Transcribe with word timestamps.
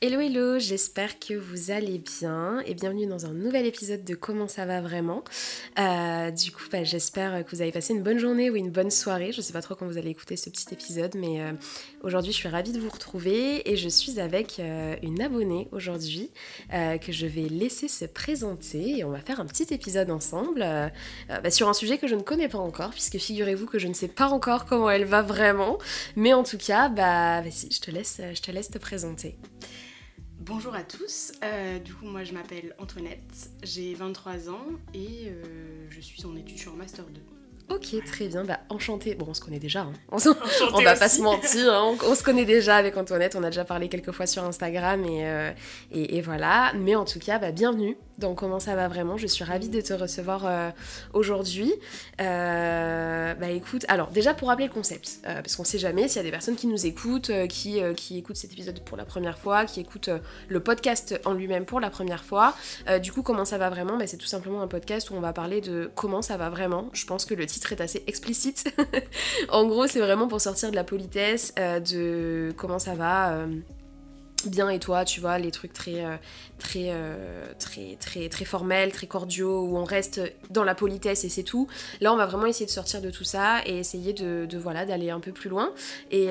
Hello 0.00 0.20
hello, 0.20 0.60
j'espère 0.60 1.18
que 1.18 1.34
vous 1.34 1.72
allez 1.72 1.98
bien 1.98 2.60
et 2.66 2.74
bienvenue 2.74 3.08
dans 3.08 3.26
un 3.26 3.32
nouvel 3.32 3.66
épisode 3.66 4.04
de 4.04 4.14
Comment 4.14 4.46
ça 4.46 4.64
va 4.64 4.80
vraiment. 4.80 5.24
Euh, 5.76 6.30
du 6.30 6.52
coup, 6.52 6.62
bah, 6.70 6.84
j'espère 6.84 7.44
que 7.44 7.50
vous 7.50 7.62
avez 7.62 7.72
passé 7.72 7.94
une 7.94 8.04
bonne 8.04 8.20
journée 8.20 8.48
ou 8.48 8.54
une 8.54 8.70
bonne 8.70 8.92
soirée. 8.92 9.32
Je 9.32 9.40
sais 9.40 9.52
pas 9.52 9.60
trop 9.60 9.74
quand 9.74 9.86
vous 9.86 9.98
allez 9.98 10.10
écouter 10.10 10.36
ce 10.36 10.50
petit 10.50 10.72
épisode, 10.72 11.16
mais 11.16 11.40
euh, 11.40 11.50
aujourd'hui 12.04 12.30
je 12.30 12.36
suis 12.36 12.48
ravie 12.48 12.70
de 12.70 12.78
vous 12.78 12.90
retrouver 12.90 13.68
et 13.68 13.74
je 13.74 13.88
suis 13.88 14.20
avec 14.20 14.60
euh, 14.60 14.94
une 15.02 15.20
abonnée 15.20 15.66
aujourd'hui 15.72 16.30
que 16.70 17.10
je 17.10 17.26
vais 17.26 17.48
laisser 17.48 17.88
se 17.88 18.04
présenter 18.04 18.98
et 18.98 19.04
on 19.04 19.10
va 19.10 19.18
faire 19.18 19.40
un 19.40 19.46
petit 19.46 19.74
épisode 19.74 20.12
ensemble 20.12 20.60
bah, 21.28 21.50
sur 21.50 21.68
un 21.68 21.74
sujet 21.74 21.98
que 21.98 22.06
je 22.06 22.14
ne 22.14 22.22
connais 22.22 22.48
pas 22.48 22.58
encore, 22.58 22.90
puisque 22.90 23.18
figurez-vous 23.18 23.66
que 23.66 23.80
je 23.80 23.88
ne 23.88 23.94
sais 23.94 24.06
pas 24.06 24.28
encore 24.28 24.64
comment 24.64 24.90
elle 24.90 25.06
va 25.06 25.22
vraiment, 25.22 25.78
mais 26.14 26.34
en 26.34 26.44
tout 26.44 26.58
cas, 26.58 26.88
bah 26.88 27.40
vas-y, 27.40 27.72
je 27.72 27.80
te 27.80 27.90
laisse, 27.90 28.20
je 28.32 28.40
te 28.40 28.52
laisse 28.52 28.70
te 28.70 28.78
présenter. 28.78 29.36
Bonjour 30.40 30.72
à 30.72 30.84
tous, 30.84 31.32
euh, 31.42 31.80
du 31.80 31.92
coup 31.92 32.06
moi 32.06 32.22
je 32.22 32.32
m'appelle 32.32 32.72
Antoinette, 32.78 33.50
j'ai 33.64 33.92
23 33.94 34.48
ans 34.50 34.66
et 34.94 35.26
euh, 35.26 35.86
je 35.90 36.00
suis 36.00 36.24
en 36.26 36.36
études, 36.36 36.58
sur 36.58 36.76
Master 36.76 37.04
2. 37.06 37.20
Ok, 37.70 38.02
très 38.06 38.28
bien. 38.28 38.44
Bah, 38.44 38.60
enchanté. 38.70 39.14
Bon, 39.14 39.26
on 39.28 39.34
se 39.34 39.42
connaît 39.42 39.58
déjà. 39.58 39.80
Hein. 39.80 39.92
On, 40.10 40.82
va 40.82 40.96
pas 40.96 41.08
se 41.08 41.20
mentir. 41.20 41.72
Hein. 41.72 41.96
On, 42.06 42.14
se 42.14 42.22
connaît 42.22 42.46
déjà 42.46 42.76
avec 42.76 42.96
Antoinette. 42.96 43.36
On 43.36 43.42
a 43.42 43.50
déjà 43.50 43.64
parlé 43.64 43.88
quelques 43.88 44.12
fois 44.12 44.26
sur 44.26 44.42
Instagram 44.44 45.04
et, 45.04 45.26
euh, 45.26 45.50
et, 45.92 46.22
voilà. 46.22 46.72
Mais 46.76 46.94
en 46.94 47.04
tout 47.04 47.18
cas, 47.18 47.38
bah, 47.38 47.52
bienvenue 47.52 47.98
dans 48.16 48.34
Comment 48.34 48.58
ça 48.58 48.74
va 48.74 48.88
vraiment. 48.88 49.18
Je 49.18 49.26
suis 49.26 49.44
ravie 49.44 49.68
de 49.68 49.80
te 49.82 49.92
recevoir 49.92 50.46
euh, 50.46 50.70
aujourd'hui. 51.12 51.72
Euh, 52.20 53.34
bah 53.34 53.50
écoute, 53.50 53.84
alors 53.88 54.08
déjà 54.08 54.34
pour 54.34 54.48
rappeler 54.48 54.66
le 54.66 54.72
concept, 54.72 55.20
parce 55.22 55.54
qu'on 55.54 55.62
sait 55.62 55.78
jamais 55.78 56.08
s'il 56.08 56.16
y 56.16 56.20
a 56.20 56.22
des 56.24 56.32
personnes 56.32 56.56
qui 56.56 56.66
nous 56.66 56.84
écoutent, 56.84 57.30
qui, 57.48 57.80
qui 57.96 58.18
écoutent 58.18 58.36
cet 58.36 58.52
épisode 58.52 58.80
pour 58.80 58.96
la 58.96 59.04
première 59.04 59.38
fois, 59.38 59.66
qui 59.66 59.78
écoutent 59.78 60.10
le 60.48 60.60
podcast 60.60 61.20
en 61.24 61.32
lui-même 61.32 61.64
pour 61.64 61.78
la 61.78 61.90
première 61.90 62.24
fois. 62.24 62.54
du 63.00 63.12
coup, 63.12 63.22
comment 63.22 63.44
ça 63.44 63.56
va 63.56 63.70
vraiment 63.70 63.96
bah, 63.96 64.08
C'est 64.08 64.16
tout 64.16 64.26
simplement 64.26 64.62
un 64.62 64.68
podcast 64.68 65.10
où 65.10 65.14
on 65.14 65.20
va 65.20 65.32
parler 65.32 65.60
de 65.60 65.90
comment 65.94 66.22
ça 66.22 66.36
va 66.36 66.50
vraiment. 66.50 66.90
Je 66.92 67.06
pense 67.06 67.24
que 67.24 67.34
le 67.34 67.46
titre 67.46 67.57
est 67.72 67.80
assez 67.80 68.02
explicite. 68.06 68.72
en 69.50 69.66
gros, 69.66 69.86
c'est 69.86 70.00
vraiment 70.00 70.28
pour 70.28 70.40
sortir 70.40 70.70
de 70.70 70.76
la 70.76 70.84
politesse, 70.84 71.52
euh, 71.58 71.80
de 71.80 72.52
comment 72.56 72.78
ça 72.78 72.94
va. 72.94 73.46
Euh, 74.46 74.50
bien 74.50 74.68
et 74.68 74.78
toi, 74.78 75.04
tu 75.04 75.20
vois, 75.20 75.38
les 75.38 75.50
trucs 75.50 75.72
très, 75.72 76.04
euh, 76.04 76.16
très, 76.58 76.92
très, 77.58 77.96
très, 77.98 78.28
très 78.28 78.44
formels, 78.44 78.92
très 78.92 79.06
cordiaux, 79.06 79.62
où 79.62 79.76
on 79.76 79.84
reste 79.84 80.20
dans 80.50 80.64
la 80.64 80.74
politesse 80.74 81.24
et 81.24 81.28
c'est 81.28 81.42
tout. 81.42 81.68
Là, 82.00 82.12
on 82.12 82.16
va 82.16 82.26
vraiment 82.26 82.46
essayer 82.46 82.66
de 82.66 82.70
sortir 82.70 83.00
de 83.00 83.10
tout 83.10 83.24
ça 83.24 83.60
et 83.66 83.78
essayer 83.78 84.12
de, 84.12 84.46
voilà, 84.58 84.86
d'aller 84.86 85.10
un 85.10 85.20
peu 85.20 85.32
plus 85.32 85.50
loin 85.50 85.72
et, 86.10 86.28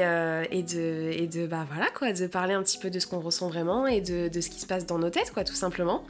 et, 0.52 0.64
de, 0.64 1.12
et 1.14 1.28
de, 1.28 1.48
bah 1.48 1.66
voilà 1.72 1.90
quoi, 1.92 2.12
de 2.14 2.28
parler 2.28 2.54
un 2.54 2.64
petit 2.64 2.78
peu 2.78 2.90
de 2.90 3.00
ce 3.00 3.08
qu'on 3.08 3.20
ressent 3.20 3.48
vraiment 3.48 3.88
et 3.88 4.02
de, 4.02 4.28
de, 4.28 4.42
ce 4.42 4.50
qui 4.50 4.60
se 4.60 4.66
passe 4.66 4.86
dans 4.86 5.00
nos 5.00 5.10
têtes, 5.10 5.32
quoi, 5.32 5.44
tout 5.44 5.56
simplement. 5.56 6.04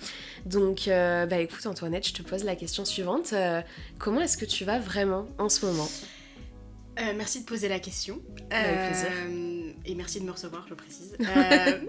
Donc, 0.45 0.83
bah 0.87 1.39
écoute, 1.39 1.65
Antoinette, 1.65 2.07
je 2.07 2.13
te 2.13 2.21
pose 2.21 2.43
la 2.43 2.55
question 2.55 2.85
suivante. 2.85 3.33
comment 3.97 4.21
est-ce 4.21 4.37
que 4.37 4.45
tu 4.45 4.65
vas 4.65 4.79
vraiment 4.79 5.27
en 5.37 5.49
ce 5.49 5.65
moment? 5.65 5.89
Euh, 6.99 7.13
merci 7.15 7.41
de 7.41 7.45
poser 7.45 7.67
la 7.67 7.79
question. 7.79 8.19
Avec 8.49 8.89
plaisir. 8.89 9.09
Euh, 9.87 9.91
et 9.91 9.95
merci 9.95 10.19
de 10.19 10.25
me 10.25 10.31
recevoir, 10.31 10.65
je 10.67 10.73
précise. 10.73 11.15
Euh, 11.27 11.79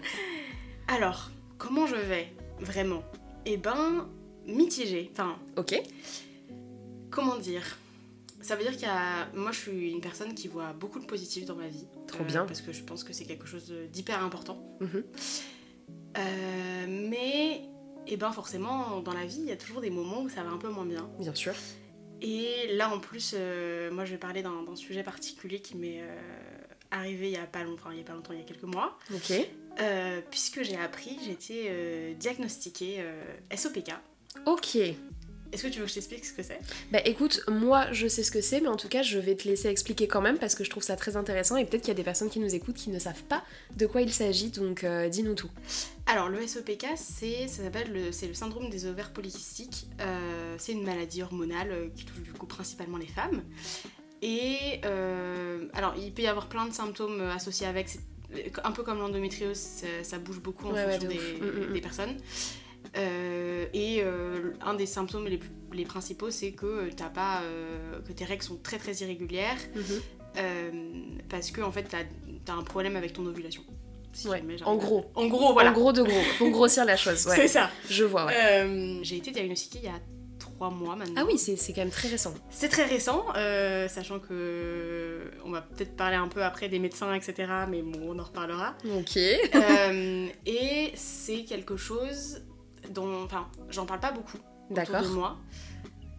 alors, 0.89 1.31
comment 1.59 1.87
je 1.87 1.97
vais 1.97 2.33
vraiment? 2.61 3.03
Eh 3.45 3.57
ben, 3.57 4.09
mitigé. 4.47 5.11
Enfin. 5.13 5.37
Ok. 5.57 5.81
Comment 7.11 7.39
dire? 7.39 7.79
Ça 8.41 8.57
veut 8.57 8.63
dire 8.63 8.73
qu'il 8.73 8.83
y 8.83 8.91
a. 8.91 9.29
Moi, 9.35 9.53
je 9.53 9.59
suis 9.59 9.91
une 9.91 10.01
personne 10.01 10.35
qui 10.35 10.49
voit 10.49 10.73
beaucoup 10.73 10.99
de 10.99 11.07
positif 11.07 11.45
dans 11.45 11.57
ma 11.57 11.69
vie. 11.69 11.87
Trop 12.07 12.25
bien. 12.25 12.47
Parce 12.47 12.63
que 12.63 12.73
je 12.73 12.83
pense 12.83 13.05
que 13.05 13.13
c'est 13.13 13.25
quelque 13.25 13.47
chose 13.47 13.73
d'hyper 13.93 14.23
important. 14.23 14.63
Mhm. 14.81 15.05
mais, 16.89 17.63
eh 18.07 18.17
ben, 18.17 18.33
forcément, 18.33 19.01
dans 19.01 19.13
la 19.13 19.27
vie, 19.27 19.41
il 19.41 19.47
y 19.47 19.53
a 19.53 19.57
toujours 19.57 19.81
des 19.81 19.91
moments 19.91 20.23
où 20.23 20.29
ça 20.29 20.43
va 20.43 20.51
un 20.51 20.59
peu 20.59 20.69
moins 20.69 20.87
bien. 20.87 21.09
Bien 21.19 21.35
sûr. 21.35 21.55
Et 22.21 22.75
là, 22.75 22.93
en 22.93 22.99
plus, 22.99 23.35
euh, 23.37 23.91
moi, 23.93 24.05
je 24.05 24.13
vais 24.13 24.19
parler 24.19 24.43
d'un 24.43 24.65
sujet 24.75 25.03
particulier 25.03 25.61
qui 25.61 25.77
m'est 25.77 26.03
euh, 26.93 26.97
arrivé 26.97 27.29
il 27.29 27.33
y 27.33 27.37
a 27.37 27.47
pas 27.47 27.65
longtemps, 27.65 27.91
il 27.91 27.99
y 27.99 28.01
a 28.01 28.05
pas 28.05 28.15
longtemps, 28.15 28.33
il 28.33 28.39
y 28.39 28.43
a 28.43 28.45
quelques 28.45 28.63
mois. 28.63 28.99
Ok. 29.15 29.33
Euh, 29.81 30.21
puisque 30.31 30.63
j'ai 30.63 30.77
appris, 30.77 31.19
j'ai 31.25 31.33
été 31.33 32.15
diagnostiquée 32.19 33.05
SOPK. 33.55 33.93
Ok. 34.47 34.79
Est-ce 35.53 35.63
que 35.63 35.69
tu 35.69 35.79
veux 35.79 35.85
que 35.85 35.89
je 35.89 35.95
t'explique 35.95 36.25
ce 36.27 36.33
que 36.35 36.43
c'est? 36.43 36.61
Bah 36.93 37.01
écoute, 37.05 37.43
moi 37.49 37.91
je 37.93 38.07
sais 38.07 38.23
ce 38.23 38.31
que 38.31 38.41
c'est, 38.41 38.61
mais 38.61 38.69
en 38.69 38.77
tout 38.77 38.89
cas 38.89 39.03
je 39.03 39.19
vais 39.19 39.35
te 39.35 39.49
laisser 39.49 39.69
expliquer 39.69 40.07
quand 40.07 40.21
même 40.21 40.39
parce 40.39 40.55
que 40.55 40.63
je 40.63 40.71
trouve 40.71 40.83
ça 40.83 40.95
très 40.97 41.17
intéressant 41.17 41.57
et 41.57 41.65
peut-être 41.65 41.83
qu'il 41.83 41.89
y 41.89 41.93
a 41.93 41.95
des 41.97 42.05
personnes 42.05 42.29
qui 42.29 42.39
nous 42.39 42.55
écoutent 42.55 42.77
qui 42.77 42.91
ne 42.91 42.99
savent 42.99 43.23
pas 43.25 43.43
de 43.77 43.87
quoi 43.87 44.03
il 44.03 44.13
s'agit, 44.13 44.51
donc 44.51 44.85
euh, 44.85 45.09
dis-nous 45.09 45.35
tout. 45.35 45.51
Alors 46.07 46.29
le 46.29 46.47
SOPK, 46.47 46.87
c'est 46.97 47.49
ça 47.49 47.63
s'appelle 47.63 47.93
le, 47.93 48.13
c'est 48.13 48.27
le 48.27 48.35
syndrome 48.35 48.69
des 48.69 48.87
ovaires 48.87 49.11
polycystiques. 49.11 49.87
Euh, 50.01 50.57
c'est 50.59 50.73
une 50.73 50.85
maladie 50.85 51.23
hormonale 51.23 51.71
euh, 51.71 51.89
qui 51.97 52.05
touche 52.05 52.21
du 52.21 52.33
coup 52.33 52.47
principalement 52.47 52.99
les 52.99 53.07
femmes. 53.07 53.43
Et 54.23 54.81
alors 55.75 55.95
il 55.97 56.13
peut 56.13 56.23
y 56.23 56.27
avoir 56.27 56.49
plein 56.49 56.67
de 56.67 56.73
symptômes 56.73 57.21
associés 57.21 57.67
avec, 57.67 57.89
un 58.65 58.73
peu 58.73 58.83
comme 58.83 58.99
l'endométriose, 58.99 59.85
ça, 60.03 60.19
bouge 60.19 60.41
beaucoup 60.41 60.67
en 60.67 60.75
fonction 60.75 61.09
des, 61.09 61.15
mm, 61.17 61.71
mm, 61.71 61.77
mm. 61.77 61.81
personnes. 61.81 62.17
Euh, 62.97 63.67
et 63.75 64.01
euh, 64.03 64.53
un 64.65 64.75
des 64.75 64.87
symptômes 64.87 65.27
les, 65.27 65.41
les 65.73 65.85
principaux, 65.85 66.31
c'est 66.31 66.53
que, 66.53 66.89
as 67.01 67.11
pas, 67.11 67.43
euh, 67.43 68.01
que 68.07 68.13
tes 68.13 68.25
règles 68.25 68.43
sont 68.43 68.57
très 68.57 68.79
très 68.79 68.93
irrégulières 68.93 69.59
mhm. 69.75 71.19
parce 71.29 71.51
que 71.51 71.61
en 71.61 71.73
fait, 71.73 71.89
tu 71.89 71.97
as, 71.97 72.55
un 72.55 72.63
problème 72.63 72.97
avec 72.97 73.13
ton 73.13 73.27
ovulation. 73.27 73.63
en 74.65 74.77
gros. 74.77 75.05
En 75.15 75.27
gros, 75.27 75.53
voilà. 75.53 75.71
En 75.71 75.75
gros 75.75 75.93
de 75.93 76.03
gros. 76.03 76.23
Pour 76.39 76.51
grossir 76.51 76.85
la 76.85 76.97
chose. 76.97 77.27
Ouais. 77.27 77.37
c'est 77.37 77.49
ça. 77.49 77.71
Je 77.91 78.05
vois, 78.05 78.29
J'ai 79.03 79.17
été 79.17 79.31
diagnostiquée 79.31 79.81
il 79.83 79.85
y 79.85 79.89
a 79.89 80.01
trois 80.59 80.71
mois 80.71 80.97
maintenant. 80.97 81.15
Ah 81.17 81.25
oui, 81.25 81.39
c'est 81.39 81.73
quand 81.73 81.83
même 81.83 81.91
très 81.91 82.09
récent. 82.09 82.35
C'est 82.51 82.69
très 82.69 82.85
récent, 82.85 83.25
sachant 83.89 84.19
que 84.19 85.31
on 85.45 85.51
va 85.51 85.63
peut-être 85.63 85.97
parler 85.97 86.17
un 86.17 86.29
peu 86.29 86.43
après 86.43 86.69
des 86.69 86.81
médecins, 86.81 87.15
etc. 87.15 87.53
Mais 87.69 87.83
bon, 87.83 88.15
on 88.15 88.19
en 88.19 88.25
reparlera. 88.25 88.75
Ok. 88.99 89.17
et 90.47 90.93
c'est 90.95 91.45
quelque 91.45 91.77
chose 91.77 92.43
dont, 92.91 93.25
enfin, 93.25 93.49
j'en 93.71 93.87
parle 93.87 94.01
pas 94.01 94.13
beaucoup 94.13 94.39
autour 94.71 95.01
de 95.01 95.09
moi 95.09 95.39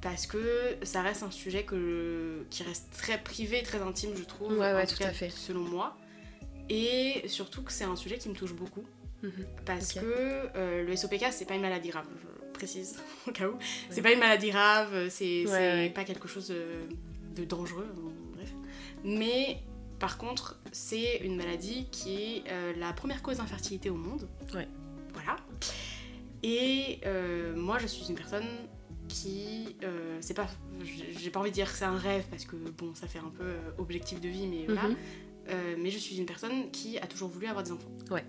parce 0.01 0.27
que 0.27 0.77
ça 0.83 1.01
reste 1.01 1.23
un 1.23 1.31
sujet 1.31 1.63
que 1.63 2.45
qui 2.49 2.63
reste 2.63 2.89
très 2.97 3.17
privé, 3.17 3.61
très 3.63 3.81
intime, 3.81 4.11
je 4.15 4.23
trouve. 4.23 4.53
Ouais, 4.53 4.73
ouais, 4.73 4.87
tout 4.87 5.03
à 5.03 5.11
fait. 5.11 5.29
Selon 5.29 5.61
moi. 5.61 5.97
Et 6.69 7.23
surtout 7.27 7.63
que 7.63 7.71
c'est 7.71 7.83
un 7.83 7.95
sujet 7.95 8.17
qui 8.17 8.29
me 8.29 8.35
touche 8.35 8.53
beaucoup. 8.53 8.85
Mhm. 9.21 9.45
Parce 9.65 9.93
que 9.93 9.99
euh, 10.55 10.85
le 10.85 10.95
SOPK, 10.95 11.25
c'est 11.31 11.45
pas 11.45 11.55
une 11.55 11.61
maladie 11.61 11.89
grave, 11.89 12.05
précise 12.59 12.97
au 13.27 13.31
cas 13.31 13.47
où. 13.47 13.53
C'est 13.89 14.01
pas 14.01 14.11
une 14.11 14.19
maladie 14.19 14.51
grave, 14.51 15.09
c'est 15.09 15.45
pas 15.95 16.03
quelque 16.03 16.27
chose 16.27 16.53
de, 17.35 17.45
dangereux, 17.45 17.87
bref. 18.33 18.53
Mais 19.03 19.63
par 19.97 20.17
contre, 20.17 20.59
c'est 20.71 21.17
une 21.17 21.35
maladie 21.35 21.87
qui 21.91 22.15
est 22.15 22.43
euh, 22.49 22.73
la 22.77 22.93
première 22.93 23.21
cause 23.21 23.37
d'infertilité 23.37 23.89
au 23.89 23.95
monde. 23.95 24.27
Ouais. 24.53 24.67
Voilà. 25.13 25.37
Et 26.43 26.99
euh, 27.05 27.55
moi, 27.55 27.77
je 27.79 27.87
suis 27.87 28.07
une 28.07 28.15
personne 28.15 28.47
qui. 29.07 29.75
Euh, 29.83 30.17
c'est 30.21 30.33
pas. 30.33 30.47
J'ai 31.17 31.29
pas 31.29 31.39
envie 31.39 31.49
de 31.49 31.55
dire 31.55 31.71
que 31.71 31.77
c'est 31.77 31.85
un 31.85 31.97
rêve 31.97 32.25
parce 32.29 32.45
que 32.45 32.55
bon, 32.55 32.95
ça 32.95 33.07
fait 33.07 33.19
un 33.19 33.29
peu 33.29 33.43
euh, 33.43 33.71
objectif 33.77 34.21
de 34.21 34.29
vie, 34.29 34.47
mais 34.47 34.65
voilà. 34.65 34.89
Mhm. 34.89 34.95
mais 35.79 35.89
je 35.89 35.97
suis 35.97 36.17
une 36.17 36.25
personne 36.25 36.71
qui 36.71 36.97
a 36.99 37.07
toujours 37.07 37.29
voulu 37.29 37.47
avoir 37.47 37.63
des 37.63 37.71
enfants. 37.71 37.91
Ouais. 38.11 38.23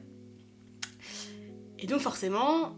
Et 1.78 1.86
donc, 1.86 2.00
forcément, 2.00 2.76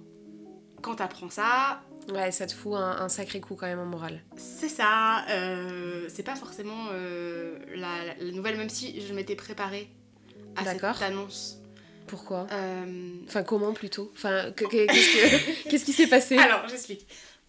quand 0.82 0.97
t'apprends 0.97 1.31
ça. 1.31 1.81
Ouais, 2.12 2.32
ça 2.32 2.47
te 2.47 2.53
fout 2.53 2.75
un, 2.75 3.09
sacré 3.09 3.41
coup 3.41 3.54
quand 3.54 3.66
même 3.66 3.78
en 3.78 3.87
morale. 3.87 4.22
C'est 4.37 4.69
ça. 4.69 5.25
c'est 6.09 6.25
pas 6.25 6.34
forcément 6.34 6.87
la, 7.75 8.15
la, 8.19 8.32
nouvelle, 8.32 8.56
même 8.56 8.69
si 8.69 9.00
je 9.00 9.14
m'étais 9.14 9.37
préparée 9.37 9.88
à 10.56 10.64
cette 10.64 11.02
annonce 11.02 11.62
pourquoi? 12.06 12.46
Euh, 12.52 13.14
Enfin, 13.26 13.43
comment 13.43 13.73
plutôt? 13.73 14.12
Enfin, 14.14 14.52
qu'est-ce 14.56 15.84
qui 15.84 15.93
s'est 15.93 16.06
passé? 16.06 16.37
Alors, 16.37 16.69
j'explique. 16.69 17.06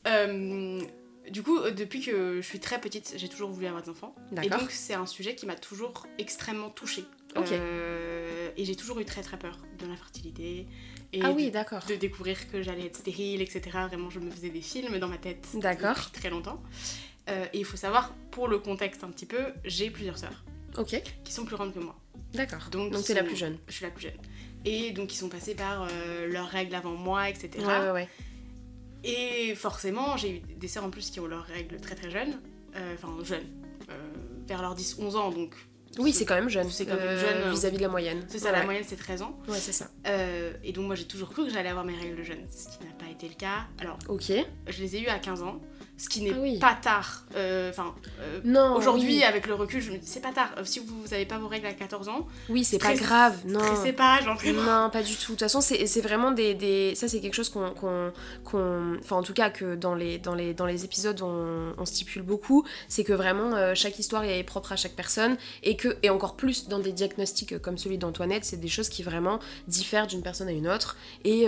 Euh, 0.08 0.82
du 1.30 1.44
coup, 1.44 1.60
depuis 1.70 2.02
que 2.02 2.38
je 2.42 2.48
suis 2.48 2.60
très 2.60 2.80
petite, 2.80 3.14
j'ai 3.18 3.30
toujours 3.30 3.50
voulu 3.50 3.68
avoir 3.68 3.82
des 3.82 3.90
enfants. 3.90 4.16
Et 4.42 4.50
donc, 4.50 4.72
c'est 4.72 4.94
un 4.94 5.06
sujet 5.06 5.36
qui 5.36 5.46
m'a 5.46 5.56
toujours 5.56 6.08
extrêmement 6.18 6.70
touchée. 6.70 7.06
Euh, 7.36 8.50
et 8.56 8.66
j'ai 8.66 8.76
toujours 8.76 9.00
eu 9.00 9.06
très 9.06 9.22
très 9.22 9.38
peur 9.38 9.58
de 9.80 9.88
l'infertilité. 9.88 10.68
Et 11.14 11.22
ah 11.22 11.32
oui, 11.32 11.52
d'accord. 11.52 11.84
De 11.88 11.96
découvrir 11.96 12.52
que 12.52 12.62
j'allais 12.62 12.88
être 12.88 12.98
stérile, 12.98 13.42
etc. 13.42 13.62
Vraiment, 13.88 14.10
je 14.10 14.20
me 14.20 14.32
faisais 14.32 14.50
des 14.50 14.62
films 14.62 14.98
dans 14.98 15.08
ma 15.08 15.18
tête 15.18 15.48
depuis 15.54 16.12
très 16.12 16.30
longtemps. 16.30 16.62
et 17.28 17.60
il 17.60 17.66
faut 17.66 17.78
savoir, 17.78 18.14
pour 18.32 18.48
le 18.48 18.58
contexte 18.58 19.04
un 19.04 19.10
petit 19.10 19.28
peu, 19.28 19.54
j'ai 19.64 19.90
plusieurs 19.90 20.18
sœurs. 20.18 20.44
Ok. 20.78 21.02
Qui 21.24 21.34
sont 21.34 21.46
plus 21.46 21.56
grandes 21.56 21.74
que 21.74 21.80
moi. 21.80 21.96
D'accord. 22.34 22.68
Donc, 22.72 22.92
donc 22.92 23.10
es 23.10 23.14
la 23.14 23.24
plus 23.24 23.36
jeune. 23.36 23.58
Je 23.68 23.74
suis 23.74 23.86
la 23.86 23.92
plus 23.92 24.04
jeune. 24.04 24.18
Et 24.66 24.92
donc 24.92 25.14
ils 25.14 25.18
sont 25.18 25.30
passés 25.30 25.56
par 25.56 25.84
euh, 25.84 26.28
leurs 26.28 26.48
règles 26.48 26.76
avant 26.76 26.96
moi, 26.96 27.30
etc. 27.30 27.50
Ouais, 27.58 27.80
ouais, 27.80 27.92
ouais. 27.92 28.10
Et 29.04 29.56
forcément, 29.56 30.16
j'ai 30.16 30.38
eu 30.38 30.40
des 30.40 30.68
sœurs 30.68 30.86
en 30.86 30.90
plus 30.90 31.10
qui 31.10 31.20
ont 31.20 31.28
leurs 31.28 31.46
règles 31.46 31.80
très 31.82 31.96
très 31.96 32.10
jeunes. 32.10 32.40
Euh, 32.76 32.96
enfin, 32.96 33.16
jeunes. 33.24 33.48
Euh, 33.90 34.12
vers 34.48 34.62
leurs 34.62 34.76
10-11 34.76 35.16
ans, 35.18 35.32
donc 35.32 35.56
Oui, 36.00 36.12
c'est 36.14 36.26
quand 36.26 36.36
même 36.36 36.50
jeune. 36.50 36.70
C'est 36.70 36.86
quand 36.86 36.96
même 36.96 37.18
jeune, 37.18 37.38
euh, 37.46 37.52
Vis-à-vis 37.52 37.78
de 37.78 37.82
la 37.84 37.88
moyenne. 37.90 38.24
C'est 38.28 38.40
ça, 38.40 38.52
Ouais. 38.52 38.60
la 38.60 38.64
moyenne 38.66 38.84
c'est 38.88 38.96
13 38.96 39.22
ans. 39.22 39.38
Ouais, 39.48 39.58
c'est 39.60 39.72
ça. 39.72 39.88
Euh, 40.08 40.54
et 40.64 40.72
donc 40.72 40.86
moi 40.88 40.96
j'ai 40.96 41.06
toujours 41.06 41.30
cru 41.30 41.46
que 41.46 41.52
j'allais 41.52 41.70
avoir 41.70 41.86
mes 41.86 41.96
règles 41.96 42.24
jeunes, 42.24 42.46
ce 42.50 42.66
qui 42.78 42.84
n'a 42.86 42.92
pas 42.98 43.12
été 43.12 43.28
le 43.28 43.36
cas. 43.36 43.68
Alors 43.80 43.98
Ok. 44.10 44.32
je 44.68 44.82
les 44.82 44.96
ai 44.96 45.02
eues 45.02 45.08
à 45.08 45.20
15 45.20 45.44
ans, 45.44 45.62
ce 45.98 46.10
qui 46.10 46.22
n'est 46.22 46.32
Ah 46.34 46.40
oui. 46.42 46.60
pas 46.60 46.74
tard. 46.82 47.24
Euh, 47.36 47.70
Enfin, 47.70 47.94
euh, 48.20 48.70
aujourd'hui 48.74 49.18
oui. 49.18 49.24
avec 49.24 49.48
le 49.48 49.54
recul, 49.54 49.80
je 49.82 49.92
me 49.92 49.98
dis 49.98 50.06
c'est 50.08 50.20
pas 50.22 50.32
tard. 50.34 50.50
Euh, 50.58 50.64
Si 50.66 50.80
vous 50.80 51.04
n'avez 51.12 51.26
pas 51.26 51.38
vos 51.38 51.48
règles 51.48 51.68
à 51.68 51.74
14 51.74 52.10
ans, 52.10 52.28
Oui, 52.50 52.64
c'est 52.64 52.78
pas 52.80 52.94
grave. 52.96 53.38
Non. 53.46 53.60
stressez 53.60 53.94
pas, 53.94 54.20
genre. 54.22 54.38
Non, 54.46 54.90
pas 54.92 55.04
du 55.04 55.14
tout. 55.16 55.22
De 55.22 55.28
toute 55.28 55.40
façon, 55.40 55.62
c'est 55.62 55.86
c'est 55.88 56.02
vraiment 56.02 56.32
des, 56.32 56.54
des- 56.56 56.96
Ça, 56.96 57.08
c'est 57.08 57.20
quelque 57.22 57.36
chose 57.36 57.50
qu'on. 57.50 57.72
qu'on- 57.72 58.98
Enfin, 59.00 59.18
en 59.18 59.24
tout 59.24 59.34
cas, 59.34 59.50
que 59.50 59.76
dans 59.76 59.96
les, 59.96 60.18
dans 60.20 60.36
les, 60.36 60.54
dans 60.54 60.66
les 60.66 60.84
épisodes, 60.86 61.22
on, 61.22 61.74
on 61.78 61.86
stipule 61.86 62.22
beaucoup. 62.24 62.66
C'est 62.88 63.04
que 63.04 63.14
vraiment, 63.14 63.54
euh, 63.56 63.74
chaque 63.76 63.98
histoire 64.00 64.24
est 64.24 64.44
propre 64.44 64.72
à 64.72 64.76
chaque 64.76 64.94
personne. 64.94 65.38
Et 65.64 65.76
que, 65.76 65.98
et 66.04 66.10
encore 66.10 66.36
plus 66.36 66.68
dans 66.68 66.80
des 66.80 66.92
diagnostics 66.92 67.58
comme 67.60 67.78
celui 67.78 67.98
d'Antoinette, 67.98 68.46
c'est 68.46 68.58
des 68.60 68.68
choses 68.68 68.90
qui 68.90 69.04
vraiment 69.04 69.40
diffèrent 69.68 70.08
d'une 70.08 70.22
personne 70.22 70.48
à 70.48 70.52
une 70.52 70.68
autre. 70.68 70.98
Et, 71.24 71.48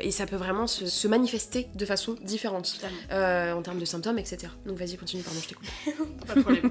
et 0.00 0.10
ça 0.10 0.26
peut 0.26 0.36
vraiment 0.36 0.66
se, 0.66 0.86
se 0.86 1.08
manifester 1.08 1.68
de 1.74 1.84
façon 1.84 2.16
différente. 2.22 2.78
En 3.10 3.62
termes 3.62 3.79
de 3.80 3.84
symptômes, 3.84 4.18
etc. 4.18 4.52
Donc, 4.66 4.76
vas-y, 4.78 4.96
continue, 4.96 5.22
pardon, 5.22 5.40
je 5.42 5.48
t'écoute. 5.48 5.66
Pas 6.26 6.34
de 6.34 6.40
problème. 6.42 6.70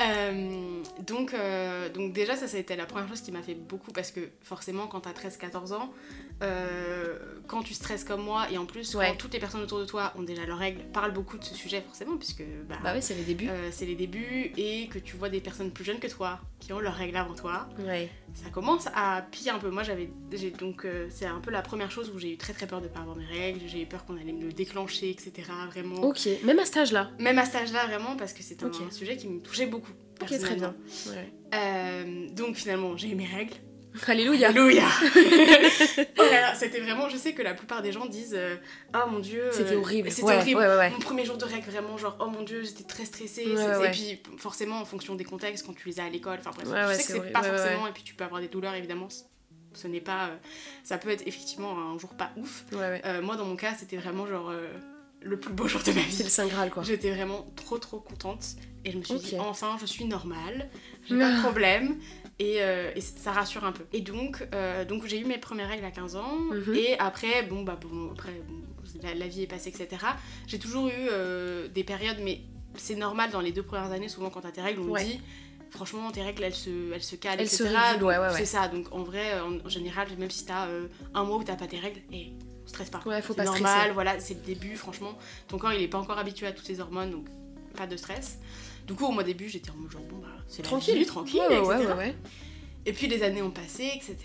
Euh, 0.00 0.82
donc, 1.06 1.32
euh, 1.34 1.88
donc 1.90 2.12
déjà, 2.12 2.36
ça, 2.36 2.48
ça 2.48 2.56
a 2.56 2.60
été 2.60 2.74
la 2.76 2.86
première 2.86 3.08
chose 3.08 3.20
qui 3.20 3.32
m'a 3.32 3.42
fait 3.42 3.54
beaucoup 3.54 3.92
parce 3.92 4.10
que 4.10 4.20
forcément, 4.42 4.86
quand 4.86 5.00
t'as 5.00 5.12
13-14 5.12 5.72
ans, 5.74 5.92
euh, 6.42 7.16
quand 7.46 7.62
tu 7.62 7.74
stresses 7.74 8.04
comme 8.04 8.22
moi 8.22 8.46
et 8.50 8.58
en 8.58 8.66
plus, 8.66 8.94
Ouais. 8.94 9.08
quand 9.10 9.16
toutes 9.16 9.32
les 9.34 9.40
personnes 9.40 9.62
autour 9.62 9.78
de 9.78 9.84
toi 9.84 10.12
ont 10.16 10.22
déjà 10.22 10.44
leurs 10.46 10.58
règles, 10.58 10.80
parlent 10.92 11.12
beaucoup 11.12 11.38
de 11.38 11.44
ce 11.44 11.54
sujet 11.54 11.82
forcément, 11.82 12.16
puisque 12.16 12.42
bah, 12.68 12.76
Bah, 12.82 12.92
ouais, 12.94 13.00
c'est 13.00 13.14
les 13.14 13.22
débuts. 13.22 13.48
c'est 13.70 13.86
les 13.86 13.94
débuts 13.94 14.52
et 14.56 14.88
que 14.88 14.98
tu 14.98 15.16
vois 15.16 15.28
des 15.28 15.40
personnes 15.40 15.70
plus 15.70 15.84
jeunes 15.84 15.98
que 15.98 16.06
toi 16.08 16.40
qui 16.60 16.72
ont 16.72 16.80
leurs 16.80 16.94
règles 16.94 17.16
avant 17.16 17.34
toi, 17.34 17.68
Ouais. 17.86 18.10
ça 18.34 18.50
commence 18.50 18.86
à 18.94 19.22
piller 19.30 19.50
un 19.50 19.58
peu. 19.58 19.70
Moi, 19.70 19.82
j'avais, 19.82 20.10
donc 20.58 20.86
c'est 21.10 21.26
un 21.26 21.40
peu 21.40 21.50
la 21.50 21.62
première 21.62 21.90
chose 21.90 22.10
où 22.14 22.18
j'ai 22.18 22.32
eu 22.32 22.36
très 22.36 22.52
très 22.52 22.66
peur 22.66 22.80
de 22.80 22.88
pas 22.88 23.00
avoir 23.00 23.16
mes 23.16 23.24
règles. 23.26 23.60
J'ai 23.66 23.82
eu 23.82 23.86
peur 23.86 24.04
qu'on 24.04 24.16
allait 24.16 24.32
me 24.32 24.42
le 24.42 24.52
déclencher, 24.52 25.10
etc. 25.10 25.32
Vraiment. 25.70 25.96
Ok, 26.02 26.28
même 26.46 26.58
à 26.58 26.64
cet 26.64 26.76
âge-là. 26.78 27.10
Même 27.18 27.38
à 27.38 27.44
cet 27.44 27.56
âge-là, 27.56 27.86
vraiment, 27.86 28.16
parce 28.16 28.32
que 28.32 28.42
c'est 28.42 28.62
un 28.62 28.70
sujet 28.90 29.16
qui 29.16 29.28
me 29.28 29.40
touchait 29.40 29.66
beaucoup. 29.66 29.92
Ok, 30.22 30.28
très 30.38 30.54
bien. 30.54 30.74
Ouais. 31.08 31.32
Euh, 31.54 32.28
donc 32.30 32.56
finalement, 32.56 32.96
j'ai 32.96 33.08
eu 33.10 33.14
mes 33.14 33.26
règles. 33.26 33.52
Alléluia. 34.06 34.48
Alléluia 34.48 34.84
Oh 36.18 36.22
là 36.22 36.40
là, 36.40 36.54
c'était 36.54 36.80
vraiment. 36.80 37.08
Je 37.08 37.16
sais 37.16 37.32
que 37.32 37.42
la 37.42 37.54
plupart 37.54 37.80
des 37.82 37.92
gens 37.92 38.04
disent 38.06 38.34
euh, 38.36 38.56
Oh 38.94 39.08
mon 39.10 39.20
dieu. 39.20 39.44
euh, 39.44 39.50
C'était 39.52 39.74
horrible. 39.76 40.10
C'était 40.10 40.26
Ouais, 40.28 40.36
horrible. 40.36 40.60
ouais. 40.60 40.90
Mon 40.90 40.98
premier 40.98 41.24
jour 41.24 41.36
de 41.38 41.44
règles, 41.44 41.70
vraiment, 41.70 41.96
genre, 41.96 42.16
oh 42.20 42.26
mon 42.28 42.42
dieu, 42.42 42.62
j'étais 42.62 42.84
très 42.84 43.04
stressée. 43.06 43.42
Et 43.46 43.90
puis, 43.90 44.22
forcément, 44.38 44.80
en 44.80 44.84
fonction 44.84 45.14
des 45.14 45.24
contextes, 45.24 45.64
quand 45.66 45.74
tu 45.74 45.88
les 45.88 46.00
as 46.00 46.04
à 46.04 46.10
l'école, 46.10 46.38
enfin 46.40 46.50
bref, 46.54 46.68
je 46.90 46.94
sais 47.02 47.12
que 47.12 47.24
c'est 47.24 47.32
pas 47.32 47.42
forcément. 47.42 47.86
Et 47.86 47.92
puis, 47.92 48.02
tu 48.02 48.14
peux 48.14 48.24
avoir 48.24 48.40
des 48.40 48.48
douleurs, 48.48 48.74
évidemment. 48.74 49.08
Ce 49.72 49.86
n'est 49.88 50.00
pas. 50.00 50.26
euh, 50.28 50.36
ça 50.84 50.96
peut 50.98 51.10
être 51.10 51.26
effectivement 51.26 51.72
un 51.78 51.98
jour 51.98 52.10
pas 52.14 52.30
ouf. 52.38 52.64
Euh, 52.74 53.20
moi, 53.22 53.36
dans 53.36 53.44
mon 53.44 53.56
cas, 53.56 53.74
c'était 53.78 53.96
vraiment 53.98 54.26
genre 54.26 54.48
euh, 54.50 54.68
le 55.22 55.38
plus 55.38 55.52
beau 55.52 55.66
jour 55.66 55.82
de 55.82 55.92
ma 55.92 56.00
vie. 56.00 56.12
C'est 56.12 56.22
le 56.24 56.28
Saint 56.30 56.46
Graal, 56.46 56.70
quoi. 56.70 56.82
J'étais 56.82 57.10
vraiment 57.14 57.46
trop 57.56 57.78
trop 57.78 57.98
contente 58.00 58.44
et 58.84 58.92
je 58.92 58.98
me 58.98 59.02
suis 59.02 59.16
dit 59.18 59.36
enfin 59.38 59.76
je 59.80 59.86
suis 59.86 60.04
normale, 60.04 60.68
j'ai 61.08 61.18
pas 61.18 61.32
de 61.36 61.40
problème 61.40 61.96
et, 62.38 62.58
euh, 62.62 62.92
et 62.94 63.00
ça 63.00 63.32
rassure 63.32 63.64
un 63.64 63.72
peu. 63.72 63.84
Et 63.92 64.00
donc, 64.00 64.46
euh, 64.54 64.84
donc 64.84 65.06
j'ai 65.06 65.18
eu 65.20 65.24
mes 65.24 65.38
premières 65.38 65.68
règles 65.68 65.84
à 65.84 65.90
15 65.90 66.16
ans 66.16 66.36
Mhm. 66.52 66.74
et 66.74 66.98
après 66.98 67.42
bon 67.44 67.62
bah 67.62 67.78
bon 67.80 68.12
après 68.12 68.40
bon, 68.48 68.62
la, 69.02 69.14
la 69.14 69.26
vie 69.26 69.42
est 69.42 69.46
passée 69.48 69.70
etc. 69.70 69.88
J'ai 70.46 70.58
toujours 70.58 70.88
eu 70.88 70.92
euh, 71.10 71.66
des 71.68 71.82
périodes 71.82 72.18
mais 72.22 72.42
c'est 72.76 72.94
normal 72.94 73.30
dans 73.30 73.40
les 73.40 73.52
deux 73.52 73.62
premières 73.62 73.90
années 73.90 74.08
souvent 74.08 74.30
quand 74.30 74.42
t'as 74.42 74.52
tes 74.52 74.60
règles 74.62 74.80
on 74.82 74.90
Ouais. 74.90 75.04
dit 75.04 75.20
franchement 75.70 76.10
tes 76.12 76.22
règles 76.22 76.44
elles 76.44 76.54
se, 76.54 76.92
elles 76.92 77.02
se 77.02 77.16
calent 77.16 77.40
Elles 77.40 77.48
se 77.48 77.64
etc. 77.64 77.74
Donc, 77.94 78.02
ouais, 78.08 78.18
ouais, 78.18 78.26
ouais. 78.26 78.34
C'est 78.36 78.44
ça 78.44 78.68
donc 78.68 78.86
en 78.92 79.02
vrai 79.02 79.40
en, 79.40 79.58
en 79.64 79.68
général 79.68 80.06
même 80.18 80.30
si 80.30 80.44
t'as 80.46 80.68
euh, 80.68 80.86
un 81.14 81.24
mois 81.24 81.38
où 81.38 81.42
t'as 81.42 81.56
pas 81.56 81.66
tes 81.66 81.78
règles 81.80 82.00
et 82.12 82.32
stresse 82.66 82.90
pas. 82.90 83.00
Ouais, 83.06 83.22
faut 83.22 83.32
C'est 83.32 83.38
pas 83.38 83.44
normal, 83.44 83.72
stresser. 83.72 83.90
voilà, 83.94 84.20
c'est 84.20 84.34
le 84.34 84.40
début, 84.40 84.76
franchement. 84.76 85.16
Ton 85.48 85.58
corps, 85.58 85.72
il 85.72 85.82
est 85.82 85.88
pas 85.88 85.98
encore 85.98 86.18
habitué 86.18 86.46
à 86.46 86.52
toutes 86.52 86.66
ces 86.66 86.80
hormones, 86.80 87.10
donc 87.10 87.26
pas 87.76 87.86
de 87.86 87.96
stress. 87.96 88.38
Du 88.86 88.94
coup, 88.94 89.06
au 89.06 89.10
mois 89.12 89.22
début, 89.24 89.48
j'étais 89.48 89.70
en 89.70 89.76
mode 89.76 89.90
genre, 89.90 90.02
bon, 90.02 90.18
bah, 90.18 90.28
c'est 90.48 90.62
la 90.62 90.68
Tranquille. 90.68 90.98
vie, 90.98 91.06
tranquille, 91.06 91.40
Ouais, 91.48 91.58
ouais, 91.58 91.74
etc. 91.76 91.88
ouais, 91.92 91.96
ouais. 91.96 92.14
Et 92.88 92.92
puis 92.92 93.08
les 93.08 93.24
années 93.24 93.42
ont 93.42 93.50
passé, 93.50 93.90
etc. 93.96 94.16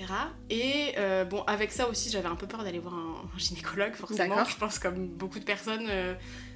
Et 0.52 0.94
euh, 1.00 1.26
bon, 1.26 1.42
avec 1.48 1.72
ça 1.72 1.88
aussi, 1.90 2.12
j'avais 2.12 2.28
un 2.28 2.36
peu 2.36 2.46
peur 2.46 2.64
d'aller 2.64 2.78
voir 2.78 2.94
un, 2.94 3.16
un 3.36 3.40
gynécologue, 3.40 3.96
forcément. 3.96 4.36
D'accord. 4.36 4.50
Je 4.52 4.56
pense, 4.58 4.78
comme 4.78 5.08
beaucoup 5.08 5.40
de 5.40 5.44
personnes, 5.46 5.88
euh, 5.90 6.14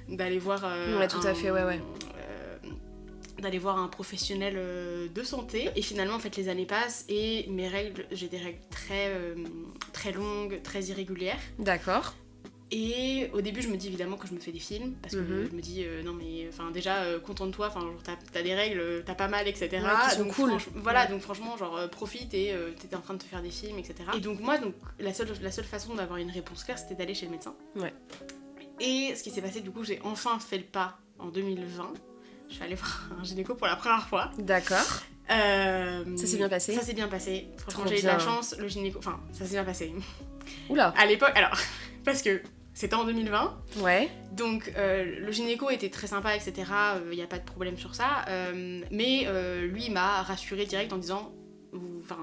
d'aller 0.08 0.38
voir. 0.38 0.60
euh, 0.64 0.98
Ouais, 1.00 1.08
tout 1.08 1.26
à 1.26 1.34
fait, 1.34 1.50
ouais, 1.50 1.64
ouais. 1.64 1.80
D'aller 3.40 3.58
voir 3.58 3.78
un 3.78 3.88
professionnel 3.88 4.54
euh, 4.56 5.08
de 5.08 5.22
santé 5.22 5.70
et 5.76 5.82
finalement 5.82 6.14
en 6.14 6.18
fait 6.18 6.36
les 6.36 6.48
années 6.48 6.66
passent 6.66 7.04
et 7.08 7.46
mes 7.48 7.68
règles 7.68 8.06
j'ai 8.10 8.28
des 8.28 8.38
règles 8.38 8.60
très 8.70 9.08
euh, 9.08 9.34
très 9.92 10.12
longues 10.12 10.60
très 10.62 10.84
irrégulières 10.84 11.38
D'accord. 11.58 12.14
et 12.72 13.30
au 13.32 13.40
début, 13.42 13.62
je 13.62 13.68
me 13.68 13.76
dis 13.76 13.86
évidemment 13.88 14.16
que 14.16 14.26
je 14.26 14.32
me 14.34 14.40
fais 14.40 14.50
des 14.52 14.58
films 14.58 14.94
parce 15.02 15.14
que 15.14 15.20
Mhm. 15.20 15.48
je 15.50 15.56
me 15.56 15.60
dis 15.60 15.84
euh, 15.84 16.02
non 16.02 16.12
mais 16.14 16.46
enfin 16.48 16.70
déjà 16.72 17.02
euh, 17.04 17.20
contente-toi, 17.20 17.68
enfin 17.68 17.80
t'as 18.32 18.42
des 18.42 18.54
règles, 18.54 19.02
t'as 19.06 19.14
pas 19.14 19.28
mal, 19.28 19.46
etc. 19.46 19.68
Ouais, 19.72 19.90
qui 20.10 20.16
sont 20.16 20.28
cool. 20.28 20.52
voilà, 20.74 21.04
Ouais. 21.04 21.10
donc 21.10 21.20
franchement 21.20 21.56
genre 21.56 21.88
profite 21.90 22.34
et 22.34 22.52
euh, 22.52 22.70
t'étais 22.72 22.96
en 22.96 23.00
train 23.00 23.14
de 23.14 23.18
te 23.20 23.24
faire 23.24 23.42
des 23.42 23.50
films, 23.50 23.78
etc. 23.78 23.94
Et 24.16 24.20
donc 24.20 24.40
moi 24.40 24.58
donc 24.58 24.74
la 24.98 25.12
seule 25.14 25.28
la 25.42 25.52
seule 25.52 25.64
façon 25.64 25.94
d'avoir 25.94 26.18
une 26.18 26.30
réponse 26.30 26.64
claire, 26.64 26.78
c'était 26.78 26.94
d'aller 26.96 27.14
chez 27.14 27.26
le 27.26 27.32
médecin. 27.32 27.54
Ouais. 27.76 27.92
Et 28.80 29.14
ce 29.14 29.22
qui 29.22 29.30
s'est 29.30 29.42
passé 29.42 29.60
du 29.60 29.70
coup, 29.70 29.84
j'ai 29.84 30.00
enfin 30.04 30.38
fait 30.38 30.58
le 30.58 30.64
pas 30.64 30.98
en 31.18 31.28
2020. 31.28 31.92
Je 32.48 32.54
suis 32.54 32.62
allée 32.62 32.74
voir 32.74 33.08
un 33.20 33.24
gynéco 33.24 33.54
pour 33.54 33.66
la 33.66 33.76
première 33.76 34.06
fois. 34.08 34.30
D'accord. 34.38 34.78
Euh, 35.30 36.04
Ça 36.16 36.26
s'est 36.26 36.36
bien 36.36 36.48
passé 36.48 36.74
Ça 36.74 36.82
s'est 36.82 36.92
bien 36.94 37.08
passé. 37.08 37.48
Franchement, 37.58 37.84
j'ai 37.88 37.98
eu 37.98 38.02
de 38.02 38.06
la 38.06 38.18
chance. 38.18 38.54
Le 38.58 38.68
gynéco, 38.68 38.98
enfin, 38.98 39.18
ça 39.32 39.44
s'est 39.44 39.52
bien 39.54 39.64
passé. 39.64 39.92
Oula. 40.68 40.94
À 40.96 41.06
l'époque, 41.06 41.32
alors, 41.34 41.58
parce 42.04 42.22
que 42.22 42.40
c'était 42.74 42.94
en 42.94 43.04
2020, 43.04 43.56
Ouais. 43.78 44.08
donc 44.32 44.72
euh, 44.76 45.18
le 45.20 45.32
gynéco 45.32 45.70
était 45.70 45.88
très 45.90 46.06
sympa, 46.06 46.36
etc. 46.36 46.52
Il 47.10 47.16
n'y 47.16 47.22
a 47.22 47.26
pas 47.26 47.38
de 47.38 47.44
problème 47.44 47.76
sur 47.76 47.94
ça. 47.94 48.24
euh, 48.28 48.80
mais 48.92 49.26
lui 49.66 49.90
m'a 49.90 50.22
rassuré 50.22 50.64
direct 50.66 50.92
en 50.92 50.98
disant, 50.98 51.32
vous- 51.72 52.00
enfin, 52.04 52.18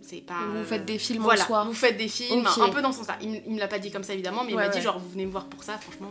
c'est 0.00 0.24
pas. 0.24 0.46
Vous 0.54 0.64
faites 0.64 0.86
des 0.86 0.96
films 0.98 1.22
voilà, 1.22 1.42
en 1.42 1.46
soi. 1.46 1.64
vous 1.64 1.74
faites 1.74 1.98
des 1.98 2.08
films, 2.08 2.46
Ok. 2.46 2.62
un 2.62 2.70
peu 2.70 2.80
dans 2.80 2.92
ce 2.92 2.98
sens-là. 3.00 3.18
Il, 3.20 3.42
il 3.46 3.52
me 3.54 3.58
l'a 3.58 3.68
pas 3.68 3.78
dit 3.78 3.90
comme 3.90 4.04
ça 4.04 4.14
évidemment, 4.14 4.44
mais 4.44 4.52
il 4.52 4.56
m'a 4.56 4.68
dit 4.68 4.78
ouais. 4.78 4.82
genre 4.84 4.98
vous 4.98 5.10
venez 5.10 5.26
me 5.26 5.30
voir 5.30 5.46
pour 5.46 5.62
ça, 5.62 5.76
franchement. 5.76 6.08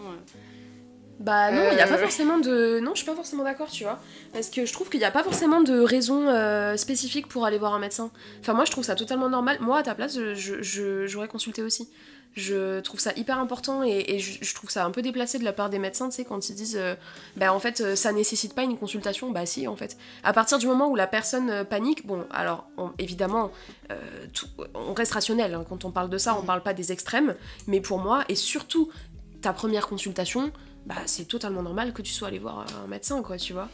Bah 1.20 1.52
non, 1.52 1.64
il 1.72 1.76
n'y 1.76 1.82
a 1.82 1.88
pas 1.88 1.96
Euh. 1.96 1.98
forcément 1.98 2.38
de... 2.38 2.80
Non, 2.80 2.92
je 2.94 3.00
suis 3.00 3.06
pas 3.06 3.14
forcément 3.16 3.44
d'accord, 3.44 3.70
tu 3.70 3.84
vois. 3.84 4.00
Parce 4.32 4.50
que 4.50 4.66
je 4.66 4.72
trouve 4.72 4.90
qu'il 4.90 5.00
n'y 5.02 5.06
a 5.06 5.12
pas 5.12 5.24
forcément 5.24 5.60
de 5.62 5.78
raison 5.82 6.28
euh, 6.30 6.78
spécifique 6.78 7.28
pour 7.28 7.46
aller 7.46 7.58
voir 7.58 7.74
un 7.74 7.80
médecin. 7.80 8.10
Enfin, 8.40 8.54
moi, 8.54 8.64
je 8.66 8.72
trouve 8.72 8.86
ça 8.86 8.96
totalement 8.96 9.28
normal. 9.30 9.58
Moi, 9.60 9.78
à 9.80 9.84
ta 9.84 9.96
place, 9.96 10.16
je- 10.16 10.34
je- 10.34 10.62
je- 10.62 11.08
j'aurais 11.08 11.28
consulté 11.28 11.62
aussi. 11.62 11.90
Je 12.36 12.80
trouve 12.82 13.00
ça 13.02 13.12
hyper 13.18 13.38
important 13.40 13.84
et, 13.84 14.06
et 14.08 14.20
je, 14.20 14.54
trouve 14.56 14.70
ça 14.70 14.86
un 14.86 14.92
peu 14.92 15.02
déplacé 15.02 15.40
de 15.40 15.44
la 15.44 15.52
part 15.52 15.70
des 15.70 15.80
médecins, 15.80 16.08
tu 16.10 16.16
sais, 16.18 16.26
quand 16.26 16.48
ils 16.48 16.56
disent 16.56 16.78
euh, 16.80 16.94
bah 17.36 17.52
en 17.52 17.60
fait 17.60 17.82
euh, 17.82 17.96
ça 17.96 18.12
nécessite 18.14 18.54
pas 18.54 18.62
une 18.62 18.78
consultation, 18.78 19.32
bah 19.32 19.48
si 19.48 19.68
en 19.68 19.76
fait. 19.76 19.98
À 20.24 20.32
partir 20.32 20.60
du 20.60 20.68
moment 20.68 20.88
où 20.90 20.96
la 20.96 21.08
personne 21.08 21.50
euh, 21.50 21.64
panique, 21.64 22.06
bon 22.06 22.26
alors 22.32 22.70
on- 22.78 22.92
évidemment 23.00 23.52
euh, 23.92 23.96
tout- 24.32 24.46
on 24.76 24.94
reste 24.94 25.14
rationnel 25.14 25.56
hein, 25.56 25.66
quand 25.68 25.86
on 25.86 25.92
parle 25.92 26.10
de 26.12 26.20
ça, 26.20 26.36
on 26.36 26.42
Mhm. 26.42 26.46
parle 26.46 26.62
pas 26.62 26.76
des 26.76 26.92
extrêmes, 26.92 27.36
mais 27.66 27.82
pour 27.82 27.98
moi 27.98 28.24
et 28.30 28.36
surtout 28.36 28.90
ta 29.42 29.52
première 29.52 29.88
consultation, 29.88 30.52
bah 30.86 30.96
c'est 31.06 31.28
totalement 31.28 31.62
normal 31.62 31.94
que 31.94 32.02
tu 32.02 32.12
sois 32.12 32.30
allé 32.30 32.40
voir 32.40 32.66
un 32.84 32.88
médecin 32.88 33.22
quoi, 33.22 33.38
tu 33.38 33.54
vois. 33.54 33.70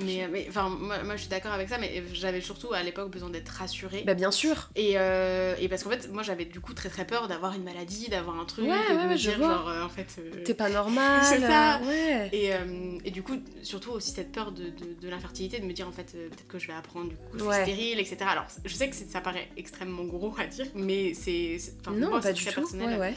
Mais, 0.00 0.26
mais 0.30 0.46
enfin, 0.48 0.70
moi, 0.70 1.02
moi, 1.02 1.16
je 1.16 1.22
suis 1.22 1.28
d'accord 1.28 1.52
avec 1.52 1.68
ça, 1.68 1.76
mais 1.76 2.02
j'avais 2.14 2.40
surtout 2.40 2.72
à 2.72 2.82
l'époque 2.82 3.10
besoin 3.10 3.28
d'être 3.28 3.48
rassurée. 3.50 4.04
Bah 4.06 4.14
bien 4.14 4.30
sûr. 4.30 4.70
Et, 4.74 4.92
euh, 4.96 5.54
et 5.60 5.68
parce 5.68 5.82
qu'en 5.82 5.90
fait, 5.90 6.10
moi 6.10 6.22
j'avais 6.22 6.44
du 6.46 6.60
coup 6.60 6.72
très 6.72 6.88
très 6.88 7.06
peur 7.06 7.28
d'avoir 7.28 7.54
une 7.54 7.62
maladie, 7.64 8.08
d'avoir 8.08 8.38
un 8.40 8.44
truc, 8.46 8.64
Ouais, 8.64 8.70
et 8.90 8.92
de 8.94 8.98
ouais, 8.98 9.08
me 9.08 9.16
je 9.16 9.28
dire 9.30 9.38
vois. 9.38 9.48
genre 9.48 9.68
euh, 9.68 9.82
en 9.84 9.88
fait. 9.90 10.06
euh, 10.18 10.42
T'es 10.44 10.54
pas 10.54 10.68
normal. 10.80 11.22
C'est 11.24 11.40
ça. 11.40 11.76
euh, 11.80 11.86
Ouais. 11.86 12.28
Et, 12.32 12.54
euh, 12.54 12.98
et 13.04 13.10
du 13.10 13.22
coup, 13.22 13.36
surtout 13.62 13.90
aussi 13.90 14.12
cette 14.12 14.32
peur 14.32 14.52
de, 14.52 14.64
de, 14.64 14.94
de 15.00 15.08
l'infertilité, 15.08 15.58
de 15.58 15.66
me 15.66 15.72
dire 15.72 15.86
en 15.88 15.92
fait, 15.92 16.12
euh, 16.14 16.28
peut-être 16.28 16.48
que 16.48 16.58
je 16.58 16.68
vais 16.68 16.74
apprendre 16.74 17.10
du 17.10 17.16
coup 17.16 17.38
je 17.38 17.44
suis 17.44 17.62
stérile, 17.62 17.98
etc. 17.98 18.16
Alors, 18.28 18.46
je 18.64 18.74
sais 18.74 18.88
que 18.88 18.96
ça 18.96 19.20
paraît 19.20 19.48
extrêmement 19.58 20.04
gros 20.04 20.34
à 20.38 20.46
dire, 20.46 20.66
mais 20.74 21.12
c'est. 21.14 21.58
Non, 21.90 22.08
moi, 22.10 22.20
pas 22.20 22.32
du 22.32 22.44
tout. 22.44 22.54
personnel. 22.54 22.98
Ouais, 22.98 22.98
ouais. 22.98 23.14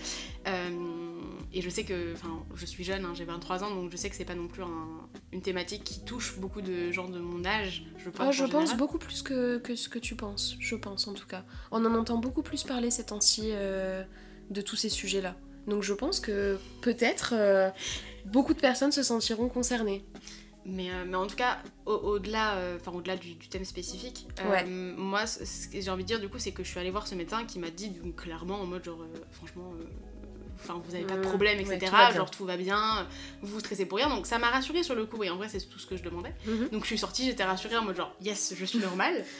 Et 1.57 1.61
je 1.61 1.69
sais 1.69 1.85
que. 1.85 2.13
Enfin, 2.13 2.43
je 2.53 2.65
suis 2.65 2.83
jeune, 2.83 3.05
hein, 3.05 3.13
j'ai 3.15 3.23
23 3.23 3.63
ans, 3.63 3.73
donc 3.73 3.89
je 3.91 3.95
sais 3.97 4.09
que 4.09 4.15
c'est 4.15 4.25
pas 4.25 4.35
non 4.35 4.47
plus 4.47 4.61
un- 4.61 5.07
une 5.31 5.41
thématique 5.41 5.83
qui 5.85 6.03
touche 6.03 6.37
beaucoup 6.37 6.61
de 6.61 6.91
gens 6.91 7.07
de 7.09 7.17
mon 7.19 7.45
âge, 7.45 7.85
je 7.97 8.09
pense. 8.09 8.27
Ah, 8.27 8.31
je 8.31 8.43
en 8.43 8.49
pense 8.49 8.59
général. 8.63 8.77
beaucoup 8.77 8.97
plus 8.99 9.21
que, 9.21 9.57
que 9.59 9.75
ce 9.75 9.87
que 9.87 9.97
tu 9.97 10.15
penses. 10.15 10.57
Je 10.59 10.75
pense 10.75 11.07
en 11.07 11.13
tout 11.13 11.27
cas. 11.27 11.45
On 11.71 11.83
en 11.85 11.95
entend 11.95 12.17
beaucoup 12.17 12.43
plus 12.43 12.63
parler 12.63 12.91
ces 12.91 13.05
temps-ci 13.05 13.51
euh, 13.53 14.03
de 14.49 14.61
tous 14.61 14.75
ces 14.75 14.89
sujets-là. 14.89 15.35
Donc 15.67 15.81
je 15.81 15.93
pense 15.93 16.19
que 16.19 16.59
peut-être 16.81 17.33
euh, 17.35 17.69
beaucoup 18.25 18.53
de 18.53 18.59
personnes 18.59 18.91
se 18.91 19.01
sentiront 19.01 19.47
concernées. 19.47 20.03
Mais, 20.67 20.89
euh, 20.89 21.05
mais 21.07 21.15
en 21.15 21.27
tout 21.27 21.35
cas, 21.35 21.59
au- 21.85 21.91
au-delà 21.93 22.57
enfin, 22.75 22.91
au-delà 22.91 23.15
du, 23.17 23.35
du 23.35 23.47
thème 23.49 23.65
spécifique, 23.65 24.27
Ouais. 24.49 24.65
moi, 24.65 25.27
ce 25.27 25.45
ce 25.45 25.67
que 25.67 25.79
j'ai 25.79 25.89
envie 25.91 26.01
de 26.03 26.07
dire 26.07 26.19
du 26.19 26.27
coup, 26.27 26.39
c'est 26.39 26.51
que 26.51 26.63
je 26.63 26.69
suis 26.69 26.79
allée 26.79 26.89
voir 26.91 27.05
ce 27.07 27.13
médecin 27.15 27.45
qui 27.45 27.59
m'a 27.59 27.69
dit 27.69 27.91
donc, 27.91 28.15
clairement 28.15 28.59
en 28.59 28.65
mode 28.65 28.83
genre, 28.83 29.05
franchement, 29.31 29.73
enfin, 30.67 30.81
vous 30.85 30.95
avez 30.95 31.05
pas 31.05 31.15
de 31.15 31.19
Mmh, 31.19 31.29
problème, 31.29 31.57
ouais, 31.67 31.75
etc. 31.75 31.91
tout 32.09 32.15
genre 32.17 32.31
tout 32.31 32.45
va 32.45 32.57
bien, 32.57 33.07
vous 33.41 33.53
vous 33.53 33.59
stressez 33.59 33.85
pour 33.85 33.97
rien. 33.97 34.09
Donc 34.09 34.25
ça 34.27 34.37
m'a 34.39 34.49
rassurée 34.49 34.83
sur 34.83 34.95
le 34.95 35.05
coup, 35.05 35.23
et 35.23 35.29
en 35.29 35.37
vrai, 35.37 35.47
c'est 35.49 35.59
tout 35.69 35.79
ce 35.79 35.85
que 35.87 35.95
je 35.97 36.03
demandais. 36.03 36.33
Mhm. 36.45 36.69
Donc 36.69 36.81
je 36.83 36.87
suis 36.87 36.97
sortie, 36.97 37.25
j'étais 37.25 37.43
rassurée 37.43 37.77
en 37.77 37.83
mode 37.83 37.95
genre, 37.97 38.13
yes, 38.21 38.53
je 38.57 38.65
suis 38.65 38.79
normale. 38.79 39.23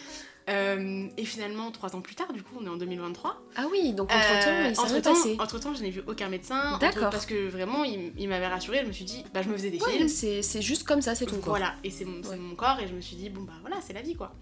Euh, 0.48 1.08
et 1.18 1.26
finalement, 1.26 1.72
trois 1.72 1.96
ans 1.96 2.02
plus 2.02 2.14
tard, 2.14 2.32
du 2.32 2.44
coup, 2.44 2.54
on 2.62 2.66
est 2.68 2.70
en 2.70 2.76
2023. 2.76 3.42
Ah 3.56 3.66
oui, 3.72 3.94
donc 3.94 4.12
entre-temps, 4.12 4.52
Euh, 4.52 4.68
il 4.70 4.76
s'est 4.76 4.82
rien 4.84 4.92
entre-temps, 4.98 5.14
passé. 5.16 5.36
entre-temps, 5.40 5.74
je 5.74 5.82
n'ai 5.82 5.90
vu 5.90 6.04
aucun 6.06 6.30
médecin. 6.30 6.78
D'accord. 6.78 7.02
entre- 7.06 7.10
Parce 7.14 7.26
que 7.26 7.48
vraiment, 7.50 7.84
il, 7.84 8.12
il 8.16 8.30
m'avait 8.30 8.46
rassurée. 8.46 8.82
Je 8.84 8.86
me 8.86 8.92
suis 8.92 9.06
dit, 9.06 9.24
bah, 9.34 9.42
je 9.42 9.50
me 9.50 9.54
faisais 9.58 9.72
des 9.72 9.80
Ouais, 9.82 9.94
films. 9.94 10.08
c'est 10.08 10.62
juste 10.62 10.84
comme 10.84 11.02
ça, 11.02 11.16
c'est 11.16 11.26
ton 11.26 11.38
corps. 11.38 11.46
Voilà, 11.46 11.74
et 11.84 11.90
c'est 11.90 12.06
mon, 12.06 12.22
c'est 12.22 12.30
Ouais. 12.30 12.38
mon 12.38 12.54
corps. 12.54 12.78
Et 12.80 12.88
je 12.88 12.94
me 12.94 13.02
suis 13.02 13.16
dit, 13.16 13.32
bon, 13.32 13.42
bah 13.42 13.54
voilà, 13.62 13.78
c'est 13.82 13.94
la 13.94 14.04
vie 14.04 14.14
quoi. 14.14 14.36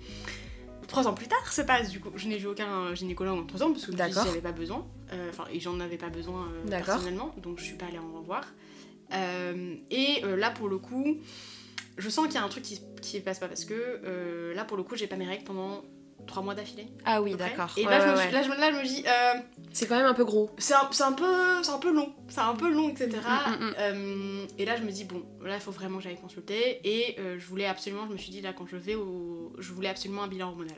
Trois 0.93 1.07
ans 1.07 1.13
plus 1.15 1.27
tard 1.27 1.51
se 1.51 1.61
passe, 1.63 1.89
du 1.89 1.99
coup. 1.99 2.11
Je 2.15 2.27
n'ai 2.27 2.37
vu 2.37 2.45
aucun 2.47 2.93
gynécologue 2.93 3.39
en 3.39 3.45
trois 3.45 3.63
ans 3.63 3.71
parce 3.71 3.85
que 3.85 3.91
je 3.91 3.97
me 3.97 3.97
suis 3.97 4.07
dit, 4.09 4.13
D'accord. 4.15 4.25
j'avais 4.27 4.41
pas 4.41 4.51
besoin. 4.51 4.85
Euh, 5.11 5.29
Enfin, 5.31 5.45
et 5.51 5.59
j'en 5.59 5.79
avais 5.79 5.97
pas 5.97 6.09
besoin 6.09 6.47
euh, 6.53 6.69
personnellement. 6.69 7.33
Donc 7.41 7.57
je 7.59 7.63
suis 7.63 7.75
pas 7.75 7.87
allée 7.87 7.97
en 7.97 8.21
voir. 8.21 8.45
Euh, 9.11 9.75
et 9.89 10.23
euh, 10.23 10.35
là, 10.35 10.51
pour 10.51 10.67
le 10.69 10.77
coup, 10.77 11.17
je 11.97 12.09
sens 12.09 12.27
qu'il 12.27 12.35
y 12.35 12.37
a 12.37 12.43
un 12.43 12.49
truc 12.49 12.63
qui, 12.63 12.79
qui 13.01 13.19
passe 13.21 13.39
pas 13.39 13.47
parce 13.47 13.65
que 13.65 13.73
euh, 13.73 14.53
là, 14.53 14.65
pour 14.65 14.77
le 14.77 14.83
coup, 14.83 14.95
j'ai 14.95 15.07
pas 15.07 15.15
mes 15.15 15.25
règles 15.27 15.43
pendant 15.43 15.83
trois 16.27 16.41
mois 16.43 16.55
d'affilée. 16.55 16.87
Ah 17.05 17.21
oui, 17.21 17.35
d'accord. 17.35 17.71
Et 17.77 17.85
Ouais, 17.85 17.91
là, 17.91 17.99
je 18.05 18.11
me 18.11 18.17
ouais, 18.17 18.31
là, 18.31 18.43
je, 18.43 18.49
là, 18.49 18.71
je 18.71 18.77
me 18.77 18.83
dis, 18.87 19.03
euh, 19.07 19.39
C'est 19.71 19.87
quand 19.87 19.95
même 19.97 20.05
un 20.05 20.13
peu 20.13 20.25
gros. 20.25 20.49
c'est 20.57 20.73
un, 20.73 20.87
c'est 20.91 21.03
un 21.03 21.11
peu 21.13 21.61
c'est 21.63 21.71
un 21.71 21.77
peu 21.79 21.91
long 21.93 22.13
c'est 22.29 22.39
un 22.41 22.55
peu 22.55 22.69
long 22.71 22.89
etc 22.89 23.11
Mm, 23.47 23.51
mm, 23.51 23.69
mm. 23.69 23.73
Euh, 23.79 24.45
et 24.57 24.65
là 24.65 24.75
je 24.77 24.83
me 24.83 24.91
dis 24.91 25.03
bon 25.05 25.23
là 25.43 25.55
il 25.55 25.61
faut 25.61 25.71
vraiment 25.71 25.97
que 25.97 26.03
j'aille 26.03 26.19
consulter 26.19 26.79
et 26.83 27.19
euh, 27.19 27.37
je 27.39 27.45
voulais 27.45 27.65
absolument 27.65 28.05
je 28.07 28.13
me 28.13 28.17
suis 28.17 28.31
dit 28.31 28.41
là 28.41 28.53
quand 28.53 28.65
je 28.67 28.75
vais 28.77 28.95
au 28.95 29.51
je 29.59 29.71
voulais 29.73 29.89
absolument 29.89 30.23
un 30.23 30.27
bilan 30.27 30.49
hormonal 30.49 30.77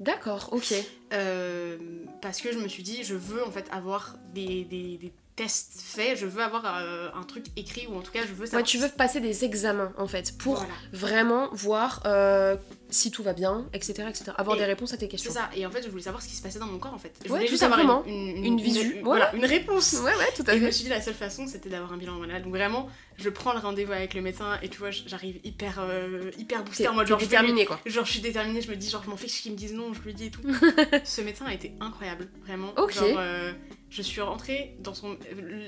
D'accord, 0.00 0.48
ok. 0.52 0.72
Euh, 1.12 1.76
parce 2.22 2.40
que 2.40 2.52
je 2.52 2.58
me 2.58 2.68
suis 2.68 2.82
dit 2.82 3.04
je 3.04 3.14
veux 3.14 3.46
en 3.46 3.50
fait 3.50 3.66
avoir 3.70 4.16
des, 4.32 4.64
des, 4.64 4.96
des 4.96 5.12
tests 5.42 5.80
faits 5.82 6.18
je 6.18 6.26
veux 6.26 6.42
avoir 6.42 6.64
euh, 6.66 7.08
un 7.14 7.22
truc 7.22 7.46
écrit 7.56 7.86
ou 7.88 7.96
en 7.96 8.02
tout 8.02 8.12
cas 8.12 8.20
je 8.28 8.32
veux 8.34 8.40
Ouais, 8.42 8.46
savoir 8.46 8.62
tu 8.66 8.76
veux 8.78 8.88
passer 8.90 9.20
des 9.20 9.44
examens 9.44 9.92
en 9.96 10.06
fait 10.06 10.36
pour 10.36 10.56
Voilà. 10.56 10.72
vraiment 10.92 11.48
voir 11.52 12.02
euh, 12.04 12.56
si 12.90 13.10
tout 13.12 13.22
va 13.22 13.32
bien, 13.32 13.66
etc. 13.72 14.04
etc. 14.08 14.32
Avoir 14.36 14.56
Et 14.56 14.60
des 14.60 14.64
réponses 14.66 14.92
à 14.92 14.96
tes 14.96 15.04
c'est 15.06 15.08
questions. 15.12 15.32
ça 15.32 15.48
et 15.56 15.64
en 15.64 15.70
fait 15.70 15.82
je 15.82 15.88
voulais 15.88 16.02
savoir 16.02 16.22
ce 16.22 16.28
qui 16.28 16.34
se 16.34 16.42
passait 16.42 16.58
dans 16.58 16.66
mon 16.66 16.78
corps 16.78 16.92
en 16.92 16.98
fait 16.98 17.12
je 17.24 17.24
Ouais, 17.24 17.28
voulais 17.38 17.44
tout 17.46 17.52
juste 17.52 17.62
avoir 17.62 17.80
une, 18.06 18.12
une, 18.12 18.44
Une 18.44 18.60
visu. 18.60 18.80
une- 18.84 18.92
Ouais. 18.96 19.02
voilà, 19.04 19.34
une 19.34 19.44
réponse 19.46 19.94
Ouais, 20.04 20.14
ouais, 20.16 20.28
tout 20.36 20.44
à 20.46 20.54
Et 20.54 20.58
je 20.58 20.62
me 20.62 20.66
fait. 20.66 20.72
suis 20.72 20.84
dit 20.84 20.90
la 20.90 21.00
seule 21.00 21.14
façon 21.14 21.46
c'était 21.46 21.68
d'avoir 21.70 21.92
un 21.92 21.96
bilan 21.96 22.12
hormonal. 22.14 22.42
Donc 22.42 22.52
vraiment, 22.52 22.88
je 23.16 23.28
prends 23.30 23.52
le 23.54 23.60
rendez-vous 23.60 23.92
avec 23.92 24.12
le 24.14 24.20
médecin 24.22 24.58
et 24.62 24.68
tu 24.68 24.78
vois, 24.78 24.90
j'arrive 24.90 25.36
hyper 25.44 25.80
hyper 25.80 26.38
hyper 26.38 26.64
boostée 26.64 26.88
en 26.88 26.94
mode 26.94 27.06
genre 27.06 27.18
je 27.18 27.24
vais 27.24 27.28
lui- 27.30 27.36
déterminé 27.42 27.64
quoi. 27.64 27.80
Genre 27.86 28.04
je 28.04 28.10
suis 28.10 28.20
déterminée, 28.20 28.60
je 28.60 28.70
me 28.70 28.76
dis 28.76 28.90
genre 28.90 29.02
je 29.04 29.10
m'en 29.10 29.16
fiche 29.16 29.40
qu'ils 29.42 29.52
me 29.52 29.56
disent 29.56 29.72
non, 29.74 29.94
je 29.94 30.00
lui 30.02 30.12
dis 30.12 30.26
et 30.26 30.30
tout. 30.30 30.42
Ce 31.04 31.20
médecin 31.22 31.46
a 31.46 31.54
été 31.54 31.72
incroyable, 31.80 32.28
vraiment. 32.44 32.72
Ok. 32.76 32.92
Genre 32.94 33.06
euh, 33.18 33.52
je 33.90 34.02
suis 34.02 34.20
rentrée 34.20 34.76
dans 34.80 34.94
son 34.94 35.16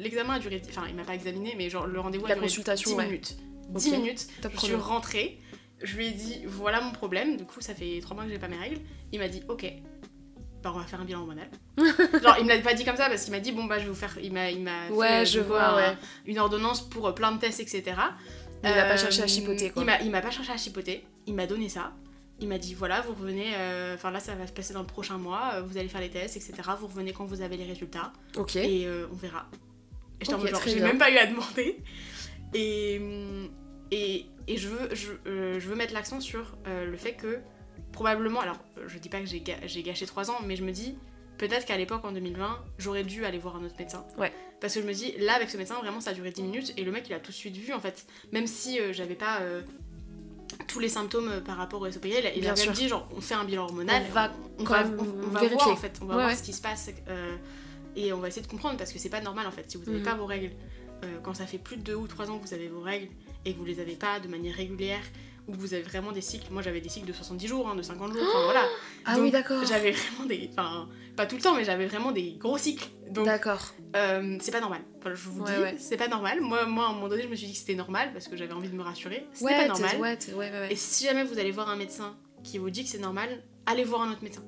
l'examen 0.00 0.34
a 0.34 0.38
duré 0.38 0.62
enfin 0.68 0.84
il 0.88 0.94
m'a 0.94 1.04
pas 1.04 1.14
examiné 1.14 1.54
mais 1.56 1.68
genre 1.68 1.86
le 1.86 1.98
rendez-vous 2.00 2.26
La 2.26 2.32
a 2.32 2.34
duré 2.36 2.46
consultation, 2.46 2.90
10 2.92 2.96
ouais. 2.96 3.04
minutes. 3.06 3.36
Ok. 3.74 3.80
10 3.82 3.90
minutes. 3.92 4.26
Top 4.40 4.52
Je 4.54 4.60
suis 4.60 4.74
rentrée, 4.74 5.38
je 5.82 5.96
lui 5.96 6.06
ai 6.08 6.10
dit 6.12 6.40
voilà 6.46 6.80
mon 6.80 6.92
problème, 6.92 7.36
du 7.36 7.44
coup 7.44 7.60
ça 7.60 7.74
fait 7.74 7.98
3 8.00 8.14
mois 8.14 8.24
que 8.24 8.30
j'ai 8.30 8.38
pas 8.38 8.48
mes 8.48 8.56
règles. 8.58 8.78
Il 9.12 9.18
m'a 9.18 9.28
dit 9.28 9.42
ok, 9.48 9.66
bah 10.62 10.72
on 10.74 10.78
va 10.78 10.84
faire 10.84 11.00
un 11.00 11.04
bilan 11.04 11.20
hormonal. 11.20 11.48
Genre 11.76 12.36
il 12.38 12.44
me 12.44 12.50
l'a 12.50 12.58
pas 12.60 12.74
dit 12.74 12.84
comme 12.84 12.96
ça 12.96 13.08
parce 13.08 13.24
qu'il 13.24 13.32
m'a 13.32 13.40
dit 13.40 13.50
bon 13.52 13.64
bah 13.64 13.78
je 13.78 13.84
vais 13.84 13.88
vous 13.90 13.94
faire, 13.96 14.16
il 14.22 14.32
m'a 14.32 14.46
fait, 14.48 14.92
Ouais, 14.92 15.22
euh, 15.22 15.24
je 15.24 15.40
vois, 15.40 15.74
ouais. 15.76 15.96
une 16.26 16.38
ordonnance 16.38 16.88
pour 16.88 17.08
euh, 17.08 17.12
plein 17.12 17.32
de 17.32 17.38
tests 17.40 17.60
etc. 17.60 17.82
Il 18.64 18.68
a 18.68 18.84
pas 18.84 18.92
Euh, 18.92 18.96
cherché 18.96 19.22
à 19.22 19.26
chipoter, 19.26 19.70
quoi. 19.70 19.84
Il 20.04 20.10
m'a 20.12 20.20
pas 20.20 20.30
cherché 20.30 20.52
à 20.52 20.56
chipoter, 20.56 21.04
il 21.26 21.34
m'a 21.34 21.46
donné 21.48 21.68
ça. 21.68 21.92
Il 22.42 22.48
m'a 22.48 22.58
dit 22.58 22.74
voilà, 22.74 23.00
vous 23.02 23.14
revenez, 23.14 23.52
euh, 23.56 23.94
enfin 23.94 24.10
là 24.10 24.18
ça 24.20 24.34
va 24.34 24.46
se 24.48 24.52
passer 24.52 24.74
dans 24.74 24.80
le 24.80 24.86
prochain 24.86 25.16
mois, 25.16 25.52
euh, 25.54 25.62
vous 25.62 25.78
allez 25.78 25.88
faire 25.88 26.00
les 26.00 26.10
tests, 26.10 26.36
etc. 26.36 26.54
Vous 26.80 26.88
revenez 26.88 27.12
quand 27.12 27.24
vous 27.24 27.40
avez 27.40 27.56
les 27.56 27.64
résultats 27.64 28.12
Ok. 28.36 28.56
et 28.56 28.84
euh, 28.86 29.06
on 29.12 29.14
verra. 29.14 29.48
Et 30.20 30.24
j'étais 30.24 30.34
en 30.34 30.38
Ok, 30.38 30.42
mode 30.42 30.50
genre, 30.50 30.60
très 30.60 30.70
j'ai 30.72 30.80
même 30.80 30.98
pas 30.98 31.10
eu 31.10 31.16
à 31.18 31.26
demander. 31.26 31.78
Et, 32.54 33.00
et, 33.92 34.26
et 34.48 34.56
je, 34.56 34.68
veux, 34.68 34.94
je, 34.94 35.12
euh, 35.26 35.60
je 35.60 35.68
veux 35.68 35.76
mettre 35.76 35.94
l'accent 35.94 36.20
sur 36.20 36.56
le 36.66 36.96
fait 36.96 37.14
que 37.14 37.38
probablement, 37.92 38.40
alors 38.40 38.58
je 38.86 38.98
dis 38.98 39.08
pas 39.08 39.20
que 39.20 39.26
j'ai, 39.26 39.40
ga- 39.40 39.58
gâché 39.84 40.04
3 40.06 40.30
ans, 40.30 40.38
mais 40.44 40.56
je 40.56 40.64
me 40.64 40.72
dis 40.72 40.96
peut-être 41.38 41.64
qu'à 41.66 41.76
l'époque 41.76 42.04
en 42.04 42.12
2020, 42.12 42.64
j'aurais 42.78 43.04
dû 43.04 43.24
aller 43.24 43.38
voir 43.38 43.56
un 43.56 43.64
autre 43.64 43.74
médecin. 43.78 44.04
Ouais. 44.18 44.32
Parce 44.60 44.74
que 44.74 44.80
je 44.82 44.86
me 44.86 44.92
dis, 44.92 45.14
là 45.18 45.34
avec 45.34 45.48
ce 45.50 45.56
médecin, 45.56 45.78
vraiment 45.80 46.00
ça 46.00 46.10
a 46.10 46.14
duré 46.14 46.30
10 46.30 46.42
minutes 46.42 46.72
et 46.76 46.84
le 46.84 46.90
mec 46.92 47.04
il 47.08 47.14
a 47.14 47.20
tout 47.20 47.30
de 47.30 47.36
suite 47.36 47.56
vu 47.56 47.72
en 47.72 47.80
fait. 47.80 48.04
Même 48.32 48.46
si 48.46 48.78
j'avais 48.92 49.14
pas. 49.14 49.40
Tous 50.66 50.78
les 50.78 50.88
symptômes 50.88 51.28
euh, 51.30 51.40
par 51.40 51.56
rapport 51.56 51.80
au 51.80 51.90
SOPI, 51.90 52.08
il 52.18 52.26
a, 52.26 52.34
il 52.34 52.44
a 52.44 52.48
même 52.48 52.56
sûr. 52.56 52.72
dit 52.72 52.88
genre 52.88 53.08
on 53.16 53.20
fait 53.20 53.34
un 53.34 53.44
bilan 53.44 53.64
hormonal, 53.64 54.02
On 54.08 54.12
va 54.12 54.32
on, 54.58 54.64
va, 54.64 54.84
on- 54.98 55.04
voir 55.04 55.68
en 55.68 55.76
fait, 55.76 55.98
on 56.02 56.06
va 56.06 56.14
Ouais, 56.14 56.20
voir 56.22 56.26
ouais. 56.30 56.36
ce 56.36 56.42
qui 56.42 56.52
se 56.52 56.60
passe 56.62 56.90
euh, 57.08 57.36
et 57.96 58.12
on 58.12 58.18
va 58.18 58.28
essayer 58.28 58.42
de 58.42 58.46
comprendre 58.50 58.76
parce 58.78 58.92
que 58.92 58.98
c'est 58.98 59.08
pas 59.10 59.20
normal 59.20 59.46
en 59.46 59.50
fait 59.50 59.70
si 59.70 59.76
vous 59.76 59.84
n'avez 59.84 59.98
Mhm. 59.98 60.04
pas 60.04 60.14
vos 60.14 60.26
règles 60.26 60.52
euh, 61.04 61.18
quand 61.22 61.34
ça 61.34 61.46
fait 61.46 61.58
plus 61.58 61.76
de 61.76 61.82
2 61.82 61.94
ou 61.94 62.06
3 62.06 62.30
ans 62.30 62.38
que 62.38 62.46
vous 62.46 62.54
avez 62.54 62.68
vos 62.68 62.80
règles 62.80 63.08
et 63.44 63.52
que 63.52 63.58
vous 63.58 63.64
les 63.64 63.80
avez 63.80 63.96
pas 63.96 64.20
de 64.20 64.28
manière 64.28 64.54
régulière 64.54 65.02
que 65.50 65.56
vous 65.56 65.74
avez 65.74 65.82
vraiment 65.82 66.12
des 66.12 66.20
cycles, 66.20 66.46
moi 66.52 66.62
j'avais 66.62 66.80
des 66.80 66.88
cycles 66.88 67.06
de 67.08 67.12
70 67.12 67.46
jours, 67.48 67.68
hein, 67.68 67.74
de 67.74 67.82
50 67.82 68.12
jours, 68.12 68.22
enfin 68.28 68.44
voilà. 68.44 68.64
Ah 69.04 69.14
Donc, 69.16 69.24
oui, 69.24 69.30
d'accord. 69.32 69.64
J'avais 69.66 69.90
vraiment 69.90 70.26
des, 70.26 70.48
enfin 70.52 70.88
pas 71.16 71.26
tout 71.26 71.34
le 71.36 71.42
temps 71.42 71.54
mais 71.56 71.64
j'avais 71.64 71.86
vraiment 71.86 72.12
des 72.12 72.32
gros 72.38 72.56
cycles. 72.58 72.88
D'accord. 73.10 73.60
euh, 73.96 74.38
c'est 74.40 74.52
pas 74.52 74.60
normal. 74.60 74.80
Enfin, 74.98 75.12
je 75.14 75.28
vous 75.28 75.42
Ouais, 75.42 75.54
dis, 75.56 75.60
ouais. 75.62 75.74
c'est 75.78 75.96
pas 75.96 76.08
normal. 76.08 76.40
Moi, 76.40 76.64
moi, 76.66 76.86
à 76.86 76.88
un 76.90 76.92
moment 76.92 77.08
donné, 77.08 77.22
je 77.24 77.28
me 77.28 77.34
suis 77.34 77.46
dit 77.48 77.52
que 77.52 77.58
c'était 77.58 77.74
normal 77.74 78.10
parce 78.12 78.28
que 78.28 78.36
j'avais 78.36 78.52
envie 78.54 78.68
de 78.70 78.74
me 78.76 78.82
rassurer. 78.82 79.26
C'était 79.34 79.46
Ouais, 79.52 79.56
pas 79.56 79.68
normal. 79.68 79.96
ouais, 80.00 80.16
t'es- 80.16 80.32
ouais, 80.32 80.50
ouais, 80.50 80.58
ouais. 80.60 80.72
Et 80.72 80.76
si 80.76 81.04
jamais 81.04 81.24
vous 81.24 81.38
allez 81.38 81.50
voir 81.50 81.68
un 81.68 81.76
médecin 81.76 82.16
qui 82.44 82.56
vous 82.58 82.70
dit 82.70 82.84
que 82.84 82.88
c'est 82.90 82.98
normal, 82.98 83.42
allez 83.66 83.84
voir 83.84 84.02
un 84.02 84.12
autre 84.12 84.22
médecin. 84.22 84.42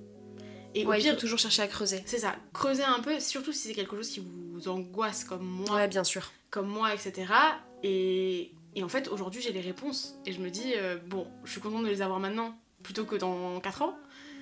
Et 0.77 0.87
Ouais, 0.87 0.97
au 0.97 0.99
il 0.99 1.03
pire, 1.03 1.15
faut 1.15 1.21
toujours 1.21 1.39
chercher 1.39 1.63
à 1.63 1.67
creuser. 1.69 2.03
c'est 2.07 2.19
ça, 2.19 2.35
creusez 2.53 2.83
un 2.85 3.01
peu, 3.01 3.21
surtout 3.21 3.53
si 3.53 3.69
c'est 3.69 3.75
quelque 3.75 3.95
chose 3.97 4.09
qui 4.09 4.21
vous 4.55 4.67
angoisse 4.69 5.25
comme 5.25 5.45
moi, 5.45 5.77
Ouais, 5.77 5.89
bien 5.89 6.03
sûr. 6.05 6.31
comme 6.51 6.69
moi, 6.69 6.95
etc. 6.95 7.27
Et, 7.83 8.53
et 8.77 8.83
en 8.83 8.89
fait, 8.89 9.09
aujourd'hui, 9.09 9.41
j'ai 9.41 9.53
les 9.53 9.61
réponses. 9.61 10.17
Et 10.27 10.33
je 10.33 10.41
me 10.41 10.51
dis, 10.51 10.73
euh, 10.77 10.97
bon, 11.07 11.27
je 11.45 11.53
suis 11.53 11.61
contente 11.61 11.85
de 11.85 11.89
les 11.89 12.03
avoir 12.03 12.21
maintenant, 12.21 12.59
plutôt 12.83 13.05
que 13.05 13.17
dans 13.17 13.61
4 13.61 13.83
ans. 13.83 13.97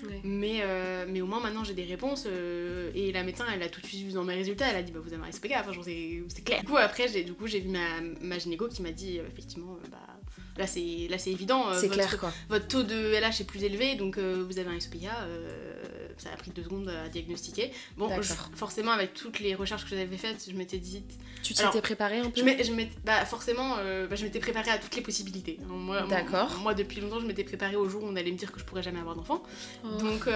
Ouais. 0.04 0.20
Mais, 0.24 0.60
euh, 0.62 1.06
mais 1.08 1.20
au 1.20 1.26
moins 1.26 1.38
maintenant 1.38 1.62
j'ai 1.62 1.74
des 1.74 1.84
réponses 1.84 2.24
euh, 2.26 2.90
et 2.92 3.12
la 3.12 3.22
médecin 3.22 3.44
elle 3.54 3.62
a 3.62 3.68
tout 3.68 3.80
de 3.80 3.86
suite 3.86 4.04
vu 4.04 4.12
dans 4.12 4.24
mes 4.24 4.34
résultats 4.34 4.66
elle 4.68 4.74
a 4.74 4.82
dit 4.82 4.90
bah 4.90 4.98
vous 5.00 5.12
avez 5.12 5.22
un 5.22 5.30
SPK 5.30 5.52
enfin 5.60 5.70
c'est 5.84 6.24
c'est 6.26 6.42
clair 6.42 6.60
du 6.60 6.66
coup 6.66 6.76
après 6.76 7.06
j'ai 7.06 7.22
du 7.22 7.34
coup 7.34 7.46
j'ai 7.46 7.60
vu 7.60 7.68
ma, 7.68 8.00
ma 8.20 8.36
gynéco 8.36 8.66
qui 8.66 8.82
m'a 8.82 8.90
dit 8.90 9.18
effectivement 9.18 9.78
bah 9.92 9.98
là 10.56 10.66
c'est 10.66 11.06
là 11.08 11.18
c'est 11.18 11.30
évident 11.30 11.68
euh, 11.70 11.74
C'est 11.74 11.88
votre, 11.88 11.94
clair, 12.06 12.18
quoi. 12.18 12.32
votre 12.48 12.68
taux 12.68 12.82
de 12.82 12.94
LH 13.14 13.40
est 13.40 13.44
plus 13.46 13.64
élevé 13.64 13.94
donc 13.94 14.18
euh, 14.18 14.44
vous 14.48 14.58
avez 14.58 14.68
un 14.70 14.78
SPA 14.78 14.96
euh, 15.22 15.74
ça 16.18 16.28
a 16.32 16.36
pris 16.36 16.50
deux 16.50 16.62
secondes 16.62 16.88
à 16.88 17.08
diagnostiquer 17.08 17.72
bon 17.96 18.08
je- 18.20 18.32
forcément 18.54 18.90
avec 18.92 19.14
toutes 19.14 19.40
les 19.40 19.54
recherches 19.54 19.84
que 19.84 19.96
j'avais 19.96 20.16
faites 20.16 20.46
je 20.50 20.54
m'étais 20.54 20.78
dit 20.78 21.02
Tu 21.42 21.54
t'y 21.54 21.60
Alors, 21.62 21.72
étais 21.72 21.80
préparé 21.82 22.18
un 22.18 22.30
peu 22.30 22.40
je 22.40 22.62
je 22.64 22.72
bah, 23.04 23.24
forcément, 23.24 23.76
bah, 23.76 24.14
je 24.14 24.24
m'étais 24.24 24.38
préparée 24.40 24.70
à 24.70 24.78
toutes 24.78 24.94
les 24.94 25.02
possibilités. 25.02 25.58
hein. 25.62 25.66
Moi, 25.68 26.02
D'accord. 26.02 26.50
Moi, 26.50 26.58
moi, 26.60 26.74
depuis 26.74 27.00
longtemps, 27.00 27.18
je 27.20 27.26
m'étais 27.26 27.44
préparée 27.44 27.76
au 27.76 27.88
jour 27.88 28.02
où 28.04 28.06
on 28.06 28.14
allait 28.16 28.30
me 28.30 28.36
dire 28.36 28.52
que 28.52 28.60
je 28.60 28.64
pourrais 28.64 28.82
jamais 28.82 29.00
avoir 29.00 29.16
d'enfant. 29.16 29.42
Oh, 29.84 29.88
Donc, 29.98 30.28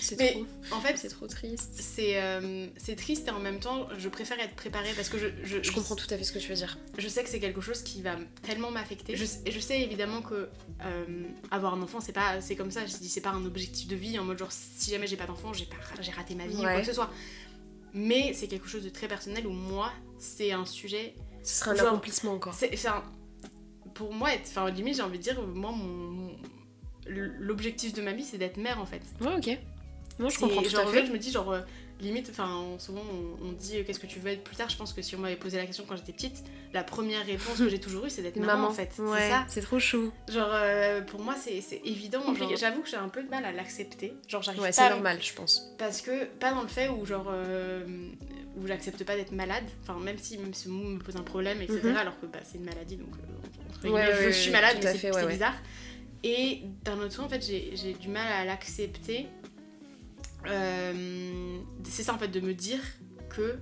c'est 0.00 0.16
trop, 0.16 0.46
en 0.72 0.80
fait, 0.80 0.96
c'est 0.96 1.08
trop 1.08 1.26
triste. 1.26 1.74
c'est 1.80 2.20
euh, 2.22 2.66
c'est 2.76 2.96
triste 2.96 3.28
et 3.28 3.30
en 3.30 3.38
même 3.40 3.58
temps, 3.60 3.88
je 3.98 4.08
préfère 4.08 4.38
être 4.40 4.54
préparée 4.54 4.92
parce 4.94 5.08
que 5.08 5.18
je, 5.18 5.26
je, 5.44 5.62
Je 5.62 5.72
comprends 5.72 5.96
tout 5.96 6.06
à 6.10 6.16
fait 6.16 6.24
ce 6.24 6.32
que 6.32 6.38
tu 6.38 6.48
veux 6.48 6.54
dire. 6.54 6.78
je 6.98 7.08
sais 7.08 7.22
que 7.22 7.28
c'est 7.28 7.40
quelque 7.40 7.60
chose 7.60 7.82
qui 7.82 8.02
va 8.02 8.16
tellement 8.42 8.70
m'affecter. 8.70 9.16
Je, 9.16 9.24
je 9.24 9.58
sais 9.60 9.80
évidemment 9.80 10.22
que 10.22 10.48
euh, 10.84 11.04
avoir 11.50 11.74
un 11.74 11.82
enfant, 11.82 12.00
c'est 12.00 12.12
pas, 12.12 12.40
c'est 12.40 12.56
comme 12.56 12.70
ça. 12.70 12.86
Je 12.86 12.96
dis, 12.96 13.08
c'est 13.08 13.20
pas 13.20 13.30
un 13.30 13.44
objectif 13.44 13.88
de 13.88 13.96
vie 13.96 14.18
en 14.18 14.24
mode 14.24 14.38
genre 14.38 14.52
si 14.52 14.90
jamais 14.90 15.06
j'ai 15.06 15.16
pas 15.16 15.26
d'enfant, 15.26 15.52
j'ai 15.52 15.66
pas, 15.66 15.76
j'ai 16.00 16.12
raté 16.12 16.34
ma 16.34 16.46
vie 16.46 16.54
ou 16.56 16.60
quoi 16.62 16.80
que 16.80 16.86
ce 16.86 16.92
soit. 16.92 17.10
Mais 17.94 18.32
c'est 18.34 18.48
quelque 18.48 18.68
chose 18.68 18.84
de 18.84 18.88
très 18.88 19.08
personnel 19.08 19.46
où 19.46 19.52
moi, 19.52 19.92
c'est 20.18 20.52
un 20.52 20.64
sujet 20.64 21.14
Ce 21.42 21.60
sera 21.60 21.72
un 21.72 21.74
Genre, 21.74 21.88
accomplissement 21.88 22.32
encore. 22.32 22.54
c'est, 22.54 22.70
pour 23.94 24.14
moi, 24.14 24.30
enfin, 24.40 24.70
limite, 24.70 24.96
j'ai 24.96 25.02
envie 25.02 25.18
de 25.18 25.22
dire, 25.22 25.42
moi, 25.42 25.72
mon, 25.72 26.10
mon- 26.10 26.36
l'objectif 27.06 27.92
de 27.92 28.00
ma 28.00 28.12
vie, 28.12 28.24
c'est 28.24 28.38
d'être 28.38 28.56
mère 28.56 28.80
en 28.80 28.86
fait. 28.86 29.02
Ouais, 29.20 29.34
ok. 29.36 29.58
Non, 30.18 30.28
je 30.28 30.38
comprends 30.38 30.62
tout 30.62 30.68
genre, 30.68 30.80
à 30.80 30.84
en 30.84 30.92
fait. 30.92 31.06
je 31.06 31.12
me 31.12 31.18
dis, 31.18 31.30
genre, 31.30 31.52
euh, 31.52 31.60
limite, 32.02 32.28
enfin, 32.30 32.64
souvent, 32.78 33.02
on, 33.10 33.48
on 33.48 33.52
dit, 33.52 33.78
euh, 33.78 33.84
qu'est-ce 33.84 34.00
que 34.00 34.06
tu 34.06 34.18
veux 34.18 34.30
être 34.30 34.44
plus 34.44 34.56
tard 34.56 34.68
Je 34.68 34.76
pense 34.76 34.92
que 34.92 35.02
si 35.02 35.16
on 35.16 35.18
m'avait 35.18 35.36
posé 35.36 35.56
la 35.56 35.66
question 35.66 35.84
quand 35.88 35.96
j'étais 35.96 36.12
petite, 36.12 36.42
la 36.72 36.84
première 36.84 37.24
réponse 37.24 37.58
que 37.58 37.68
j'ai 37.68 37.80
toujours 37.80 38.06
eue, 38.06 38.10
c'est 38.10 38.22
d'être 38.22 38.36
maman, 38.36 38.68
en 38.68 38.72
fait. 38.72 38.90
C'est 38.94 39.28
ça. 39.28 39.44
c'est 39.48 39.62
trop 39.62 39.78
chou. 39.78 40.12
Genre, 40.28 40.50
euh, 40.50 41.00
pour 41.02 41.20
moi, 41.20 41.34
c'est, 41.36 41.62
évident. 41.84 42.22
J'avoue 42.56 42.82
que 42.82 42.88
j'ai 42.88 42.96
un 42.96 43.08
peu 43.08 43.22
de 43.22 43.28
mal 43.28 43.44
à 43.44 43.52
l'accepter. 43.52 44.14
Genre, 44.28 44.42
j'arrive 44.42 44.60
Ouais, 44.60 44.68
pas 44.68 44.72
c'est 44.72 44.90
normal, 44.90 45.18
je 45.20 45.32
pense. 45.32 45.72
Parce 45.78 46.00
que, 46.00 46.24
pas 46.24 46.52
dans 46.52 46.62
le 46.62 46.68
fait 46.68 46.88
où, 46.88 47.04
genre, 47.06 47.26
euh, 47.28 47.84
où 48.56 48.66
j'accepte 48.66 49.02
pas 49.04 49.16
d'être 49.16 49.32
malade. 49.32 49.64
Enfin, 49.82 49.98
même 50.00 50.18
si, 50.18 50.38
même 50.38 50.54
si 50.54 50.68
mon 50.68 50.84
me 50.84 50.98
pose 50.98 51.16
un 51.16 51.22
problème, 51.22 51.62
etc. 51.62 51.80
Mhm. 51.84 51.96
alors 51.96 52.18
que 52.20 52.26
bah, 52.26 52.40
c'est 52.42 52.58
une 52.58 52.64
maladie, 52.64 52.96
donc 52.96 53.14
euh, 53.84 53.90
Ouais, 53.90 54.06
je 54.26 54.30
suis 54.30 54.52
malade, 54.52 54.78
mais 54.82 54.96
c'est, 54.96 55.26
bizarre. 55.26 55.56
Et 56.24 56.62
d'un 56.84 56.98
autre 56.98 57.16
côté, 57.16 57.20
en 57.20 57.28
fait, 57.28 57.42
j'ai 57.42 57.94
du 57.94 58.08
mal 58.08 58.30
à 58.32 58.44
l'accepter. 58.44 59.26
Euh, 60.46 61.58
c'est 61.84 62.02
ça, 62.02 62.14
en 62.14 62.18
fait, 62.18 62.28
de 62.28 62.40
me 62.40 62.54
dire 62.54 62.80
que 63.30 63.56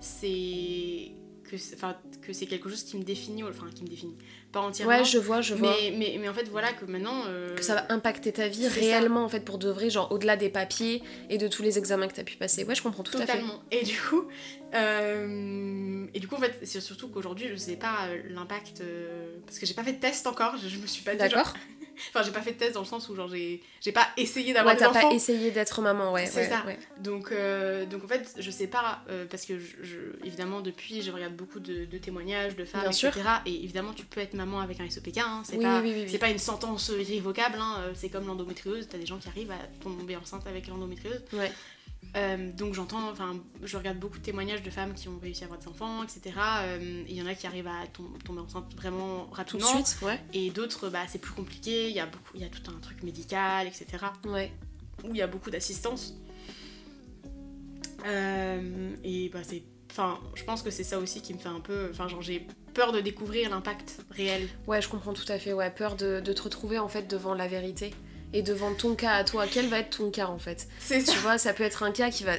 c'est 0.00 1.12
que 1.48 1.54
enfin, 1.74 1.96
que 2.22 2.32
c'est 2.32 2.46
quelque 2.46 2.68
chose 2.68 2.82
qui 2.82 2.96
me 2.98 3.04
définit, 3.04 3.44
enfin 3.44 3.66
qui 3.72 3.84
me 3.84 3.88
définit, 3.88 4.16
pas 4.50 4.60
entièrement. 4.60 4.96
Ouais, 4.98 5.04
je 5.04 5.16
vois, 5.18 5.40
je 5.42 5.54
vois. 5.54 5.70
mais, 5.80 5.94
mais, 5.96 6.16
mais 6.20 6.28
en 6.28 6.34
fait, 6.34 6.48
voilà 6.48 6.72
que 6.72 6.84
maintenant. 6.86 7.22
euh, 7.28 7.54
Que 7.54 7.62
ça 7.62 7.76
va 7.76 7.86
impacter 7.90 8.32
ta 8.32 8.48
vie 8.48 8.66
réellement, 8.66 9.24
en 9.24 9.28
fait, 9.28 9.44
pour 9.44 9.58
de 9.58 9.68
vrai, 9.70 9.88
genre 9.88 10.10
au-delà 10.10 10.36
des 10.36 10.48
papiers 10.48 11.04
et 11.30 11.38
de 11.38 11.46
tous 11.46 11.62
les 11.62 11.78
examens 11.78 12.08
que 12.08 12.14
t'as 12.14 12.24
pu 12.24 12.36
passer. 12.36 12.64
Ouais, 12.64 12.74
je 12.74 12.82
comprends 12.82 13.04
tout 13.04 13.16
à 13.16 13.20
fait. 13.20 13.26
Totalement. 13.26 13.62
Et 13.70 13.84
du 13.84 13.96
coup, 13.96 14.24
euh, 14.74 16.06
et 16.12 16.18
du 16.20 16.26
coup, 16.28 16.34
en 16.34 16.40
fait, 16.40 16.58
c'est 16.64 16.80
surtout 16.80 17.08
qu'aujourd'hui, 17.08 17.46
je 17.48 17.56
sais 17.56 17.76
pas 17.76 18.08
l'impact 18.28 18.80
euh, 18.80 19.36
parce 19.46 19.58
que 19.60 19.66
j'ai 19.66 19.74
pas 19.74 19.84
fait 19.84 19.92
de 19.94 20.00
test 20.00 20.26
encore. 20.26 20.56
Je, 20.60 20.68
je 20.68 20.78
me 20.78 20.86
suis 20.86 21.04
pas 21.04 21.14
D'accord 21.14 21.54
Enfin, 22.10 22.22
j'ai 22.22 22.32
pas 22.32 22.42
fait 22.42 22.52
de 22.52 22.58
test 22.58 22.74
dans 22.74 22.80
le 22.80 22.86
sens 22.86 23.08
où 23.08 23.14
genre 23.16 23.28
j'ai 23.28 23.62
j'ai 23.80 23.92
pas 23.92 24.06
essayé 24.16 24.52
d'avoir 24.52 24.74
Ouais, 24.74 24.78
des 24.80 24.84
t'as 24.84 24.90
enfants. 24.90 25.08
pas 25.10 25.14
essayé 25.14 25.50
d'être 25.50 25.80
maman, 25.82 26.12
ouais. 26.12 26.26
C'est 26.26 26.40
ouais, 26.40 26.48
ça. 26.48 26.64
ouais. 26.66 26.78
Donc, 27.00 27.32
euh, 27.32 27.86
donc 27.86 28.04
en 28.04 28.08
fait, 28.08 28.34
je 28.38 28.50
sais 28.50 28.66
pas, 28.66 29.02
euh, 29.10 29.24
parce 29.30 29.44
que 29.46 29.58
je, 29.58 29.76
je- 29.82 30.24
évidemment, 30.26 30.60
depuis, 30.60 31.02
je 31.02 31.10
regarde 31.10 31.34
beaucoup 31.34 31.60
de, 31.60 31.84
de 31.84 31.98
témoignages 31.98 32.56
de 32.56 32.64
femmes, 32.64 32.82
Bien 32.82 32.90
etc. 32.90 33.10
sûr. 33.12 33.22
Et 33.46 33.54
évidemment, 33.64 33.92
tu 33.92 34.04
peux 34.06 34.20
être 34.20 34.34
maman 34.34 34.60
avec 34.60 34.80
un 34.80 34.88
SOPK, 34.90 35.18
hein, 35.18 35.42
c'est 35.44 35.56
Oui, 35.56 35.62
pas, 35.64 35.80
oui, 35.80 35.92
oui, 35.94 36.02
oui. 36.04 36.08
c'est 36.10 36.18
pas 36.18 36.30
une 36.30 36.38
sentence 36.38 36.88
irrévocable, 36.88 37.58
hein, 37.60 37.76
euh, 37.80 37.92
c'est 37.94 38.08
comme 38.08 38.26
l'endométriose, 38.26 38.88
t'as 38.90 38.98
des 38.98 39.06
gens 39.06 39.18
qui 39.18 39.28
arrivent 39.28 39.50
à 39.52 39.58
tomber 39.82 40.16
enceinte 40.16 40.46
avec 40.46 40.68
l'endométriose. 40.68 41.22
Euh, 42.16 42.50
donc 42.52 42.72
j'entends, 42.74 43.10
enfin, 43.10 43.36
je 43.62 43.76
regarde 43.76 43.98
beaucoup 43.98 44.16
de 44.18 44.22
témoignages 44.22 44.62
de 44.62 44.70
femmes 44.70 44.94
qui 44.94 45.08
ont 45.08 45.18
réussi 45.18 45.42
à 45.42 45.46
avoir 45.46 45.60
des 45.60 45.68
enfants, 45.68 46.02
etc. 46.02 46.34
Euh, 46.62 47.02
et 47.06 47.10
Il 47.10 47.16
y 47.16 47.22
en 47.22 47.26
a 47.26 47.34
qui 47.34 47.46
arrivent 47.46 47.66
à 47.66 47.86
tom- 47.92 48.16
tomber 48.24 48.40
enceinte 48.40 48.74
vraiment 48.74 49.24
Tout 49.24 49.30
de 49.30 49.36
rapidement. 49.36 49.84
suite, 49.84 49.98
ouais. 50.02 50.18
Et 50.32 50.50
d'autres, 50.50 50.88
bah, 50.88 51.02
c'est 51.08 51.18
plus 51.20 51.32
compliqué, 51.32 51.90
il 51.90 51.96
y, 51.96 52.00
a 52.00 52.06
beaucoup, 52.06 52.30
il 52.34 52.40
y 52.40 52.44
a 52.44 52.48
tout 52.48 52.62
un 52.70 52.78
truc 52.80 53.02
médical, 53.02 53.66
etc 53.66 53.86
Ouais. 54.24 54.50
où 55.04 55.08
il 55.10 55.16
y 55.16 55.22
a 55.22 55.26
beaucoup 55.26 55.50
d'assistance. 55.50 56.14
Euh, 58.06 58.94
et 59.04 59.28
bah 59.30 59.40
c'est. 59.42 59.62
Enfin, 59.90 60.18
je 60.34 60.44
pense 60.44 60.62
que 60.62 60.70
c'est 60.70 60.84
ça 60.84 60.98
aussi 60.98 61.22
qui 61.22 61.32
me 61.34 61.38
fait 61.38 61.48
un 61.48 61.60
peu. 61.60 61.88
Enfin, 61.90 62.06
genre, 62.08 62.20
j'ai 62.22 62.46
peur 62.74 62.92
de 62.92 63.00
découvrir 63.00 63.50
l'impact 63.50 64.04
réel. 64.10 64.48
Ouais, 64.66 64.82
je 64.82 64.88
comprends 64.88 65.14
tout 65.14 65.24
à 65.30 65.38
fait. 65.38 65.52
Ouais, 65.52 65.70
peur 65.70 65.96
de, 65.96 66.20
de 66.20 66.32
te 66.32 66.42
retrouver 66.42 66.78
en 66.78 66.88
fait 66.88 67.08
devant 67.10 67.34
la 67.34 67.48
vérité 67.48 67.94
et 68.32 68.42
devant 68.42 68.74
ton 68.74 68.94
cas 68.94 69.12
à 69.12 69.24
toi. 69.24 69.46
Quel 69.50 69.68
va 69.68 69.78
être 69.78 69.96
ton 69.98 70.10
cas 70.10 70.26
en 70.26 70.38
fait 70.38 70.68
C'est 70.80 71.02
Tu 71.02 71.16
vois, 71.18 71.38
ça 71.38 71.52
peut 71.52 71.64
être 71.64 71.82
un 71.82 71.92
cas 71.92 72.10
qui 72.10 72.24
va 72.24 72.32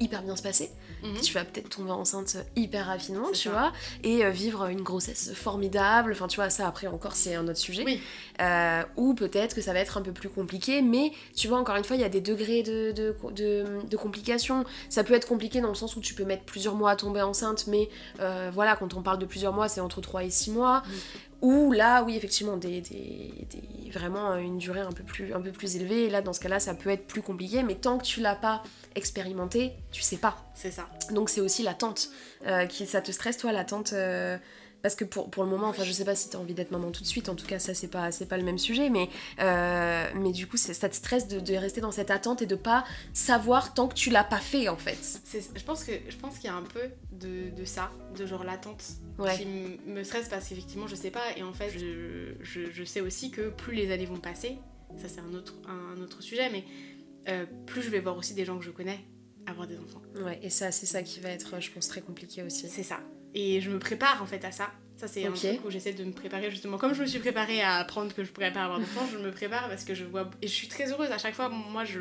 hyper 0.00 0.22
bien 0.22 0.34
se 0.36 0.42
passer. 0.42 0.70
Mhm. 1.04 1.20
Tu 1.20 1.32
vas 1.34 1.44
peut-être 1.44 1.68
tomber 1.68 1.90
enceinte 1.90 2.36
hyper 2.54 2.86
rapidement, 2.86 3.28
tu 3.32 3.48
ça. 3.48 3.50
vois, 3.50 3.72
et 4.04 4.24
euh, 4.24 4.30
vivre 4.30 4.66
une 4.66 4.82
grossesse 4.82 5.32
formidable. 5.34 6.12
Enfin, 6.12 6.28
tu 6.28 6.36
vois, 6.36 6.48
ça 6.48 6.66
après 6.68 6.86
encore, 6.86 7.14
c'est 7.16 7.34
un 7.34 7.46
autre 7.48 7.58
sujet. 7.58 7.82
Oui. 7.84 8.00
Euh, 8.40 8.82
ou 8.96 9.14
peut-être 9.14 9.54
que 9.54 9.60
ça 9.60 9.72
va 9.72 9.80
être 9.80 9.96
un 9.98 10.02
peu 10.02 10.12
plus 10.12 10.28
compliqué, 10.28 10.80
mais 10.80 11.12
tu 11.36 11.48
vois, 11.48 11.58
encore 11.58 11.74
une 11.76 11.82
fois, 11.84 11.96
il 11.96 12.02
y 12.02 12.04
a 12.04 12.08
des 12.08 12.20
degrés 12.20 12.62
de, 12.62 12.92
de, 12.92 13.16
de, 13.32 13.64
de 13.88 13.96
complications. 13.96 14.64
Ça 14.88 15.02
peut 15.02 15.14
être 15.14 15.26
compliqué 15.26 15.60
dans 15.60 15.68
le 15.70 15.74
sens 15.74 15.96
où 15.96 16.00
tu 16.00 16.14
peux 16.14 16.24
mettre 16.24 16.44
plusieurs 16.44 16.74
mois 16.76 16.92
à 16.92 16.96
tomber 16.96 17.22
enceinte, 17.22 17.66
mais 17.66 17.88
euh, 18.20 18.50
voilà, 18.52 18.76
quand 18.76 18.94
on 18.94 19.02
parle 19.02 19.18
de 19.18 19.26
plusieurs 19.26 19.52
mois, 19.52 19.68
c'est 19.68 19.80
entre 19.80 20.00
3 20.00 20.22
et 20.24 20.30
6 20.30 20.52
mois. 20.52 20.82
Ou 21.42 21.72
là, 21.72 22.02
oui, 22.04 22.16
effectivement, 22.16 22.56
des, 22.56 22.80
des- 22.80 23.46
des- 23.50 23.90
vraiment 23.90 24.36
une 24.36 24.56
durée 24.58 24.80
un 24.80 24.92
peu, 24.92 25.02
plus, 25.02 25.34
un 25.34 25.40
peu 25.40 25.50
plus 25.52 25.76
élevée. 25.76 26.04
Et 26.04 26.10
là, 26.10 26.22
dans 26.22 26.32
ce 26.32 26.40
cas-là, 26.40 26.60
ça 26.60 26.72
peut 26.74 26.88
être 26.88 27.06
plus 27.06 27.20
compliqué, 27.20 27.62
mais 27.62 27.74
tant 27.74 27.98
que 27.98 28.04
tu 28.04 28.20
l'as 28.20 28.36
pas 28.36 28.62
expérimenté, 28.94 29.72
tu 29.90 30.00
sais 30.02 30.16
pas. 30.16 30.36
C'est 30.54 30.70
ça. 30.70 30.88
Donc 31.10 31.28
c'est 31.28 31.40
aussi 31.42 31.62
l'attente. 31.62 32.08
Euh, 32.46 32.66
qui, 32.66 32.86
ça 32.86 33.02
te 33.02 33.12
stresse, 33.12 33.36
toi, 33.36 33.52
l'attente 33.52 33.92
euh, 33.92 34.38
Parce 34.82 34.94
que 34.96 35.04
pour, 35.04 35.30
pour 35.30 35.44
le 35.44 35.48
moment, 35.50 35.68
enfin, 35.68 35.84
je 35.84 35.92
sais 35.92 36.04
pas 36.04 36.14
si 36.16 36.28
t'as 36.28 36.38
envie 36.38 36.54
d'être 36.54 36.72
maman 36.72 36.90
tout 36.90 37.02
de 37.02 37.06
suite, 37.06 37.28
en 37.28 37.34
tout 37.36 37.46
cas, 37.46 37.58
ça, 37.58 37.72
c'est 37.74 37.88
pas, 37.88 38.10
pas 38.28 38.36
le 38.36 38.42
même 38.42 38.58
sujet, 38.58 38.90
mais, 38.90 39.08
euh, 39.40 40.08
mais 40.16 40.32
du 40.32 40.46
coup, 40.48 40.56
ça 40.56 40.88
te 40.88 40.94
stresse 40.94 41.28
de, 41.28 41.38
de 41.40 41.54
rester 41.54 41.80
dans 41.80 41.92
cette 41.92 42.10
attente 42.10 42.42
et 42.42 42.46
de 42.46 42.56
pas 42.56 42.84
savoir 43.12 43.74
tant 43.74 43.86
que 43.88 43.94
tu 43.94 44.10
l'as 44.10 44.24
pas 44.24 44.38
fait, 44.40 44.68
en 44.68 44.76
fait. 44.76 45.20
Je 45.54 45.62
pense 45.64 45.84
qu'il 45.84 46.44
y 46.44 46.48
a 46.48 46.54
un 46.54 46.62
peu 46.62 46.80
de, 47.12 47.50
de 47.54 47.64
ça, 47.64 47.90
de 48.16 48.26
genre 48.26 48.44
l'attente 48.44 48.82
Ouais. 49.18 49.36
qui 49.36 49.46
me 49.86 50.02
stresse 50.04 50.28
parce 50.28 50.48
qu'effectivement 50.48 50.86
je 50.86 50.94
sais 50.96 51.10
pas 51.10 51.20
et 51.36 51.42
en 51.42 51.52
fait 51.52 51.68
je, 51.70 52.32
je, 52.40 52.70
je 52.72 52.82
sais 52.82 53.02
aussi 53.02 53.30
que 53.30 53.50
plus 53.50 53.74
les 53.74 53.92
années 53.92 54.06
vont 54.06 54.16
passer, 54.16 54.56
ça 54.96 55.06
c'est 55.06 55.20
un 55.20 55.34
autre, 55.34 55.54
un, 55.68 56.00
autre 56.00 56.22
sujet, 56.22 56.48
mais 56.50 56.64
euh, 57.28 57.44
plus 57.66 57.82
je 57.82 57.90
vais 57.90 58.00
voir 58.00 58.16
aussi 58.16 58.32
des 58.32 58.46
gens 58.46 58.58
que 58.58 58.64
je 58.64 58.70
connais 58.70 58.98
avoir 59.46 59.66
des 59.66 59.76
enfants. 59.78 60.00
Ouais, 60.24 60.38
et 60.42 60.50
ça, 60.50 60.72
c'est 60.72 60.86
ça 60.86 61.02
qui 61.02 61.20
va 61.20 61.28
être, 61.28 61.60
je 61.60 61.70
pense, 61.70 61.88
très 61.88 62.00
compliqué 62.00 62.42
aussi. 62.42 62.68
C'est 62.68 62.82
ça. 62.82 63.00
Et 63.34 63.60
je 63.60 63.70
me 63.70 63.78
prépare 63.78 64.22
en 64.22 64.26
fait 64.26 64.44
à 64.44 64.52
ça. 64.52 64.70
Ça, 64.98 65.08
c'est 65.08 65.26
un 65.26 65.32
truc 65.32 65.64
où 65.64 65.70
j'essaie 65.70 65.94
de 65.94 66.04
me 66.04 66.12
préparer 66.12 66.48
justement. 66.50 66.78
Comme 66.78 66.94
je 66.94 67.02
me 67.02 67.06
suis 67.06 67.18
préparée 67.18 67.60
à 67.60 67.76
apprendre 67.78 68.14
que 68.14 68.22
je 68.22 68.30
pourrais 68.30 68.52
pas 68.52 68.62
avoir 68.64 68.78
d'enfant, 68.78 69.00
je 69.10 69.18
me 69.18 69.32
prépare 69.32 69.68
parce 69.68 69.82
que 69.84 69.94
je 69.94 70.04
vois. 70.04 70.30
Et 70.42 70.46
je 70.46 70.52
suis 70.52 70.68
très 70.68 70.92
heureuse 70.92 71.10
à 71.10 71.18
chaque 71.18 71.34
fois. 71.34 71.48
Moi, 71.48 71.84
je, 71.84 72.00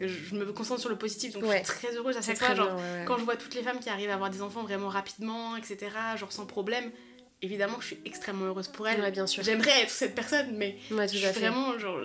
je 0.00 0.34
me 0.34 0.46
concentre 0.52 0.80
sur 0.80 0.90
le 0.90 0.96
positif 0.96 1.34
donc 1.34 1.44
Ouais. 1.44 1.62
je 1.64 1.70
suis 1.70 1.78
très 1.78 1.94
heureuse 1.96 2.16
à 2.16 2.22
chaque 2.22 2.38
fois. 2.38 2.54
Genre, 2.54 2.66
bien, 2.66 2.76
ouais, 2.76 2.82
ouais. 3.00 3.04
quand 3.06 3.16
je 3.18 3.24
vois 3.24 3.36
toutes 3.36 3.54
les 3.54 3.62
femmes 3.62 3.78
qui 3.78 3.90
arrivent 3.90 4.10
à 4.10 4.14
avoir 4.14 4.30
des 4.30 4.42
enfants 4.42 4.62
vraiment 4.64 4.88
rapidement, 4.88 5.56
etc., 5.56 5.90
genre 6.18 6.32
sans 6.32 6.46
problème, 6.46 6.90
évidemment 7.42 7.80
je 7.80 7.86
suis 7.86 7.98
extrêmement 8.04 8.46
heureuse 8.46 8.68
pour 8.68 8.88
elles. 8.88 9.00
Ouais, 9.00 9.10
bien 9.10 9.26
sûr. 9.26 9.42
J'aimerais 9.42 9.82
être 9.82 9.90
cette 9.90 10.14
personne, 10.14 10.56
mais 10.56 10.76
Ouais, 10.90 11.06
je 11.08 11.12
tout 11.12 11.18
suis 11.18 11.26
à 11.26 11.32
fait. 11.32 11.40
vraiment, 11.40 11.78
genre, 11.78 11.98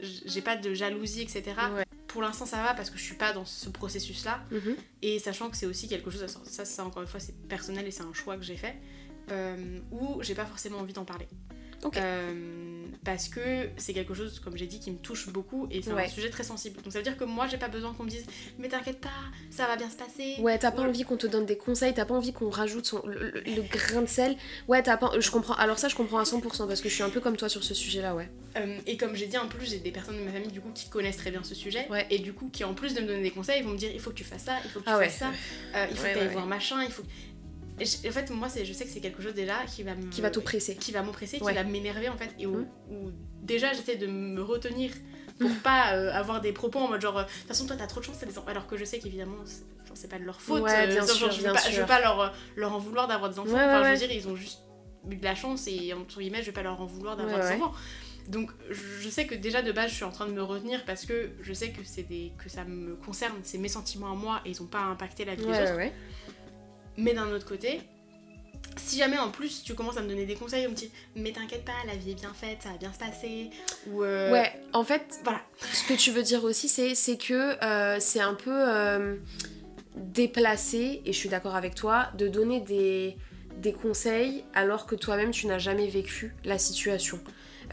j'ai 0.00 0.40
pas 0.42 0.56
de 0.56 0.72
jalousie, 0.72 1.22
etc. 1.22 1.42
Ouais. 1.74 1.84
Pour 2.06 2.22
l'instant, 2.22 2.46
ça 2.46 2.62
va 2.62 2.74
parce 2.74 2.90
que 2.90 2.98
je 2.98 3.02
suis 3.02 3.16
pas 3.16 3.32
dans 3.32 3.44
ce 3.44 3.68
processus-là. 3.68 4.40
Mhm. 4.52 4.76
Et 5.02 5.18
sachant 5.18 5.50
que 5.50 5.56
c'est 5.56 5.66
aussi 5.66 5.88
quelque 5.88 6.10
chose, 6.10 6.24
ça, 6.44 6.64
ça 6.64 6.84
encore 6.84 7.02
une 7.02 7.08
fois, 7.08 7.18
c'est 7.20 7.36
personnel 7.48 7.86
et 7.86 7.90
c'est 7.90 8.02
un 8.04 8.12
choix 8.12 8.36
que 8.36 8.44
j'ai 8.44 8.56
fait, 8.56 8.76
euh, 9.32 9.80
où 9.90 10.22
j'ai 10.22 10.34
pas 10.34 10.46
forcément 10.46 10.78
envie 10.78 10.92
d'en 10.92 11.04
parler. 11.04 11.26
Ok. 11.82 11.96
Euh, 11.96 12.73
parce 13.04 13.28
que 13.28 13.68
c'est 13.76 13.92
quelque 13.92 14.14
chose, 14.14 14.40
comme 14.40 14.56
j'ai 14.56 14.66
dit, 14.66 14.80
qui 14.80 14.90
me 14.90 14.98
touche 14.98 15.28
beaucoup 15.28 15.66
et 15.70 15.82
c'est 15.82 15.92
Ouais. 15.92 16.04
un 16.04 16.08
sujet 16.08 16.30
très 16.30 16.44
sensible. 16.44 16.80
Donc 16.82 16.92
ça 16.92 16.98
veut 16.98 17.02
dire 17.04 17.16
que 17.16 17.24
moi, 17.24 17.46
j'ai 17.48 17.56
pas 17.58 17.68
besoin 17.68 17.92
qu'on 17.94 18.04
me 18.04 18.10
dise, 18.10 18.24
mais 18.58 18.68
t'inquiète 18.68 19.00
pas, 19.00 19.08
ça 19.50 19.66
va 19.66 19.76
bien 19.76 19.90
se 19.90 19.96
passer. 19.96 20.36
Ouais, 20.40 20.58
t'as 20.58 20.70
pas 20.70 20.82
envie 20.82 21.02
qu'on 21.04 21.16
te 21.16 21.26
donne 21.26 21.46
des 21.46 21.56
conseils, 21.56 21.94
t'as 21.94 22.04
pas 22.04 22.14
envie 22.14 22.32
qu'on 22.32 22.50
rajoute 22.50 22.86
son, 22.86 23.04
le, 23.06 23.30
le- 23.30 23.40
le 23.42 23.62
grain 23.62 24.02
de 24.02 24.06
sel. 24.08 24.36
Ouais, 24.68 24.82
t'as 24.82 24.96
pas. 24.96 25.12
Je 25.18 25.30
comprends. 25.30 25.54
Alors, 25.54 25.78
ça, 25.78 25.88
je 25.88 25.94
comprends 25.94 26.18
à 26.18 26.24
100% 26.24 26.66
parce 26.66 26.80
que 26.80 26.88
je 26.88 26.94
suis 26.94 27.02
un 27.02 27.10
peu 27.10 27.20
comme 27.20 27.36
toi 27.36 27.48
sur 27.48 27.64
ce 27.64 27.74
sujet-là, 27.74 28.14
ouais. 28.14 28.28
Euh, 28.56 28.78
et 28.86 28.96
comme 28.96 29.16
j'ai 29.16 29.26
dit, 29.26 29.36
en 29.38 29.48
plus, 29.48 29.66
j'ai 29.68 29.78
des 29.78 29.90
personnes 29.90 30.16
de 30.16 30.22
ma 30.22 30.30
famille 30.30 30.52
du 30.52 30.60
coup 30.60 30.70
qui 30.74 30.88
connaissent 30.88 31.16
très 31.16 31.30
bien 31.30 31.42
ce 31.42 31.54
sujet 31.54 31.86
Ouais. 31.90 32.06
et 32.10 32.20
du 32.20 32.32
coup 32.32 32.48
qui 32.52 32.62
en 32.64 32.72
plus 32.74 32.94
de 32.94 33.00
me 33.00 33.06
donner 33.06 33.22
des 33.22 33.30
conseils, 33.32 33.62
vont 33.62 33.70
me 33.70 33.76
dire 33.76 33.90
il 33.92 33.98
faut 33.98 34.10
que 34.10 34.14
tu 34.14 34.22
fasses 34.24 34.44
ça, 34.44 34.56
il 34.64 34.70
faut 34.70 34.78
que 34.80 34.84
tu 34.84 34.90
Ah 34.90 34.98
fasses 34.98 35.16
ça, 35.16 35.30
euh, 35.74 35.86
il 35.90 35.96
faut 35.96 36.04
que 36.06 36.18
tu 36.20 36.28
voir 36.28 36.46
machin, 36.46 36.82
il 36.84 36.90
faut. 36.92 37.02
En 37.80 38.10
fait, 38.12 38.30
moi, 38.30 38.48
c'est, 38.48 38.64
je 38.64 38.72
sais 38.72 38.84
que 38.84 38.90
c'est 38.90 39.00
quelque 39.00 39.22
chose 39.22 39.34
déjà 39.34 39.64
qui 39.66 39.82
va 39.82 39.94
me. 39.94 40.08
Qui 40.10 40.20
va 40.20 40.30
t'oppresser. 40.30 40.76
qui 40.76 40.92
va 40.92 41.02
m'oppresser, 41.02 41.40
Ouais. 41.42 41.52
qui 41.52 41.58
va 41.58 41.64
m'énerver 41.64 42.08
en 42.08 42.16
fait, 42.16 42.30
et 42.38 42.46
où, 42.46 42.58
Mhm. 42.58 42.66
où 42.90 43.10
déjà 43.42 43.72
j'essaie 43.72 43.96
de 43.96 44.06
me 44.06 44.42
retenir 44.42 44.92
pour 45.40 45.50
pas 45.64 45.94
euh, 45.96 46.12
avoir 46.12 46.40
des 46.40 46.52
propos 46.52 46.78
en 46.78 46.88
mode 46.88 47.00
genre, 47.00 47.18
euh, 47.18 47.22
de 47.24 47.28
toute 47.28 47.48
façon 47.48 47.66
toi 47.66 47.74
t'as 47.76 47.88
trop 47.88 47.98
de 47.98 48.04
chance, 48.04 48.16
t'as 48.20 48.26
des 48.26 48.38
enfants. 48.38 48.46
alors 48.48 48.68
que 48.68 48.76
je 48.76 48.84
sais 48.84 49.00
qu'évidemment 49.00 49.34
c'est, 49.94 50.08
pas 50.08 50.18
de 50.20 50.24
leur 50.24 50.40
faute, 50.40 50.62
Ouais, 50.62 50.86
bien 50.86 50.98
genre, 51.00 51.08
sûr, 51.08 51.30
je, 51.32 51.36
veux 51.38 51.42
bien 51.42 51.52
pas, 51.54 51.70
je 51.70 51.80
veux 51.80 51.86
pas 51.86 52.00
leur, 52.00 52.32
leur 52.56 52.72
en 52.72 52.78
vouloir 52.78 53.08
d'avoir 53.08 53.30
des 53.30 53.38
enfants, 53.40 53.50
Ouais, 53.52 53.64
enfin 53.64 53.82
ouais, 53.82 53.96
je 53.96 54.00
veux 54.02 54.06
dire 54.06 54.16
ils 54.16 54.28
ont 54.28 54.36
juste 54.36 54.60
eu 55.10 55.16
de 55.16 55.24
la 55.24 55.34
chance 55.34 55.66
et 55.66 55.92
entre 55.92 56.20
guillemets 56.20 56.40
je 56.40 56.46
vais 56.46 56.52
pas 56.52 56.62
leur 56.62 56.80
en 56.80 56.86
vouloir 56.86 57.16
d'avoir 57.16 57.40
des 57.40 57.56
enfants. 57.60 57.72
Donc 58.28 58.50
je 58.70 59.08
sais 59.08 59.26
que 59.26 59.34
déjà 59.34 59.60
de 59.60 59.70
base 59.72 59.90
je 59.90 59.96
suis 59.96 60.04
en 60.04 60.10
train 60.12 60.26
de 60.26 60.32
me 60.32 60.42
retenir 60.42 60.84
parce 60.86 61.04
que 61.04 61.30
je 61.42 61.52
sais 61.52 61.70
que 61.72 61.80
c'est 61.84 62.04
des 62.04 62.32
que 62.42 62.48
ça 62.48 62.64
me 62.64 62.94
concerne, 62.94 63.34
c'est 63.42 63.58
mes 63.58 63.68
sentiments 63.68 64.12
à 64.12 64.14
moi 64.14 64.40
et 64.46 64.50
ils 64.50 64.62
ont 64.62 64.66
pas 64.66 64.80
impacté 64.82 65.24
la 65.26 65.34
vie 65.34 65.44
des 65.44 65.50
autres. 65.50 65.78
Mais 66.96 67.14
d'un 67.14 67.30
autre 67.30 67.46
côté, 67.46 67.80
si 68.76 68.98
jamais 68.98 69.18
en 69.18 69.30
plus 69.30 69.62
tu 69.62 69.74
commences 69.74 69.96
à 69.96 70.02
me 70.02 70.08
donner 70.08 70.26
des 70.26 70.34
conseils, 70.34 70.66
on 70.66 70.70
me 70.70 70.74
dit 70.74 70.90
mais 71.16 71.32
t'inquiète 71.32 71.64
pas, 71.64 71.72
la 71.86 71.96
vie 71.96 72.12
est 72.12 72.14
bien 72.14 72.32
faite, 72.32 72.58
ça 72.62 72.70
va 72.70 72.76
bien 72.76 72.92
se 72.92 72.98
passer, 72.98 73.50
ou 73.88 74.02
euh, 74.02 74.32
Ouais, 74.32 74.52
en 74.72 74.84
fait, 74.84 75.20
voilà, 75.22 75.40
ce 75.72 75.84
que 75.84 75.94
tu 75.94 76.10
veux 76.10 76.22
dire 76.22 76.44
aussi, 76.44 76.68
c'est 76.68 76.94
c'est 76.94 77.16
que 77.16 77.62
euh, 77.62 77.98
c'est 78.00 78.20
un 78.20 78.34
peu 78.34 78.52
euh, 78.52 79.16
déplacé, 79.96 81.02
et 81.04 81.12
je 81.12 81.18
suis 81.18 81.28
d'accord 81.28 81.54
avec 81.56 81.74
toi, 81.74 82.08
de 82.16 82.28
donner 82.28 82.60
des, 82.60 83.16
des 83.58 83.72
conseils 83.72 84.44
alors 84.54 84.86
que 84.86 84.94
toi-même 84.94 85.30
tu 85.30 85.46
n'as 85.46 85.58
jamais 85.58 85.86
vécu 85.88 86.34
la 86.44 86.58
situation. 86.58 87.20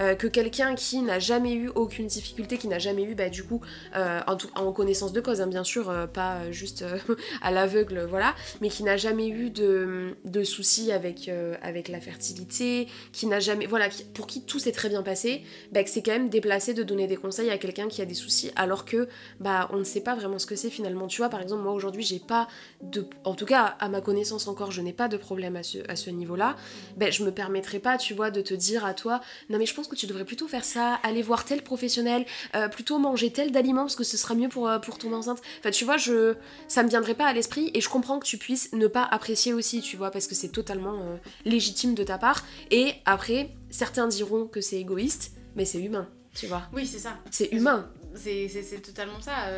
Euh, 0.02 0.16
que 0.16 0.28
quelqu'un 0.28 0.76
qui 0.76 1.02
n'a 1.02 1.20
jamais 1.20 1.54
eu 1.54 1.70
aucune 1.70 2.08
difficulté, 2.08 2.58
qui 2.58 2.68
n'a 2.68 2.80
jamais 2.80 3.04
eu, 3.04 3.16
bah, 3.16 3.30
du 3.30 3.44
coup, 3.44 3.62
euh, 3.96 4.20
en, 4.56 4.72
connaissance 4.72 5.14
de 5.14 5.22
cause, 5.22 5.42
hein, 5.42 5.48
bien 5.48 5.64
sûr, 5.64 5.90
euh, 5.90 6.08
pas 6.08 6.52
juste 6.52 6.84
à 7.42 7.52
l'aveugle, 7.52 8.06
voilà, 8.10 8.36
mais 8.62 8.70
qui 8.70 8.84
n'a 8.84 8.98
jamais 8.98 9.28
eu 9.28 9.50
de, 9.50 10.16
de 10.26 10.44
soucis 10.44 10.92
avec, 10.92 11.30
avec 11.62 11.88
la 11.88 12.00
fertilité, 12.00 12.88
qui 13.12 13.28
n'a 13.28 13.40
jamais, 13.40 13.68
voilà, 13.68 13.90
pour 14.14 14.28
qui 14.28 14.44
tout 14.44 14.60
s'est 14.60 14.72
très 14.72 14.90
bien 14.90 15.04
passé, 15.04 15.44
bah, 15.72 15.84
que 15.84 15.90
c'est 15.90 16.02
quand 16.02 16.12
même 16.12 16.30
déplacé 16.30 16.74
de 16.74 16.84
donner 16.84 17.08
des 17.08 17.18
conseils 17.18 17.50
à 17.50 17.58
quelqu'un 17.58 17.88
qui 17.88 18.02
a 18.02 18.06
des 18.06 18.14
soucis 18.14 18.52
alors 18.56 18.86
que 18.86 19.08
bah 19.40 19.70
on 19.72 19.78
ne 19.78 19.84
sait 19.84 20.02
pas 20.02 20.16
vraiment 20.16 20.40
ce 20.40 20.46
que 20.46 20.56
c'est 20.56 20.70
finalement. 20.70 21.08
Tu 21.08 21.18
vois 21.18 21.30
par 21.30 21.42
exemple 21.42 21.62
moi 21.62 21.74
aujourd'hui 21.74 22.04
j'ai 22.04 22.20
pas 22.20 22.48
de 22.82 23.06
en 23.24 23.36
tout 23.36 23.46
cas 23.46 23.76
à 23.80 23.90
ma 23.90 24.02
connaissance 24.02 24.48
encore 24.48 24.72
je 24.72 24.82
n'ai 24.82 24.94
pas 24.94 25.08
de 25.08 25.18
problème 25.18 25.56
à 25.56 25.64
ce, 25.64 25.80
à 25.90 25.96
ce 25.96 26.10
niveau 26.10 26.36
là 26.36 26.56
ben 26.98 27.12
je 27.12 27.24
me 27.24 27.32
permettrai 27.32 27.80
pas 27.80 27.98
tu 27.98 28.14
vois 28.14 28.32
de 28.32 28.42
te 28.42 28.54
dire 28.54 28.86
à 28.86 28.94
toi 28.94 29.22
non 29.50 29.58
mais 29.58 29.66
je 29.66 29.74
pense 29.74 29.88
que 29.92 29.96
tu 29.96 30.08
devrais 30.08 30.26
plutôt 30.26 30.48
faire 30.48 30.64
ça 30.64 30.96
aller 31.04 31.22
voir 31.22 31.46
tel 31.46 31.62
professionnel 31.62 32.26
euh, 32.56 32.68
plutôt 32.70 32.98
manger 32.98 33.32
tel 33.32 33.52
d'aliment 33.52 33.82
parce 33.82 33.96
que 33.96 34.04
ce 34.04 34.18
sera 34.18 34.34
mieux 34.36 34.50
pour, 34.50 34.70
euh, 34.70 34.80
pour 34.80 34.98
tomber 34.98 35.16
enceinte 35.16 35.42
enfin 35.60 35.70
tu 35.70 35.84
vois 35.86 35.98
je 35.98 36.36
ça 36.68 36.82
me 36.82 36.90
viendrait 36.90 37.14
pas 37.14 37.26
à 37.26 37.34
l'esprit 37.34 37.70
et 37.74 37.82
je 37.82 37.90
comprends 37.90 38.18
que 38.20 38.26
tu 38.26 38.38
puisses 38.38 38.72
ne 38.74 38.88
pas 38.88 39.04
apprécier 39.04 39.54
aussi 39.54 39.82
tu 39.82 39.98
vois 39.98 40.10
parce 40.10 40.28
que 40.28 40.36
c'est 40.36 40.50
totalement 40.50 40.96
euh, 41.02 41.18
légitime 41.46 41.94
de 41.94 42.04
ta 42.04 42.18
part 42.18 42.46
et 42.72 42.94
après 43.06 43.50
certains 43.70 44.08
diront 44.08 44.48
que 44.48 44.62
c'est 44.62 44.80
égoïste 44.80 45.34
mais 45.56 45.66
c'est 45.66 45.82
humain 45.82 46.08
tu 46.34 46.48
vois 46.48 46.64
oui 46.72 46.88
c'est 46.88 47.00
ça. 47.00 47.20
c'est 47.30 47.52
humain. 47.52 47.92
c'est 48.16 48.82
totalement 48.82 49.20
ça. 49.20 49.52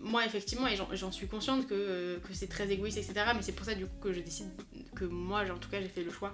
Moi, 0.00 0.24
effectivement, 0.24 0.68
et 0.68 0.76
j'en 0.76 1.10
suis 1.10 1.26
consciente 1.26 1.66
que, 1.66 2.20
que 2.20 2.32
c'est 2.32 2.46
très 2.46 2.70
égoïste, 2.70 2.98
etc. 2.98 3.14
Mais 3.34 3.42
c'est 3.42 3.50
pour 3.50 3.66
ça, 3.66 3.74
du 3.74 3.86
coup, 3.86 3.96
que 4.00 4.12
je 4.12 4.20
décide 4.20 4.46
que 4.94 5.04
moi, 5.04 5.42
en 5.52 5.58
tout 5.58 5.68
cas, 5.68 5.80
j'ai 5.80 5.88
fait 5.88 6.04
le 6.04 6.12
choix 6.12 6.32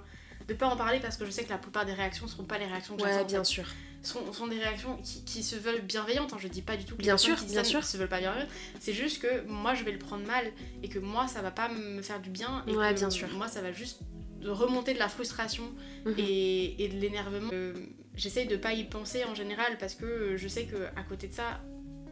de 0.50 0.58
pas 0.58 0.66
en 0.66 0.76
parler 0.76 0.98
parce 0.98 1.16
que 1.16 1.24
je 1.24 1.30
sais 1.30 1.44
que 1.44 1.50
la 1.50 1.58
plupart 1.58 1.86
des 1.86 1.92
réactions 1.92 2.26
seront 2.26 2.44
pas 2.44 2.58
les 2.58 2.66
réactions 2.66 2.96
que 2.96 3.02
ouais, 3.02 3.24
bien 3.24 3.44
sûr. 3.44 3.64
Sont, 4.02 4.32
sont 4.32 4.46
des 4.46 4.58
réactions 4.58 4.96
qui, 4.96 5.22
qui, 5.24 5.42
se 5.42 5.56
veulent 5.56 5.82
bienveillantes. 5.82 6.32
Hein. 6.32 6.38
Je 6.40 6.48
dis 6.48 6.62
pas 6.62 6.76
du 6.76 6.84
tout 6.84 6.96
que 6.96 7.02
bien 7.02 7.14
les 7.14 7.18
sûr, 7.18 7.36
qui 7.36 7.46
bien 7.46 7.64
sûr. 7.64 7.84
se 7.84 7.96
veulent 7.96 8.08
pas 8.08 8.18
bienveillantes. 8.18 8.48
C'est 8.80 8.92
juste 8.92 9.22
que 9.22 9.46
moi, 9.46 9.74
je 9.74 9.84
vais 9.84 9.92
le 9.92 9.98
prendre 9.98 10.26
mal 10.26 10.50
et 10.82 10.88
que 10.88 10.98
moi, 10.98 11.28
ça 11.28 11.42
va 11.42 11.50
pas 11.50 11.68
me 11.68 12.02
faire 12.02 12.20
du 12.20 12.30
bien. 12.30 12.64
Et 12.66 12.74
ouais, 12.74 12.92
que 12.92 12.98
bien 12.98 13.10
sûr. 13.10 13.28
Moi, 13.34 13.46
ça 13.46 13.60
va 13.60 13.72
juste 13.72 14.00
remonter 14.42 14.94
de 14.94 14.98
la 14.98 15.08
frustration 15.08 15.64
mhm. 16.06 16.14
et, 16.18 16.84
et, 16.84 16.88
de 16.88 16.96
l'énervement. 16.96 17.50
Euh, 17.52 17.74
J'essaye 18.16 18.46
de 18.46 18.56
pas 18.56 18.72
y 18.72 18.84
penser 18.84 19.24
en 19.24 19.34
général 19.34 19.78
parce 19.78 19.94
que 19.94 20.36
je 20.36 20.48
sais 20.48 20.64
que 20.64 20.86
à 20.96 21.02
côté 21.08 21.28
de 21.28 21.32
ça, 21.32 21.60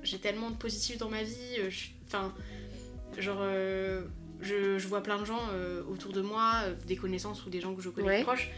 j'ai 0.03 0.19
tellement 0.19 0.51
de 0.51 0.57
positif 0.57 0.97
dans 0.99 1.09
ma 1.09 1.23
vie. 1.23 1.57
Euh, 1.59 1.71
enfin, 2.07 2.33
genre. 3.19 3.41
Euh, 3.41 4.03
je, 4.41 4.79
je, 4.79 4.89
vois 4.89 5.03
plein 5.03 5.19
de 5.19 5.25
gens 5.25 5.41
euh, 5.53 5.83
autour 5.91 6.13
de 6.13 6.21
moi, 6.21 6.63
euh, 6.65 6.75
des 6.87 6.97
connaissances 6.97 7.45
ou 7.47 7.51
des 7.51 7.61
gens 7.61 7.75
que 7.75 7.83
je 7.83 7.91
connais 7.91 8.23
proches, 8.23 8.51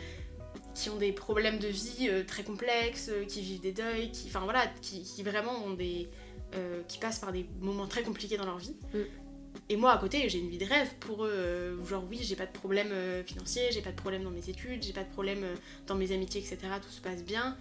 qui 0.74 0.90
ont 0.90 0.96
des 0.96 1.12
problèmes 1.12 1.58
de 1.58 1.68
vie 1.68 2.08
euh, 2.08 2.22
très 2.24 2.42
complexes, 2.42 3.10
qui 3.28 3.40
vivent 3.40 3.60
des 3.60 3.72
deuils, 3.72 4.10
qui, 4.10 4.28
enfin 4.28 4.40
voilà, 4.40 4.66
qui, 4.82 5.02
qui 5.02 5.22
vraiment 5.22 5.64
ont 5.64 5.74
des, 5.74 6.08
qui 6.88 6.98
passent 6.98 7.20
par 7.20 7.32
des 7.32 7.46
moments 7.60 7.86
très 7.86 8.02
compliqués 8.02 8.36
dans 8.36 8.46
leur 8.46 8.58
vie. 8.58 8.76
Mm. 8.92 8.98
Et 9.70 9.76
moi, 9.76 9.92
à 9.92 9.98
côté, 9.98 10.28
j'ai 10.28 10.40
une 10.40 10.48
vie 10.48 10.58
de 10.58 10.64
rêve 10.64 10.90
pour 10.98 11.24
eux. 11.24 11.30
Euh, 11.30 11.84
genre, 11.84 12.02
oui, 12.10 12.18
j'ai 12.22 12.34
pas 12.34 12.46
de 12.46 12.50
problème 12.50 12.88
euh, 12.90 13.22
financier, 13.22 13.68
j'ai 13.70 13.82
pas 13.82 13.92
de 13.92 13.96
problème 13.96 14.24
dans 14.24 14.30
mes 14.30 14.48
études, 14.48 14.82
j'ai 14.82 14.92
pas 14.92 15.04
de 15.04 15.12
problème 15.12 15.44
euh, 15.44 15.54
dans 15.86 15.94
mes 15.94 16.10
amitiés, 16.10 16.40
etc. 16.40 16.58
Tout 16.82 16.90
se 16.90 17.00
passe 17.00 17.22
bien. 17.22 17.56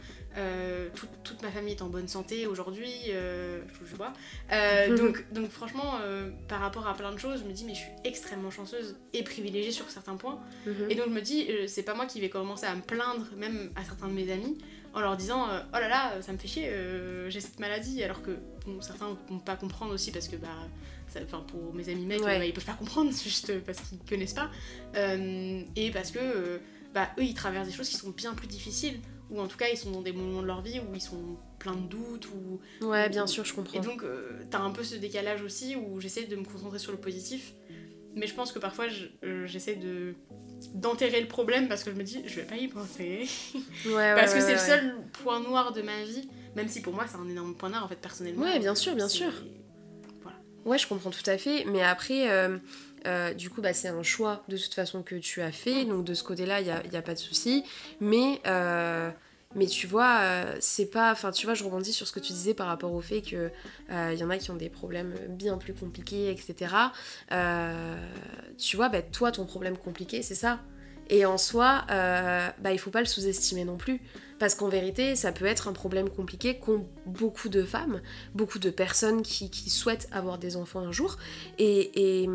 toute 1.23 1.41
ma 1.43 1.51
famille 1.51 1.73
est 1.75 1.83
en 1.83 1.87
bonne 1.87 2.07
santé 2.07 2.47
aujourd'hui, 2.47 2.91
je 3.11 3.95
vois. 3.95 4.13
donc, 4.97 5.23
donc, 5.31 5.51
franchement, 5.51 5.99
par 6.47 6.61
rapport 6.61 6.87
à 6.87 6.95
plein 6.95 7.11
de 7.11 7.19
choses, 7.19 7.41
je 7.41 7.47
me 7.47 7.53
dis, 7.53 7.63
mais 7.63 7.75
je 7.75 7.81
suis 7.81 7.91
extrêmement 8.03 8.49
chanceuse 8.49 8.95
et 9.13 9.21
privilégiée 9.23 9.71
sur 9.71 9.89
certains 9.91 10.15
points. 10.15 10.39
Et 10.89 10.95
donc, 10.95 11.09
je 11.09 11.13
me 11.13 11.21
dis, 11.21 11.47
c'est 11.67 11.83
pas 11.83 11.93
moi 11.93 12.07
qui 12.07 12.19
vais 12.19 12.29
commencer 12.29 12.65
à 12.65 12.73
me 12.73 12.81
plaindre, 12.81 13.27
même 13.37 13.69
à 13.75 13.83
certains 13.83 14.07
de 14.07 14.13
mes 14.13 14.31
amis, 14.31 14.57
en 14.95 15.01
leur 15.01 15.15
disant, 15.15 15.45
oh 15.47 15.79
là 15.79 15.87
là, 15.87 16.21
ça 16.21 16.31
me 16.31 16.37
fait 16.39 16.47
chier, 16.47 16.71
j'ai 17.27 17.39
cette 17.39 17.59
maladie, 17.59 18.01
alors 18.03 18.23
que 18.23 18.31
certains 18.81 19.15
vont 19.27 19.39
pas 19.39 19.55
comprendre 19.55 19.93
aussi 19.93 20.11
parce 20.11 20.27
que, 20.27 20.37
bah 20.37 20.47
enfin 21.23 21.43
pour 21.47 21.73
mes 21.73 21.89
amis 21.89 22.05
mecs, 22.05 22.21
bah, 22.21 22.45
ils 22.45 22.53
peuvent 22.53 22.65
pas 22.65 22.73
comprendre 22.73 23.11
juste 23.11 23.59
parce 23.65 23.79
qu'ils 23.81 23.99
connaissent 23.99 24.33
pas. 24.33 24.49
Euh, 24.95 25.61
et 25.75 25.91
parce 25.91 26.11
que 26.11 26.19
euh, 26.19 26.57
bah, 26.93 27.09
eux 27.19 27.23
ils 27.23 27.33
traversent 27.33 27.67
des 27.67 27.73
choses 27.73 27.89
qui 27.89 27.97
sont 27.97 28.09
bien 28.11 28.33
plus 28.33 28.47
difficiles, 28.47 28.99
ou 29.29 29.39
en 29.39 29.47
tout 29.47 29.57
cas 29.57 29.67
ils 29.69 29.77
sont 29.77 29.91
dans 29.91 30.01
des 30.01 30.11
moments 30.13 30.41
de 30.41 30.47
leur 30.47 30.61
vie 30.61 30.79
où 30.79 30.95
ils 30.95 31.01
sont 31.01 31.37
pleins 31.59 31.75
de 31.75 31.87
doutes. 31.87 32.27
Ou, 32.27 32.59
ouais, 32.87 33.09
bien 33.09 33.27
sûr, 33.27 33.45
je 33.45 33.53
comprends. 33.53 33.77
Et 33.77 33.81
donc 33.81 34.03
euh, 34.03 34.41
t'as 34.49 34.59
un 34.59 34.71
peu 34.71 34.83
ce 34.83 34.95
décalage 34.95 35.41
aussi 35.41 35.75
où 35.75 35.99
j'essaie 35.99 36.25
de 36.25 36.35
me 36.35 36.43
concentrer 36.43 36.79
sur 36.79 36.91
le 36.91 36.97
positif. 36.99 37.53
Mais 38.15 38.25
je 38.25 38.33
pense 38.33 38.51
que 38.51 38.59
parfois 38.59 38.85
j'essaie 39.45 39.75
de 39.75 40.15
d'enterrer 40.73 41.21
le 41.21 41.27
problème 41.27 41.67
parce 41.69 41.83
que 41.83 41.91
je 41.91 41.95
me 41.95 42.03
dis 42.03 42.21
je 42.25 42.35
vais 42.37 42.45
pas 42.45 42.57
y 42.57 42.67
penser. 42.67 43.27
Ouais, 43.85 44.13
parce 44.15 44.33
que 44.33 44.41
c'est 44.41 44.53
le 44.53 44.57
seul 44.59 44.95
point 45.23 45.39
noir 45.39 45.71
de 45.73 45.81
ma 45.81 46.03
vie, 46.03 46.27
même 46.55 46.67
si 46.67 46.81
pour 46.81 46.93
moi 46.93 47.05
c'est 47.07 47.17
un 47.17 47.29
énorme 47.29 47.55
point 47.55 47.69
noir 47.69 47.85
en 47.85 47.87
fait 47.87 47.95
personnellement. 48.01 48.41
Ouais, 48.43 48.59
bien 48.59 48.75
sûr, 48.75 48.95
bien 48.95 49.07
sûr. 49.07 49.31
Ouais, 50.65 50.77
je 50.77 50.87
comprends 50.87 51.09
tout 51.09 51.27
à 51.27 51.37
fait. 51.37 51.65
Mais 51.65 51.81
après, 51.81 52.29
euh, 52.29 52.57
euh, 53.07 53.33
du 53.33 53.49
coup, 53.49 53.61
bah, 53.61 53.73
c'est 53.73 53.87
un 53.87 54.03
choix 54.03 54.43
de 54.49 54.57
toute 54.57 54.73
façon 54.73 55.03
que 55.03 55.15
tu 55.15 55.41
as 55.41 55.51
fait. 55.51 55.85
Donc 55.85 56.03
de 56.05 56.13
ce 56.13 56.23
côté-là, 56.23 56.61
il 56.61 56.65
n'y 56.65 56.71
a, 56.71 56.99
a, 56.99 57.01
pas 57.01 57.13
de 57.13 57.19
souci. 57.19 57.63
Mais, 57.99 58.41
euh, 58.45 59.09
mais 59.55 59.67
tu 59.67 59.87
vois, 59.87 60.21
c'est 60.59 60.87
pas. 60.87 61.11
Enfin, 61.11 61.31
tu 61.31 61.45
vois, 61.45 61.55
je 61.55 61.63
rebondis 61.63 61.93
sur 61.93 62.07
ce 62.07 62.11
que 62.11 62.19
tu 62.19 62.33
disais 62.33 62.53
par 62.53 62.67
rapport 62.67 62.93
au 62.93 63.01
fait 63.01 63.21
qu'il 63.21 63.51
y 63.89 64.23
en 64.23 64.29
a 64.29 64.37
qui 64.37 64.51
ont 64.51 64.55
des 64.55 64.69
problèmes 64.69 65.15
bien 65.29 65.57
plus 65.57 65.73
compliqués, 65.73 66.29
etc. 66.29 66.73
tu 68.57 68.75
vois, 68.75 68.89
bah, 68.89 69.01
toi, 69.01 69.31
ton 69.31 69.45
problème 69.45 69.77
compliqué, 69.77 70.21
c'est 70.21 70.35
ça. 70.35 70.59
Et 71.11 71.25
en 71.25 71.39
soi, 71.39 71.85
bah, 71.87 72.71
il 72.71 72.79
faut 72.79 72.91
pas 72.91 72.99
le 72.99 73.07
sous-estimer 73.07 73.65
non 73.65 73.77
plus. 73.77 74.01
Parce 74.39 74.55
qu'en 74.55 74.69
vérité, 74.69 75.15
ça 75.15 75.31
peut 75.31 75.45
être 75.45 75.67
un 75.67 75.73
problème 75.73 76.09
compliqué 76.09 76.57
qu'ont 76.57 76.87
beaucoup 77.05 77.49
de 77.49 77.63
femmes, 77.63 78.01
beaucoup 78.33 78.59
de 78.59 78.69
personnes 78.69 79.21
qui, 79.21 79.49
souhaitent 79.69 80.07
avoir 80.11 80.37
des 80.37 80.55
enfants 80.55 80.79
un 80.79 80.91
jour. 80.91 81.17
Et, 81.57 82.23
et, 82.23 82.29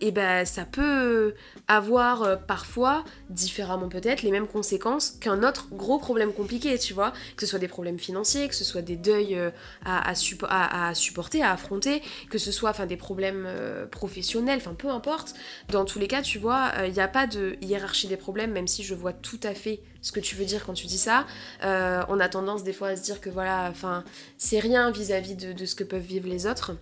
et 0.00 0.10
ben 0.10 0.44
ça 0.44 0.64
peut 0.64 1.34
avoir 1.68 2.22
euh, 2.22 2.36
parfois, 2.36 3.04
différemment 3.28 3.88
peut-être, 3.88 4.22
les 4.22 4.30
mêmes 4.30 4.46
conséquences 4.46 5.12
qu'un 5.20 5.42
autre 5.42 5.68
gros 5.72 5.98
problème 5.98 6.32
compliqué, 6.32 6.78
tu 6.78 6.94
vois. 6.94 7.12
Que 7.36 7.42
ce 7.42 7.46
soit 7.46 7.58
des 7.58 7.68
problèmes 7.68 7.98
financiers, 7.98 8.48
que 8.48 8.54
ce 8.54 8.64
soit 8.64 8.82
des 8.82 8.96
deuils 8.96 9.36
euh, 9.36 9.50
à, 9.84 10.14
supporter, 10.14 11.42
à 11.42 11.52
affronter, 11.52 12.02
que 12.30 12.38
ce 12.38 12.50
soit 12.50 12.70
enfin, 12.70 12.86
des 12.86 12.96
problèmes 12.96 13.44
euh, 13.46 13.86
professionnels, 13.86 14.58
enfin 14.60 14.74
peu 14.74 14.88
importe. 14.88 15.34
Dans 15.68 15.84
tous 15.84 15.98
les 15.98 16.08
cas, 16.08 16.22
tu 16.22 16.38
vois, 16.38 16.72
il 16.86 16.92
n'y 16.92 17.00
a 17.00 17.08
pas 17.08 17.26
de 17.26 17.56
hiérarchie 17.60 18.08
des 18.08 18.16
problèmes, 18.16 18.52
même 18.52 18.66
si 18.66 18.82
je 18.82 18.94
vois 18.94 19.12
tout 19.12 19.40
à 19.42 19.54
fait 19.54 19.80
ce 20.02 20.12
que 20.12 20.20
tu 20.20 20.34
veux 20.34 20.44
dire 20.44 20.64
quand 20.64 20.72
tu 20.72 20.86
dis 20.86 20.98
ça. 20.98 21.26
on 21.62 22.20
a 22.20 22.28
tendance 22.28 22.64
des 22.64 22.72
fois 22.72 22.88
à 22.88 22.96
se 22.96 23.02
dire 23.02 23.20
que 23.20 23.30
voilà, 23.30 23.68
enfin, 23.70 24.04
c'est 24.38 24.58
rien 24.58 24.90
vis-à-vis 24.90 25.36
de 25.36 25.66
ce 25.66 25.74
que 25.74 25.84
peuvent 25.84 26.00
vivre 26.00 26.28
les 26.28 26.46
autres. 26.46 26.72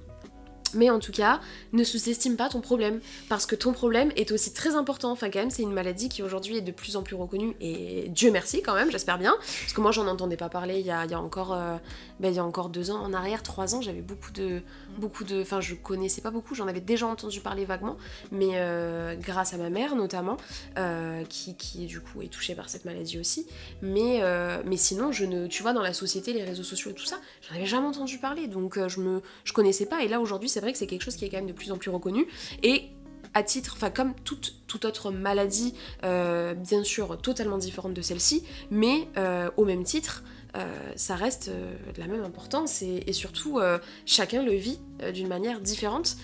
Mais 0.75 0.91
en 0.91 0.99
tout 0.99 1.13
cas, 1.13 1.41
ne 1.73 1.85
sous-estime 1.85 2.37
pas 2.37 2.49
ton 2.49 2.61
problème, 2.61 3.01
parce 3.29 3.47
que 3.47 3.55
ton 3.55 3.73
problème 3.73 4.13
est 4.17 4.33
aussi 4.33 4.53
très 4.53 4.75
important. 4.75 5.11
Enfin, 5.11 5.31
quand 5.31 5.39
même, 5.39 5.51
c'est 5.51 5.63
une 5.63 5.73
maladie 5.73 6.09
qui 6.09 6.23
aujourd'hui 6.23 6.57
est 6.57 6.63
de 6.63 6.73
plus 6.73 6.97
en 6.97 7.03
plus 7.03 7.17
reconnue, 7.17 7.55
et 7.61 8.09
Dieu 8.09 8.31
merci 8.31 8.63
quand 8.63 8.75
même, 8.75 8.91
j'espère 8.91 9.19
bien. 9.19 9.35
Parce 9.39 9.73
que 9.73 9.81
moi, 9.81 9.93
j'en 9.93 10.07
entendais 10.07 10.37
pas 10.37 10.49
parler 10.49 10.81
il 10.81 10.87
y 10.87 10.91
a, 10.91 11.21
encore, 11.21 11.55
euh, 11.55 11.77
ben, 12.21 12.33
il 12.33 12.37
y 12.37 12.39
a 12.39 12.45
encore 12.45 12.69
deux 12.69 12.91
ans 12.91 13.01
en 13.03 13.13
arrière, 13.13 13.43
trois 13.43 13.75
ans, 13.75 13.81
j'avais 13.81 14.01
beaucoup 14.01 14.31
de, 14.33 14.63
beaucoup 14.99 15.25
de, 15.25 15.41
enfin, 15.43 15.61
je 15.61 15.75
connaissais 15.75 16.21
pas 16.21 16.31
beaucoup, 16.31 16.55
j'en 16.55 16.69
avais 16.69 16.81
déjà 16.81 17.07
entendu 17.07 17.41
parler 17.41 17.65
vaguement, 17.65 17.97
mais 18.31 18.51
euh, 18.55 19.15
grâce 19.17 19.55
à 19.55 19.57
ma 19.57 19.71
mère 19.71 19.97
notamment, 19.97 20.37
euh, 20.77 21.25
qui, 21.25 21.57
qui 21.57 21.87
du 21.87 22.01
coup 22.01 22.23
est 22.23 22.29
touchée 22.29 22.55
par 22.55 22.69
cette 22.69 22.85
maladie 22.85 23.19
aussi. 23.19 23.47
Mais, 23.83 24.23
mais 24.65 24.77
sinon, 24.77 25.13
je 25.13 25.25
ne, 25.25 25.47
tu 25.47 25.63
vois, 25.63 25.73
dans 25.73 25.83
la 25.83 25.93
société, 25.93 26.33
les 26.33 26.45
réseaux 26.45 26.63
sociaux 26.63 26.91
et 26.91 26.95
tout 26.95 27.05
ça, 27.05 27.17
j'en 27.49 27.57
avais 27.57 27.67
jamais 27.67 27.87
entendu 27.87 28.19
parler, 28.19 28.47
donc 28.47 28.79
je 28.89 29.01
me, 29.01 29.23
je 29.45 29.53
connaissais 29.53 29.87
pas. 29.87 30.03
Et 30.03 30.09
là 30.09 30.21
aujourd'hui, 30.21 30.49
c'est 30.59 30.63
vrai 30.63 30.73
que 30.73 30.79
c'est 30.79 30.89
quelque 30.89 31.05
chose 31.05 31.15
qui 31.15 31.25
est 31.25 31.29
quand 31.29 31.37
même 31.37 31.47
de 31.47 31.53
plus 31.53 31.71
en 31.71 31.77
plus 31.77 31.89
reconnu. 31.89 32.27
Et 32.65 32.89
à 33.33 33.45
titre, 33.45 33.75
enfin 33.77 33.91
comme 33.91 34.13
toute, 34.25 34.57
toute 34.67 34.85
autre 34.85 35.13
maladie, 35.13 35.73
euh, 36.03 36.53
bien 36.55 36.83
sûr 36.83 37.17
totalement 37.19 37.59
différente 37.59 37.95
de 37.95 38.03
celle-ci, 38.03 38.43
mais 38.73 39.07
euh, 39.17 39.51
au 39.57 39.65
même 39.65 39.85
titre, 39.85 40.25
euh, 40.57 40.67
ça 40.97 41.15
reste 41.15 41.49
de 41.49 42.01
la 42.01 42.09
même 42.09 42.25
importance 42.25 42.83
et, 42.83 43.13
surtout 43.13 43.61
chacun 44.05 44.43
le 44.43 44.55
vit 44.55 44.81
d'une 45.13 45.29
manière 45.29 45.61
différente, 45.61 46.17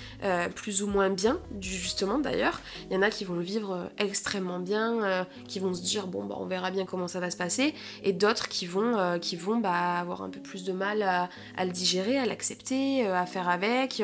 plus 0.55 0.83
ou 0.83 0.87
moins 0.87 1.11
bien, 1.11 1.39
justement 1.61 2.19
d'ailleurs. 2.19 2.61
Il 2.91 2.95
y 2.95 2.97
en 2.97 3.03
a 3.03 3.11
qui 3.11 3.25
vont 3.25 3.35
le 3.35 3.43
vivre 3.43 3.91
extrêmement 3.99 4.59
bien, 4.59 5.27
qui 5.49 5.59
vont 5.59 5.75
se 5.75 5.83
dire 5.83 6.07
bon 6.07 6.25
bah 6.25 6.37
on 6.39 6.47
verra 6.47 6.71
bien 6.71 6.85
comment 6.85 7.09
ça 7.09 7.21
va 7.21 7.31
se 7.31 7.37
passer, 7.37 7.75
et 8.03 8.13
d'autres 8.13 8.49
qui 8.49 8.67
vont, 8.67 9.19
qui 9.21 9.37
vont 9.37 9.59
bah, 9.59 9.99
avoir 9.99 10.23
un 10.23 10.31
peu 10.31 10.41
plus 10.41 10.65
de 10.65 10.73
mal 10.73 11.03
à, 11.03 11.29
le 11.65 11.71
digérer, 11.71 12.19
à 12.19 12.27
l'accepter, 12.27 13.07
à 13.07 13.27
faire 13.27 13.49
avec, 13.49 14.03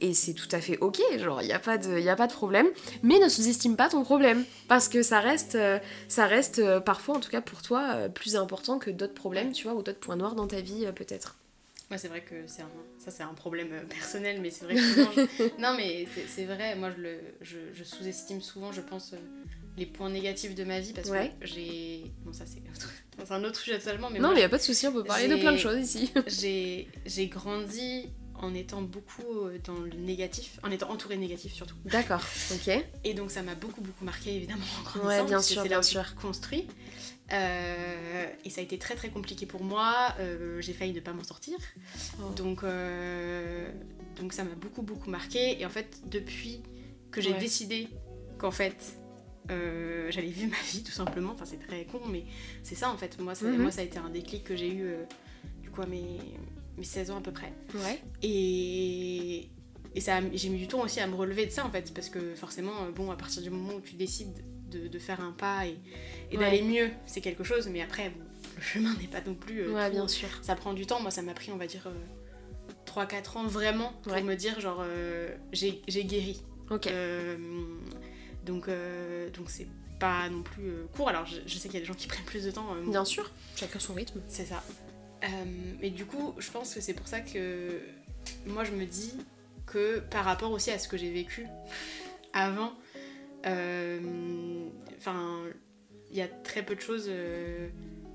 et 0.00 0.14
c'est 0.14 0.34
tout 0.34 0.48
à 0.52 0.60
fait 0.60 0.78
ok, 0.78 1.00
genre 1.18 1.42
il 1.42 1.46
n'y 1.46 1.52
a, 1.52 1.58
pas 1.58 1.78
de, 1.78 2.06
a 2.06 2.16
pas 2.16 2.26
de 2.26 2.32
problème, 2.32 2.66
mais 3.02 3.18
ne 3.18 3.28
sous-estime 3.28 3.76
pas 3.76 3.88
ton 3.88 4.02
problème, 4.04 4.44
parce 4.68 4.88
que 4.88 5.02
ça 5.02 5.20
reste, 5.20 5.58
ça 6.08 6.26
reste 6.26 6.80
parfois 6.80 7.16
en 7.16 7.20
tout 7.20 7.30
cas 7.30 7.40
pour 7.40 7.62
toi 7.62 8.08
plus 8.08 8.36
important 8.36 8.78
que 8.78 8.90
d'autres 8.90 9.14
problèmes, 9.14 9.52
tu 9.52 9.64
vois, 9.64 9.74
ou 9.74 9.82
d'autres 9.82 10.00
points 10.00 10.16
noirs 10.16 10.34
dans 10.34 10.46
ta 10.46 10.60
vie, 10.60 10.86
euh, 10.86 10.92
peut-être 10.92 11.36
moi, 11.92 11.98
c'est 11.98 12.08
vrai 12.08 12.22
que 12.22 12.46
c'est 12.46 12.62
ça, 12.96 13.10
c'est 13.10 13.22
un 13.22 13.34
problème 13.34 13.68
euh, 13.70 13.84
personnel, 13.84 14.40
mais 14.40 14.48
c'est 14.48 14.64
vrai 14.64 14.76
que 14.76 15.60
Non, 15.60 15.74
mais 15.76 16.06
c'est 16.26 16.46
vrai, 16.46 16.74
moi, 16.74 16.90
je, 16.96 17.02
le, 17.02 17.18
je, 17.74 17.84
sous-estime 17.84 18.40
souvent, 18.40 18.72
je 18.72 18.80
pense, 18.80 19.12
euh, 19.12 19.18
les 19.76 19.84
points 19.84 20.08
négatifs 20.08 20.54
de 20.54 20.64
ma 20.64 20.80
vie, 20.80 20.94
parce 20.94 21.10
que 21.10 21.16
j'ai... 21.42 22.10
Bon, 22.24 22.32
ça, 22.32 22.44
c'est 22.46 22.62
un 23.30 23.44
autre 23.44 23.60
sujet 23.60 23.78
totalement, 23.78 24.08
mais 24.08 24.20
Non, 24.20 24.32
mais 24.32 24.40
il 24.40 24.42
a 24.44 24.48
pas 24.48 24.56
de 24.56 24.62
souci, 24.62 24.86
on 24.86 24.92
peut 24.94 25.04
parler 25.04 25.28
de 25.28 25.36
plein 25.36 25.52
de 25.52 25.58
choses 25.58 25.78
ici. 25.78 26.10
j'ai 27.04 27.26
grandi 27.26 28.08
en 28.36 28.54
étant 28.54 28.80
beaucoup 28.80 29.50
dans 29.62 29.78
le 29.78 29.90
négatif, 29.90 30.60
en 30.62 30.70
étant 30.70 30.90
entourée 30.90 31.16
de 31.16 31.20
négatif 31.20 31.52
surtout. 31.52 31.76
D'accord, 31.84 32.22
ok. 32.52 32.84
Et 33.04 33.12
donc 33.14 33.30
ça 33.30 33.42
m'a 33.42 33.54
beaucoup 33.54 33.82
beaucoup 33.82 34.04
marqué 34.04 34.34
évidemment 34.34 34.64
en 34.96 35.06
ouais, 35.06 35.22
bien 35.24 35.40
sûr, 35.40 35.62
bien 35.62 35.82
sûr. 35.82 36.14
construit. 36.16 36.66
Euh, 37.32 38.26
et 38.44 38.50
ça 38.50 38.60
a 38.60 38.64
été 38.64 38.78
très 38.78 38.94
très 38.94 39.08
compliqué 39.08 39.46
pour 39.46 39.64
moi. 39.64 40.14
Euh, 40.20 40.60
j'ai 40.60 40.72
failli 40.72 40.92
ne 40.92 41.00
pas 41.00 41.12
m'en 41.12 41.24
sortir. 41.24 41.56
Oh. 42.20 42.30
Donc, 42.36 42.62
euh, 42.62 43.70
donc 44.16 44.32
ça 44.32 44.44
m'a 44.44 44.54
beaucoup 44.54 44.82
beaucoup 44.82 45.10
marqué. 45.10 45.60
Et 45.60 45.66
en 45.66 45.70
fait, 45.70 46.00
depuis 46.06 46.62
que 47.10 47.20
j'ai 47.20 47.34
décidé 47.34 47.88
qu'en 48.38 48.50
fait 48.50 48.98
j'allais 49.48 50.28
vivre 50.28 50.50
ma 50.50 50.62
vie 50.62 50.82
tout 50.82 50.92
simplement, 50.92 51.32
enfin 51.32 51.44
c'est 51.44 51.58
très 51.58 51.84
con, 51.84 52.00
mais 52.08 52.24
c'est 52.62 52.74
ça 52.74 52.90
en 52.90 52.96
fait. 52.96 53.18
Moi 53.20 53.34
ça, 53.34 53.46
mhm. 53.46 53.62
moi, 53.62 53.70
ça 53.70 53.80
a 53.80 53.84
été 53.84 53.98
un 53.98 54.08
déclic 54.10 54.44
que 54.44 54.56
j'ai 54.56 54.72
eu 54.72 54.94
du 55.60 55.70
coup 55.70 55.82
à 55.82 55.86
mes, 55.86 56.18
mes 56.78 56.84
16 56.84 57.10
ans 57.10 57.18
à 57.18 57.20
peu 57.20 57.32
près. 57.32 57.52
Ouais. 57.74 58.00
Et, 58.22 59.48
et 59.94 60.00
j'ai 60.34 60.48
mis 60.48 60.58
du 60.58 60.68
temps 60.68 60.80
aussi 60.80 61.00
à 61.00 61.06
me 61.06 61.14
relever 61.14 61.46
de 61.46 61.50
ça 61.50 61.66
en 61.66 61.70
fait, 61.70 61.92
parce 61.92 62.08
que 62.08 62.34
forcément, 62.34 62.90
bon, 62.94 63.10
à 63.10 63.16
partir 63.16 63.42
du 63.42 63.50
moment 63.50 63.74
où 63.74 63.80
tu 63.80 63.94
décides 63.94 64.42
de, 64.72 64.98
faire 64.98 65.20
un 65.20 65.32
pas 65.32 65.66
et, 65.66 66.36
d'aller 66.36 66.62
mieux, 66.62 66.90
c'est 67.06 67.20
quelque 67.20 67.44
chose, 67.44 67.68
mais 67.68 67.82
après, 67.82 68.12
le 68.56 68.62
chemin 68.62 68.94
n'est 69.00 69.06
pas 69.08 69.20
non 69.26 69.34
plus. 69.34 69.60
Euh, 69.62 69.72
ouais, 69.74 69.90
bien 69.90 70.08
sûr. 70.08 70.28
Ça 70.42 70.54
prend 70.54 70.72
du 70.72 70.86
temps. 70.86 71.00
Moi, 71.00 71.10
ça 71.10 71.22
m'a 71.22 71.34
pris, 71.34 71.50
on 71.52 71.56
va 71.56 71.66
dire, 71.66 71.86
3-4 72.86 73.38
ans 73.38 73.44
vraiment 73.46 73.92
pour 74.02 74.12
Ouais. 74.12 74.22
me 74.22 74.34
dire 74.34 74.60
genre 74.60 74.80
euh, 74.82 75.28
j'ai 75.52 75.80
guéri. 76.04 76.42
Ok. 76.70 76.86
Euh, 76.88 77.36
donc 78.44 78.68
euh, 78.68 79.30
donc 79.30 79.46
c'est 79.50 79.66
pas 79.98 80.28
non 80.28 80.42
plus 80.42 80.64
euh, 80.68 80.84
court. 80.94 81.08
Alors 81.08 81.24
je, 81.26 81.36
je 81.46 81.54
sais 81.58 81.68
qu'il 81.68 81.74
y 81.74 81.76
a 81.76 81.80
des 81.80 81.86
gens 81.86 81.94
qui 81.94 82.08
prennent 82.08 82.24
plus 82.24 82.44
de 82.44 82.50
temps. 82.50 82.74
euh, 82.74 82.90
Bien 82.90 83.04
sûr, 83.04 83.30
chacun 83.56 83.78
son 83.78 83.94
rythme. 83.94 84.20
c'est 84.28 84.46
ça. 84.46 84.62
Euh, 85.24 85.26
et 85.80 85.90
du 85.90 86.04
coup, 86.04 86.34
je 86.38 86.50
pense 86.50 86.74
que 86.74 86.80
c'est 86.80 86.94
pour 86.94 87.06
ça 87.06 87.20
que 87.20 87.80
moi 88.46 88.64
je 88.64 88.72
me 88.72 88.84
dis 88.84 89.14
que 89.66 90.00
par 90.00 90.24
rapport 90.24 90.50
aussi 90.50 90.70
à 90.70 90.78
ce 90.78 90.88
que 90.88 90.96
j'ai 90.96 91.10
vécu 91.12 91.46
avant, 92.32 92.66
euh, 92.72 92.81
enfin, 94.98 95.42
il 96.10 96.16
y 96.16 96.22
a 96.22 96.28
très 96.28 96.62
peu 96.64 96.74
de 96.74 96.80
choses 96.80 97.06
euh, 97.08 97.68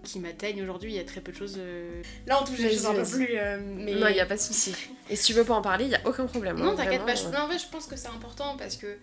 qui 0.03 0.19
m'atteignent 0.19 0.61
aujourd'hui. 0.61 0.91
Il 0.93 0.95
y 0.95 0.99
a 0.99 1.03
très 1.03 1.21
peu 1.21 1.31
de 1.31 1.37
choses. 1.37 1.55
euh, 1.57 2.01
Là, 2.25 2.39
on 2.41 2.45
touche 2.45 2.57
des 2.59 2.69
choses 2.69 2.85
un 2.85 2.93
peu 2.93 3.03
plus. 3.09 3.29
euh, 3.37 3.59
mais... 3.61 3.95
Non, 3.95 4.07
il 4.07 4.15
y 4.15 4.19
a 4.19 4.25
pas 4.25 4.35
de 4.35 4.41
souci. 4.41 4.73
Et 5.09 5.15
si 5.15 5.25
tu 5.27 5.33
veux 5.33 5.43
pas 5.43 5.55
en 5.55 5.61
parler, 5.61 5.85
il 5.85 5.91
y 5.91 5.95
a 5.95 6.01
aucun 6.07 6.25
problème. 6.25 6.57
Non, 6.57 6.69
hein, 6.71 6.75
t'inquiète 6.75 7.05
pas. 7.05 7.13
vraiment, 7.13 7.31
je- 7.31 7.37
non, 7.37 7.43
en 7.45 7.49
fait, 7.49 7.59
je 7.59 7.67
pense 7.71 7.87
que 7.87 7.95
c'est 7.95 8.07
important 8.09 8.55
parce 8.57 8.75
que 8.77 8.97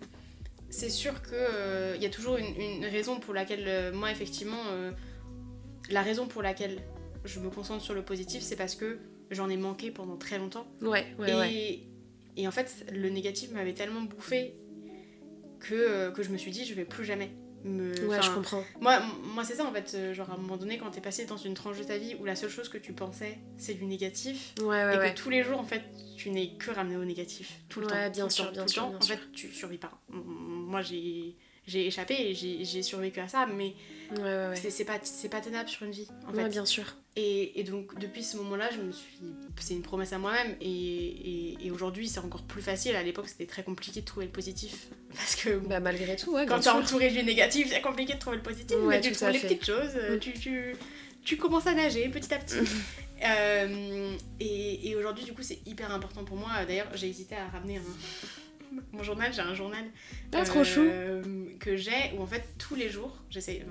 c'est 0.69 0.89
sûr 0.89 1.13
qu'il 1.23 2.01
y 2.01 2.05
a 2.05 2.09
toujours 2.09 2.37
une, 2.37 2.59
une 2.59 2.85
raison 2.85 3.19
pour 3.19 3.33
laquelle, 3.33 3.65
euh, 3.67 3.93
moi, 3.93 4.11
effectivement, 4.11 4.61
euh, 4.71 4.91
la 5.89 6.01
raison 6.01 6.27
pour 6.27 6.41
laquelle 6.41 6.79
je 7.23 7.39
me 7.39 7.49
concentre 7.49 7.83
sur 7.83 7.93
le 7.93 8.01
positif, 8.03 8.41
c'est 8.43 8.55
parce 8.55 8.75
que 8.75 8.99
j'en 9.31 9.49
ai 9.49 9.57
manqué 9.57 9.91
pendant 9.91 10.15
très 10.17 10.37
longtemps. 10.37 10.67
euh, 10.83 10.87
Ouais, 10.89 11.05
ouais, 11.19 11.31
et, 11.31 11.35
ouais. 11.35 11.79
et 12.37 12.47
en 12.47 12.51
fait, 12.51 12.85
le 12.93 13.09
négatif 13.09 13.51
m'avait 13.51 13.73
tellement 13.73 14.01
bouffé 14.01 14.55
que, 15.69 15.73
euh, 15.75 16.11
que 16.11 16.23
je 16.23 16.29
me 16.29 16.37
suis 16.37 16.51
dit, 16.51 16.65
je 16.65 16.73
vais 16.73 16.85
plus 16.85 17.05
jamais 17.05 17.31
me. 17.63 18.07
Ouais, 18.07 18.21
je 18.21 18.29
comprends. 18.31 18.63
moi, 18.79 18.99
moi 19.23 19.43
c'est 19.43 19.55
ça 19.55 19.65
en 19.65 19.71
fait, 19.73 19.93
euh, 19.95 20.13
genre 20.13 20.29
à 20.29 20.33
un 20.33 20.37
moment 20.37 20.57
donné, 20.57 20.77
quand 20.77 20.91
t'es 20.91 21.01
passé 21.01 21.25
dans 21.25 21.37
une 21.37 21.55
tranche 21.55 21.79
de 21.79 21.83
ta 21.83 21.97
vie 21.97 22.15
où 22.19 22.25
la 22.25 22.35
seule 22.35 22.49
chose 22.51 22.69
que 22.69 22.77
tu 22.77 22.93
pensais, 22.93 23.39
c'est 23.57 23.73
du 23.73 23.85
négatif, 23.85 24.53
Ouais, 24.61 24.67
ouais, 24.67 25.07
et 25.07 25.11
que 25.11 25.15
tous 25.17 25.29
les 25.31 25.43
jours, 25.43 25.59
en 25.59 25.63
fait, 25.65 25.81
tu 26.15 26.29
n'es 26.29 26.55
que 26.57 26.69
ramené 26.71 26.95
au 26.97 27.05
négatif. 27.05 27.51
Tout 27.69 27.81
le 27.81 27.87
temps. 27.87 28.09
bien 28.11 28.29
sûr, 28.29 28.45
temps, 28.45 28.51
bien 28.51 28.67
sûr, 28.67 28.83
En 28.85 29.01
fait, 29.01 29.19
tu 29.33 29.51
survis 29.51 29.77
pas. 29.79 29.91
Moi, 30.09 30.81
j'ai 30.81 31.35
j'ai 31.67 31.87
échappé 31.87 32.13
et 32.15 32.35
j'ai 32.35 32.83
survécu 32.83 33.19
à 33.19 33.27
ça, 33.27 33.47
mais 33.47 33.73
Ouais, 34.11 34.21
ouais, 34.21 34.47
ouais. 34.49 34.55
c'est 34.55 34.69
c'est 34.69 34.85
pas, 34.85 34.99
c'est 35.01 35.29
pas 35.29 35.41
tenable 35.41 35.67
sur 35.67 35.83
une 35.87 35.91
vie, 35.91 36.07
en 36.27 36.33
Ouais, 36.35 36.43
fait. 36.43 36.49
bien 36.49 36.65
sûr. 36.65 36.95
Et, 37.17 37.59
et 37.61 37.63
donc, 37.63 37.97
depuis 37.97 38.23
ce 38.23 38.35
moment-là, 38.37 38.69
je 38.75 38.81
me 38.81 38.91
suis. 38.91 39.07
C'est 39.57 39.73
une 39.73 39.81
promesse 39.81 40.11
à 40.11 40.17
moi-même. 40.17 40.55
Et, 40.59 40.67
et, 40.67 41.57
et 41.67 41.71
aujourd'hui, 41.71 42.09
c'est 42.09 42.19
encore 42.19 42.43
plus 42.43 42.61
facile. 42.61 42.95
À 42.97 43.03
l'époque, 43.03 43.29
c'était 43.29 43.45
très 43.45 43.63
compliqué 43.63 44.01
de 44.01 44.05
trouver 44.05 44.25
le 44.25 44.31
positif. 44.33 44.87
Parce 45.15 45.35
que 45.37 45.57
Bah, 45.59 45.79
malgré 45.79 46.17
tout, 46.17 46.33
ouais, 46.33 46.45
quand 46.45 46.57
t'es 46.57 46.63
sûr. 46.63 46.75
entouré 46.75 47.09
du 47.11 47.23
négatif, 47.23 47.69
c'est 47.71 47.79
compliqué 47.81 48.15
de 48.15 48.19
trouver 48.19 48.35
le 48.37 48.43
positif. 48.43 48.75
Ouais, 48.81 48.97
mais 48.97 49.01
tu 49.01 49.11
trouves 49.13 49.29
les 49.29 49.39
fait. 49.39 49.47
petites 49.47 49.65
choses. 49.65 49.91
euh. 49.95 50.19
Tu, 50.19 50.33
tu, 50.33 50.75
tu 51.23 51.37
commences 51.37 51.67
à 51.67 51.73
nager 51.73 52.09
petit 52.09 52.33
à 52.33 52.37
petit. 52.39 52.57
Euh, 53.25 54.11
et 54.41 54.93
aujourd'hui, 54.97 55.23
du 55.23 55.31
coup, 55.31 55.41
c'est 55.41 55.65
hyper 55.65 55.89
important 55.93 56.25
pour 56.25 56.35
moi. 56.35 56.49
D'ailleurs, 56.67 56.89
j'ai 56.95 57.07
hésité 57.07 57.33
à 57.35 57.47
ramener 57.47 57.77
un. 57.77 58.75
Mon 58.91 59.03
journal, 59.03 59.31
j'ai 59.33 59.39
un 59.41 59.55
journal 59.55 59.85
Ah, 60.33 60.43
trop 60.43 60.65
chou. 60.65 60.81
euh, 60.81 61.23
que 61.61 61.77
j'ai 61.77 62.11
où 62.17 62.21
en 62.21 62.27
fait 62.27 62.43
tous 62.57 62.75
les 62.75 62.89
jours, 62.89 63.15
j'essaie. 63.29 63.65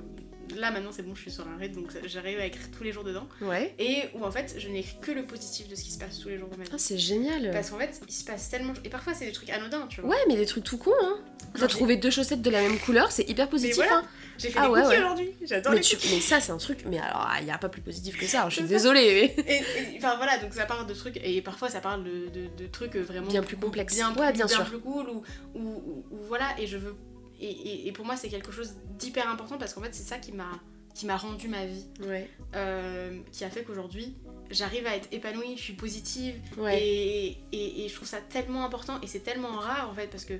Là 0.57 0.70
maintenant 0.70 0.90
c'est 0.92 1.02
bon, 1.02 1.14
je 1.14 1.20
suis 1.22 1.30
sur 1.30 1.46
un 1.48 1.57
rythme 1.57 1.83
donc 1.83 1.90
j'arrive 2.04 2.38
à 2.38 2.46
écrire 2.46 2.66
tous 2.76 2.85
les 2.85 2.92
jours 2.92 3.04
dedans. 3.04 3.26
Ouais. 3.40 3.74
Et 3.78 4.02
où 4.14 4.24
en 4.24 4.30
fait 4.30 4.54
je 4.59 4.68
n'écris 4.68 4.96
que 5.00 5.11
le 5.12 5.24
positif 5.26 5.68
de 5.68 5.74
ce 5.74 5.83
qui 5.83 5.90
se 5.90 5.98
passe 5.98 6.18
tous 6.20 6.28
les 6.28 6.38
jours 6.38 6.48
dans 6.48 6.57
ma 6.57 6.64
vie. 6.64 6.70
Ah, 6.72 6.78
c'est 6.78 6.98
génial. 6.98 7.50
Parce 7.52 7.70
qu'en 7.70 7.78
fait 7.78 8.00
il 8.07 8.12
se 8.14 8.24
passe 8.24 8.48
tellement. 8.50 8.72
Et 8.85 8.88
parfois 8.88 9.14
c'est 9.14 9.26
des 9.26 9.33
trucs 9.33 9.50
anodins, 9.50 9.87
tu 9.88 10.00
vois. 10.00 10.11
Ouais, 10.11 10.16
mais 10.28 10.37
des 10.37 10.46
trucs 10.46 10.64
tout 10.64 10.78
cons, 10.78 10.92
hein. 11.02 11.18
T'as 11.59 11.68
trouvé 11.68 11.96
deux 11.96 12.11
chaussettes 12.11 12.42
de 12.42 12.50
la 12.50 12.61
même 12.62 12.78
couleur, 12.80 13.12
c'est 13.12 13.28
hyper 13.28 13.48
positif, 13.48 13.76
voilà. 13.76 13.98
hein. 13.98 14.04
J'ai 14.38 14.50
fait 14.50 14.59
Ah 14.61 14.66
des 14.66 14.72
ouais, 14.72 14.80
ouais. 14.85 14.98
aujourd'hui, 14.98 15.30
j'adore 15.44 15.70
Mais, 15.72 15.78
les 15.78 15.85
tu... 15.85 15.94
cookies. 15.94 16.14
mais 16.16 16.20
ça, 16.20 16.40
c'est 16.40 16.50
un 16.50 16.57
truc. 16.57 16.80
Mais 16.87 16.98
alors, 16.98 17.28
il 17.40 17.46
y 17.46 17.50
a 17.52 17.59
pas 17.59 17.68
plus 17.68 17.80
positif 17.83 18.18
que 18.18 18.26
ça. 18.26 18.48
Je 18.48 18.57
suis 18.57 18.64
désolée. 18.64 19.33
mais- 19.37 19.44
Et, 19.46 19.57
et- 19.94 19.98
enfin 19.98 20.16
voilà, 20.16 20.38
donc 20.38 20.52
ça 20.52 20.66
parle 20.66 20.87
de 20.88 20.94
trucs, 20.94 21.16
et 21.22 21.40
parfois 21.42 21.68
ça 21.68 21.80
parle 21.80 22.02
de, 22.02 22.28
de- 22.30 22.48
de 22.64 22.66
trucs 22.66 22.96
vraiment 22.96 23.28
Bien 23.28 23.44
plus 23.44 23.57
complexes. 23.57 23.94
bien, 23.94 24.12
Ouais, 24.16 24.30
plus, 24.30 24.38
bien 24.38 24.48
sûr. 24.48 24.64
plus 24.64 24.80
cool, 24.80 25.09
ou, 25.09 25.22
ou, 25.54 25.61
ou- 25.61 26.04
ou 26.11 26.18
voilà, 26.26 26.46
et 26.59 26.66
je 26.66 26.76
veux. 26.76 26.96
Et, 27.44 27.50
et- 27.50 27.88
et 27.88 27.92
pour 27.92 28.04
moi, 28.07 28.16
c'est 28.16 28.28
quelque 28.28 28.52
chose 28.52 28.74
d'hyper 28.98 29.28
important 29.28 29.59
parce 29.59 29.74
qu'en 29.74 29.80
fait, 29.83 29.94
c'est 29.94 30.02
ça 30.02 30.18
qui 30.18 30.33
m'a 30.33 30.50
qui 30.94 31.07
m'a 31.07 31.16
rendu 31.16 31.48
ma 31.48 31.66
vie, 31.66 31.87
Ouais. 32.07 32.30
euh, 32.54 33.18
qui 33.33 33.42
a 33.44 33.50
fait 33.50 33.64
qu'aujourd'hui, 33.64 34.14
j'arrive 34.52 34.87
à 34.87 34.94
être 34.94 35.09
épanouie, 35.11 35.57
je 35.57 35.62
suis 35.62 35.72
positive, 35.72 36.37
Ouais. 36.57 36.80
et, 36.80 37.37
et- 37.50 37.85
et 37.85 37.88
je 37.88 37.94
trouve 37.96 38.07
ça 38.07 38.18
tellement 38.20 38.64
important, 38.64 39.00
et 39.02 39.09
c'est 39.09 39.18
tellement 39.18 39.57
rare 39.59 39.90
en 39.90 39.94
fait, 39.94 40.07
parce 40.07 40.24
que 40.24 40.35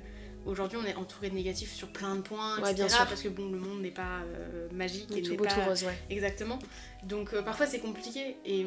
aujourd'hui, 0.45 0.77
on 0.81 0.85
est 0.85 0.95
entouré 0.95 1.29
de 1.29 1.35
négatifs 1.35 1.73
sur 1.73 1.89
plein 1.89 2.15
de 2.15 2.21
points, 2.21 2.55
Ouais, 2.61 2.71
etc. 2.71 2.75
bien 2.75 2.87
sûr. 2.87 3.05
Parce 3.05 3.21
que 3.21 3.27
bon, 3.27 3.49
le 3.51 3.57
monde 3.59 3.81
n'est 3.81 3.91
pas 3.91 4.21
euh, 4.23 4.69
magique 4.71 5.11
et 5.17 5.21
tout 5.21 5.31
n'est 5.31 5.35
beau, 5.37 5.43
tout 5.43 5.55
pas 5.55 5.65
rose. 5.65 5.85
Exactement. 6.09 6.57
Donc 7.03 7.33
euh, 7.33 7.41
parfois 7.41 7.65
c'est 7.67 7.79
compliqué 7.81 8.37
et, 8.45 8.65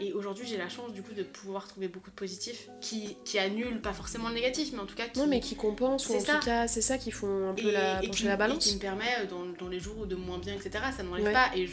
et, 0.00 0.08
et 0.08 0.12
aujourd'hui 0.12 0.46
j'ai 0.46 0.56
la 0.56 0.68
chance 0.68 0.92
du 0.92 1.02
coup 1.02 1.12
de 1.12 1.22
pouvoir 1.22 1.66
trouver 1.68 1.88
beaucoup 1.88 2.10
de 2.10 2.14
positifs 2.16 2.68
qui, 2.80 3.16
qui 3.24 3.38
annulent 3.38 3.80
pas 3.80 3.92
forcément 3.92 4.28
le 4.28 4.34
négatif 4.34 4.70
mais 4.72 4.80
en 4.80 4.86
tout 4.86 4.94
cas 4.96 5.08
qui, 5.08 5.18
Non, 5.18 5.26
mais 5.26 5.40
qui 5.40 5.56
compensent, 5.56 6.08
ou 6.10 6.16
en 6.16 6.20
ça. 6.20 6.34
tout 6.38 6.46
cas, 6.46 6.66
c'est 6.68 6.80
ça 6.82 6.98
qui 6.98 7.10
font 7.10 7.50
un 7.50 7.54
peu 7.54 7.70
la, 7.70 8.02
et 8.04 8.10
qui, 8.10 8.24
la 8.24 8.34
et 8.34 8.36
balance. 8.36 8.64
qui 8.66 8.74
me 8.76 8.80
permet 8.80 9.04
euh, 9.20 9.26
dans, 9.26 9.44
dans 9.58 9.68
les 9.68 9.80
jours 9.80 10.06
de 10.06 10.14
moins 10.16 10.38
bien 10.38 10.54
etc 10.54 10.84
ça 10.96 11.02
n'enlève 11.02 11.24
Ouais. 11.26 11.32
pas 11.32 11.50
et 11.56 11.66
je, 11.66 11.72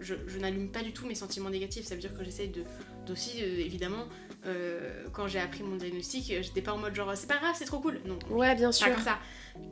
je, 0.00 0.14
je 0.26 0.38
n'allume 0.38 0.70
pas 0.70 0.82
du 0.82 0.92
tout 0.92 1.06
mes 1.06 1.14
sentiments 1.14 1.50
négatifs 1.50 1.86
ça 1.86 1.94
veut 1.94 2.00
dire 2.00 2.12
que 2.16 2.24
j'essaye 2.24 2.48
de 2.48 2.62
d'aussi 3.06 3.42
euh, 3.42 3.58
évidemment 3.60 4.06
euh, 4.46 5.04
quand 5.12 5.26
j'ai 5.28 5.38
appris 5.40 5.62
mon 5.62 5.76
diagnostic 5.76 6.24
j'étais 6.42 6.62
pas 6.62 6.72
en 6.72 6.78
mode 6.78 6.94
genre 6.94 7.12
c'est 7.16 7.26
pas 7.28 7.36
grave 7.38 7.54
c'est 7.58 7.64
trop 7.64 7.80
cool 7.80 8.00
non 8.04 8.18
Ouais, 8.30 8.54
bien 8.54 8.68
pas 8.68 8.72
sûr. 8.72 8.92
comme 8.94 9.02
ça 9.04 9.18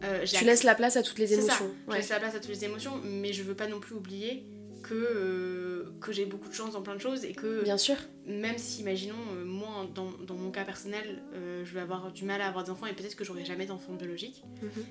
Euh, 0.04 0.24
Tu 0.26 0.44
laisses 0.44 0.62
la 0.64 0.74
place 0.74 0.96
à 0.96 1.02
toutes 1.02 1.18
les 1.18 1.26
C'est 1.26 1.36
ça. 1.40 1.42
émotions. 1.54 1.70
Je 1.86 1.90
Ouais. 1.92 1.96
laisse 1.98 2.10
la 2.10 2.20
place 2.20 2.34
à 2.34 2.38
toutes 2.40 2.50
les 2.50 2.64
émotions, 2.66 3.00
mais 3.02 3.32
je 3.32 3.42
veux 3.42 3.54
pas 3.54 3.66
non 3.66 3.80
plus 3.80 3.94
oublier 3.94 4.44
que, 4.90 4.94
euh, 4.94 5.92
que 6.00 6.10
j'ai 6.12 6.26
beaucoup 6.26 6.48
de 6.48 6.54
chance 6.54 6.72
dans 6.72 6.82
plein 6.82 6.96
de 6.96 7.00
choses 7.00 7.24
et 7.24 7.32
que 7.32 7.62
Bien 7.62 7.78
sûr. 7.78 7.94
même 8.26 8.58
si, 8.58 8.80
imaginons, 8.82 9.14
euh, 9.36 9.44
moi, 9.44 9.86
dans, 9.94 10.10
dans 10.26 10.34
mon 10.34 10.50
cas 10.50 10.64
personnel, 10.64 11.22
euh, 11.34 11.64
je 11.64 11.72
vais 11.74 11.80
avoir 11.80 12.10
du 12.10 12.24
mal 12.24 12.40
à 12.40 12.48
avoir 12.48 12.64
des 12.64 12.70
enfants 12.70 12.86
et 12.86 12.92
peut-être 12.92 13.14
que 13.14 13.22
j'aurai 13.24 13.44
jamais 13.44 13.66
d'enfants 13.66 13.92
biologiques. 13.92 14.42
Mhm. 14.62 14.84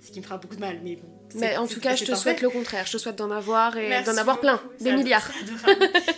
Ce 0.00 0.10
qui 0.10 0.18
me 0.20 0.24
fera 0.24 0.36
beaucoup 0.38 0.56
de 0.56 0.60
mal, 0.60 0.80
mais 0.84 0.96
bon. 0.96 1.08
Mais 1.36 1.56
en 1.56 1.66
tout 1.66 1.80
cas, 1.80 1.94
je 1.94 2.04
te 2.04 2.14
souhaite 2.14 2.42
le 2.42 2.50
contraire. 2.50 2.86
Je 2.86 2.92
te 2.92 2.98
souhaite 2.98 3.16
d'en 3.16 3.30
avoir 3.30 3.76
et 3.76 4.02
d'en 4.04 4.16
avoir 4.16 4.38
plein, 4.40 4.60
des 4.80 4.92
milliards. 4.92 5.30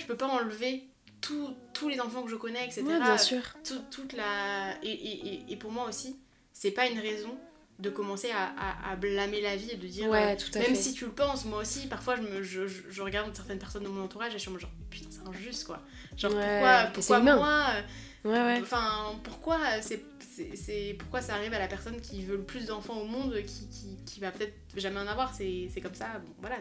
je 0.01 0.07
peux 0.07 0.17
pas 0.17 0.27
enlever 0.27 0.89
tous 1.21 1.51
tous 1.73 1.89
les 1.89 2.01
enfants 2.01 2.23
que 2.23 2.31
je 2.31 2.37
connais, 2.37 2.65
etc. 2.65 2.83
Ouais, 2.87 2.99
bien 3.01 3.19
sûr. 3.19 3.41
tout- 3.65 3.83
toute 3.91 4.13
la 4.15 4.75
et, 4.83 4.91
et- 4.91 5.27
et- 5.29 5.53
et 5.53 5.57
pour 5.57 5.71
moi 5.73 5.87
aussi 5.89 6.17
c'est 6.53 6.71
pas 6.71 6.87
une 6.87 6.99
raison 6.99 7.37
de 7.79 7.91
commencer 7.91 8.31
à, 8.31 8.45
à- 8.59 8.93
à 8.93 8.97
blâmer 8.97 9.41
la 9.43 9.55
vie 9.57 9.71
et 9.71 9.77
de 9.77 9.87
dire 9.87 10.09
Ouais, 10.09 10.33
euh, 10.33 10.37
tout 10.37 10.51
à 10.57 10.61
même 10.61 10.69
fait. 10.69 10.75
si 10.75 10.95
tu 10.95 11.05
le 11.05 11.13
penses 11.13 11.45
moi 11.45 11.61
aussi 11.61 11.87
parfois 11.89 12.17
je 12.17 12.23
me 12.23 12.43
je, 12.43 12.67
je- 12.67 12.83
je 12.89 13.03
regarde 13.03 13.35
certaines 13.35 13.59
personnes 13.59 13.85
de 13.85 13.89
mon 13.89 14.03
entourage 14.05 14.31
et 14.31 14.35
je 14.35 14.39
suis 14.39 14.49
en 14.49 14.53
mode 14.53 14.61
genre 14.63 14.71
putain 14.91 15.09
c'est 15.11 15.29
injuste 15.29 15.65
quoi. 15.67 15.83
Genre 16.17 16.33
Ouais, 16.33 16.41
pourquoi 16.41 16.91
pourquoi 16.95 17.21
moi 17.21 17.67
euh, 17.75 17.83
Ouais, 18.57 18.61
enfin 18.63 19.19
pourquoi 19.23 19.57
euh, 19.57 19.79
c'est 19.83 20.03
c'est- 20.55 20.95
pourquoi 20.99 21.21
ça 21.23 21.35
arrive 21.35 21.53
à 21.55 21.59
la 21.59 21.69
personne 21.69 22.01
qui 22.01 22.23
veut 22.25 22.37
le 22.37 22.43
plus 22.45 22.67
d'enfants 22.67 22.99
au 22.99 23.07
monde 23.07 23.35
qui, 23.47 23.69
qui, 23.69 23.97
qui 24.05 24.21
va 24.21 24.31
peut-être 24.31 24.55
jamais 24.77 25.01
en 25.01 25.07
avoir? 25.07 25.35
C'est 25.35 25.69
comme 25.83 25.95
ça 25.95 26.19
bon 26.25 26.33
voilà 26.41 26.57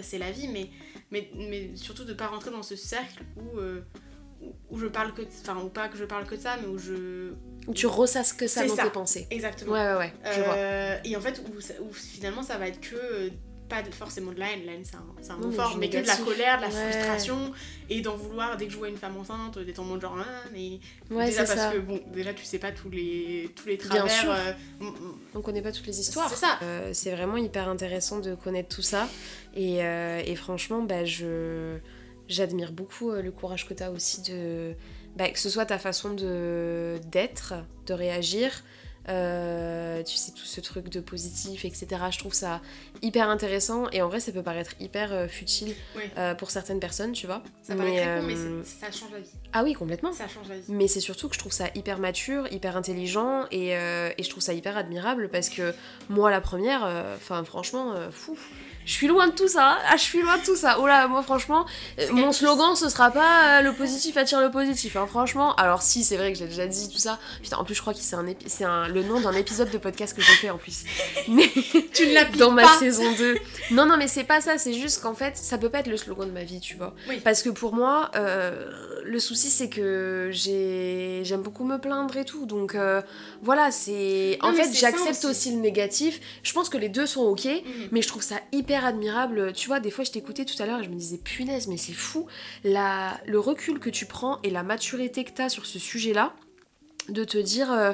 c'est 0.00 0.18
la 0.18 0.30
vie, 0.30 0.46
mais, 0.48 0.68
mais, 1.10 1.30
mais 1.36 1.74
surtout 1.74 2.04
de 2.04 2.12
pas 2.12 2.26
rentrer 2.26 2.50
dans 2.50 2.62
ce 2.62 2.76
cercle 2.76 3.22
où, 3.36 3.58
euh, 3.58 3.80
où, 4.70 4.78
je 4.78 4.86
parle 4.86 5.12
que 5.14 5.22
de, 5.22 5.28
enfin 5.42 5.60
ou 5.62 5.68
pas 5.68 5.88
que 5.88 5.96
je 5.96 6.04
parle 6.04 6.24
que 6.26 6.34
de 6.34 6.40
ça, 6.40 6.56
mais 6.60 6.66
où 6.68 6.78
je 6.78 7.32
Où 7.66 7.74
tu 7.74 7.86
ressasses 7.86 8.32
que 8.32 8.46
ça 8.46 8.66
dans 8.66 8.76
ça. 8.76 8.84
tes 8.84 8.90
pensées. 8.90 9.26
exactement. 9.30 9.72
Ouais, 9.72 9.86
ouais, 9.92 9.96
ouais. 9.98 10.12
Je 10.34 10.40
vois. 10.42 10.54
Euh, 10.54 10.98
et 11.04 11.16
en 11.16 11.20
fait 11.20 11.40
où, 11.80 11.92
finalement 11.92 12.42
ça 12.42 12.58
va 12.58 12.68
être 12.68 12.80
que 12.80 12.94
euh, 12.96 13.30
pas 13.68 13.82
de- 13.82 13.90
forcément 13.92 14.30
de 14.30 14.38
la 14.38 14.52
haine, 14.52 14.64
la 14.64 14.72
haine 14.74 14.84
c'est 14.84 14.94
un, 14.94 15.04
c'est 15.20 15.32
un 15.32 15.38
Non, 15.38 15.46
mot 15.48 15.52
fort, 15.52 15.76
mais 15.76 15.90
que 15.90 15.98
de 15.98 16.06
la 16.06 16.14
colère, 16.16 16.58
de 16.58 16.62
la 16.62 16.68
Ouais. 16.68 16.90
frustration 16.92 17.52
et 17.90 18.00
d'en 18.00 18.14
vouloir 18.14 18.56
dès 18.56 18.66
que 18.66 18.72
je 18.72 18.76
vois 18.78 18.88
une 18.88 18.96
femme 18.96 19.16
enceinte 19.16 19.58
d'être 19.58 19.80
en 19.80 19.84
mode 19.84 20.00
genre 20.02 20.16
ah, 20.20 20.48
mais 20.52 20.78
Ouais, 21.10 21.26
déjà 21.26 21.42
parce 21.44 21.58
ça. 21.58 21.72
que 21.72 21.78
bon 21.78 22.00
déjà 22.14 22.32
tu 22.32 22.44
sais 22.44 22.60
pas 22.60 22.70
tous 22.70 22.90
les 22.90 23.50
tous 23.56 23.66
les 23.66 23.76
Bien 23.76 23.86
travers. 24.06 24.10
sûr. 24.12 24.30
euh, 24.32 24.52
On 25.34 25.40
connaît 25.40 25.62
pas 25.62 25.72
toutes 25.72 25.86
les 25.88 25.98
histoires. 25.98 26.28
C'est 26.30 26.36
ça. 26.36 26.58
Euh, 26.62 26.90
c'est 26.92 27.10
vraiment 27.10 27.36
hyper 27.36 27.68
intéressant 27.68 28.20
de 28.20 28.36
connaître 28.36 28.74
tout 28.74 28.82
ça. 28.82 29.08
Et, 29.56 29.78
et 29.78 30.36
franchement, 30.36 30.82
bah, 30.82 31.04
je 31.04 31.78
j'admire 32.28 32.72
beaucoup 32.72 33.10
euh, 33.10 33.22
le 33.22 33.30
courage 33.30 33.66
que 33.68 33.74
tu 33.74 33.82
as 33.82 33.90
aussi 33.90 34.22
de. 34.22 34.74
bah, 35.16 35.28
que 35.30 35.38
ce 35.38 35.48
soit 35.50 35.66
ta 35.66 35.78
façon 35.78 36.12
de 36.14 36.98
d'être, 37.10 37.54
de 37.86 37.94
réagir. 37.94 38.62
euh, 39.08 40.02
tu 40.02 40.16
sais, 40.16 40.32
tout 40.32 40.44
ce 40.44 40.60
truc 40.60 40.88
de 40.88 40.98
positif, 41.00 41.64
etc. 41.64 41.86
Je 42.10 42.18
trouve 42.18 42.34
ça 42.34 42.60
hyper 43.02 43.28
intéressant 43.30 43.88
et 43.92 44.02
en 44.02 44.08
vrai, 44.08 44.18
ça 44.18 44.32
peut 44.32 44.42
paraître 44.42 44.72
hyper 44.80 45.12
euh, 45.12 45.28
futile 45.28 45.74
Oui. 45.96 46.02
euh, 46.18 46.34
pour 46.34 46.50
certaines 46.50 46.80
personnes, 46.80 47.12
tu 47.12 47.26
vois. 47.26 47.40
ça 47.62 47.76
paraît 47.76 47.94
très 48.02 48.20
con, 48.20 48.26
mais 48.26 48.34
ça 48.64 48.90
change 48.90 49.12
la 49.12 49.20
vie. 49.20 49.30
Ah 49.52 49.62
oui, 49.62 49.74
complètement. 49.74 50.12
Ça 50.12 50.26
change 50.26 50.48
la 50.48 50.56
vie. 50.56 50.64
Mais 50.72 50.88
c'est 50.88 50.98
surtout 50.98 51.28
que 51.28 51.34
je 51.34 51.38
trouve 51.38 51.52
ça 51.52 51.66
hyper 51.76 52.00
mature, 52.00 52.50
hyper 52.52 52.76
intelligent 52.76 53.44
et, 53.52 53.68
et 53.70 54.22
je 54.24 54.28
trouve 54.28 54.42
ça 54.42 54.54
hyper 54.54 54.76
admirable 54.76 55.28
parce 55.28 55.50
que 55.50 55.72
moi 56.08 56.30
la 56.32 56.40
première, 56.40 56.82
enfin 57.16 57.44
franchement, 57.44 57.94
fou, 58.10 58.36
je 58.86 58.92
suis 58.92 59.06
loin 59.08 59.26
de 59.28 59.32
tout 59.34 59.48
ça. 59.48 59.76
Ah, 59.90 59.96
je 59.98 60.02
suis 60.02 60.22
loin 60.22 60.38
de 60.38 60.44
tout 60.44 60.56
ça. 60.56 60.78
Oh 60.80 60.86
là, 60.86 61.06
moi 61.08 61.22
franchement, 61.22 61.66
euh, 62.00 62.06
mon 62.12 62.32
slogan 62.32 62.74
ce 62.76 62.88
sera 62.88 63.10
pas 63.10 63.58
euh, 63.58 63.62
le 63.62 63.72
positif 63.74 64.16
attire 64.16 64.40
le 64.40 64.50
positif. 64.50 64.96
hein, 64.96 65.06
franchement, 65.06 65.54
alors 65.56 65.82
si 65.82 66.02
c'est 66.04 66.16
vrai 66.16 66.32
que 66.32 66.38
j'ai 66.38 66.46
déjà 66.46 66.66
dit 66.66 66.88
tout 66.90 66.98
ça. 66.98 67.18
Putain, 67.42 67.58
en 67.58 67.64
plus 67.64 67.74
je 67.74 67.80
crois 67.82 67.92
que 67.92 67.98
c'est 68.00 68.16
un, 68.16 68.24
épi- 68.26 68.46
c'est 68.46 68.64
un 68.64 68.88
le 68.88 69.02
nom 69.02 69.20
d'un 69.20 69.32
épisode 69.32 69.70
de 69.70 69.78
podcast 69.78 70.16
que 70.16 70.22
j'ai 70.22 70.32
fait 70.32 70.48
en 70.50 70.56
plus. 70.58 70.84
Mais 71.28 71.50
Tu 71.92 72.06
ne 72.06 72.14
l'appliques 72.14 72.38
dans 72.38 72.50
ma 72.52 72.62
pas. 72.62 72.78
saison 72.78 73.12
2. 73.18 73.36
Non, 73.72 73.84
non, 73.84 73.96
mais 73.96 74.06
c'est 74.08 74.24
pas 74.24 74.40
ça, 74.40 74.58
c'est 74.58 74.72
juste 74.72 75.02
qu'en 75.02 75.14
fait, 75.14 75.36
ça 75.36 75.58
peut 75.58 75.68
pas 75.68 75.80
être 75.80 75.88
le 75.88 75.96
slogan 75.96 76.28
de 76.28 76.32
ma 76.32 76.44
vie, 76.44 76.60
tu 76.60 76.76
vois. 76.76 76.94
Oui. 77.08 77.20
Parce 77.24 77.42
que 77.42 77.50
pour 77.50 77.74
moi, 77.74 78.10
euh, 78.14 78.70
le 79.04 79.18
souci, 79.18 79.50
c'est 79.50 79.68
que 79.68 80.30
j'ai 80.32 81.22
j'aime 81.24 81.42
beaucoup 81.42 81.64
me 81.64 81.78
plaindre 81.78 82.16
et 82.16 82.24
tout. 82.24 82.46
Donc 82.46 82.74
euh, 82.74 83.02
voilà, 83.42 83.70
c'est. 83.70 84.38
En 84.42 84.50
Non, 84.52 84.56
fait, 84.56 84.72
j'accepte 84.72 85.24
aussi. 85.24 85.26
aussi. 85.26 85.52
le 85.52 85.60
négatif. 85.60 86.20
Je 86.42 86.52
pense 86.52 86.68
que 86.68 86.76
les 86.78 86.88
deux 86.88 87.06
sont 87.06 87.22
ok, 87.22 87.44
Mhm. 87.46 87.88
mais 87.92 88.02
je 88.02 88.08
trouve 88.08 88.22
ça 88.22 88.36
hyper 88.52 88.75
admirable. 88.84 89.52
Tu 89.52 89.68
vois, 89.68 89.80
des 89.80 89.90
fois, 89.90 90.04
je 90.04 90.12
t'écoutais 90.12 90.44
tout 90.44 90.60
à 90.62 90.66
l'heure 90.66 90.80
et 90.80 90.84
je 90.84 90.90
me 90.90 90.94
disais, 90.96 91.18
punaise, 91.18 91.68
mais 91.68 91.76
c'est 91.76 91.92
fou. 91.92 92.26
La... 92.64 93.20
Le 93.26 93.38
recul 93.38 93.78
que 93.78 93.90
tu 93.90 94.06
prends 94.06 94.40
et 94.42 94.50
la 94.50 94.62
maturité 94.62 95.24
que 95.24 95.32
tu 95.32 95.42
as 95.42 95.48
sur 95.48 95.66
ce 95.66 95.78
sujet-là, 95.78 96.34
de 97.08 97.24
te 97.24 97.38
dire. 97.38 97.72
euh, 97.72 97.92